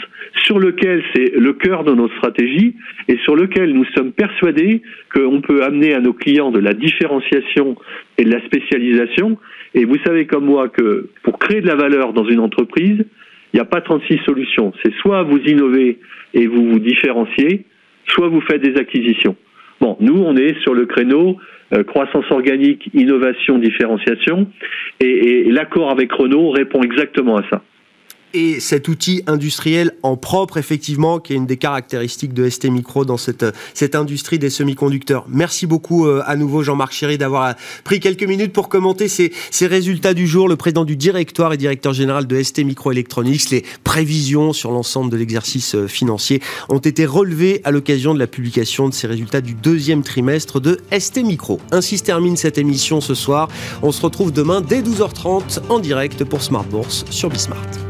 sur 0.44 0.58
lequel 0.58 1.02
c'est 1.14 1.32
le 1.36 1.52
cœur 1.52 1.84
de 1.84 1.94
notre 1.94 2.14
stratégie 2.16 2.74
et 3.08 3.16
sur 3.24 3.36
lequel 3.36 3.72
nous 3.72 3.84
sommes 3.96 4.12
persuadés 4.12 4.82
qu'on 5.14 5.40
peut 5.40 5.62
amener 5.62 5.94
à 5.94 6.00
nos 6.00 6.12
clients 6.12 6.50
de 6.50 6.60
la 6.60 6.72
différenciation 6.72 7.76
et 8.18 8.24
de 8.24 8.30
la 8.32 8.44
spécialisation. 8.46 9.38
Et 9.74 9.84
vous 9.84 9.98
savez 10.04 10.26
comme 10.26 10.44
moi 10.44 10.68
que 10.68 11.10
pour 11.22 11.38
créer 11.38 11.60
de 11.60 11.66
la 11.66 11.76
valeur 11.76 12.12
dans 12.12 12.24
une 12.24 12.40
entreprise, 12.40 13.04
il 13.52 13.56
n'y 13.56 13.60
a 13.60 13.64
pas 13.64 13.80
36 13.80 14.18
solutions. 14.24 14.72
C'est 14.82 14.94
soit 14.94 15.22
vous 15.22 15.38
innovez 15.38 15.98
et 16.34 16.46
vous 16.46 16.70
vous 16.70 16.78
différenciez, 16.78 17.64
soit 18.06 18.28
vous 18.28 18.40
faites 18.42 18.62
des 18.62 18.78
acquisitions. 18.78 19.36
Bon, 19.80 19.96
nous, 20.00 20.16
on 20.16 20.36
est 20.36 20.60
sur 20.62 20.74
le 20.74 20.86
créneau 20.86 21.38
euh, 21.72 21.84
croissance 21.84 22.30
organique, 22.30 22.90
innovation, 22.94 23.58
différenciation, 23.58 24.48
et 25.00 25.44
l'accord 25.50 25.90
avec 25.90 26.12
Renault 26.12 26.50
répond 26.50 26.82
exactement 26.82 27.36
à 27.36 27.42
ça 27.48 27.62
et 28.34 28.60
cet 28.60 28.88
outil 28.88 29.22
industriel 29.26 29.94
en 30.02 30.16
propre, 30.16 30.56
effectivement, 30.56 31.18
qui 31.18 31.32
est 31.32 31.36
une 31.36 31.46
des 31.46 31.56
caractéristiques 31.56 32.34
de 32.34 32.48
ST 32.48 32.66
Micro 32.66 33.04
dans 33.04 33.16
cette, 33.16 33.44
cette 33.74 33.94
industrie 33.94 34.38
des 34.38 34.50
semi-conducteurs. 34.50 35.26
Merci 35.28 35.66
beaucoup 35.66 36.06
euh, 36.06 36.22
à 36.26 36.36
nouveau 36.36 36.62
Jean-Marc 36.62 36.92
Chéry 36.92 37.18
d'avoir 37.18 37.54
pris 37.84 38.00
quelques 38.00 38.24
minutes 38.24 38.52
pour 38.52 38.68
commenter 38.68 39.08
ces, 39.08 39.32
ces, 39.50 39.66
résultats 39.66 40.14
du 40.14 40.26
jour. 40.26 40.48
Le 40.48 40.56
président 40.56 40.84
du 40.84 40.96
directoire 40.96 41.52
et 41.52 41.56
directeur 41.56 41.92
général 41.92 42.26
de 42.26 42.42
ST 42.42 42.64
Microelectronics, 42.64 43.50
les 43.50 43.64
prévisions 43.84 44.52
sur 44.52 44.70
l'ensemble 44.70 45.10
de 45.10 45.16
l'exercice 45.16 45.74
euh, 45.74 45.86
financier 45.86 46.40
ont 46.68 46.78
été 46.78 47.06
relevées 47.06 47.60
à 47.64 47.70
l'occasion 47.70 48.14
de 48.14 48.18
la 48.18 48.26
publication 48.26 48.88
de 48.88 48.94
ces 48.94 49.06
résultats 49.06 49.40
du 49.40 49.54
deuxième 49.54 50.02
trimestre 50.02 50.60
de 50.60 50.80
ST 50.96 51.22
Micro. 51.24 51.60
Ainsi 51.72 51.98
se 51.98 52.04
termine 52.04 52.36
cette 52.36 52.58
émission 52.58 53.00
ce 53.00 53.14
soir. 53.14 53.48
On 53.82 53.92
se 53.92 54.02
retrouve 54.02 54.32
demain 54.32 54.60
dès 54.60 54.82
12h30 54.82 55.60
en 55.68 55.78
direct 55.78 56.24
pour 56.24 56.42
Smart 56.42 56.64
Bourse 56.64 57.04
sur 57.10 57.28
Bismart. 57.28 57.89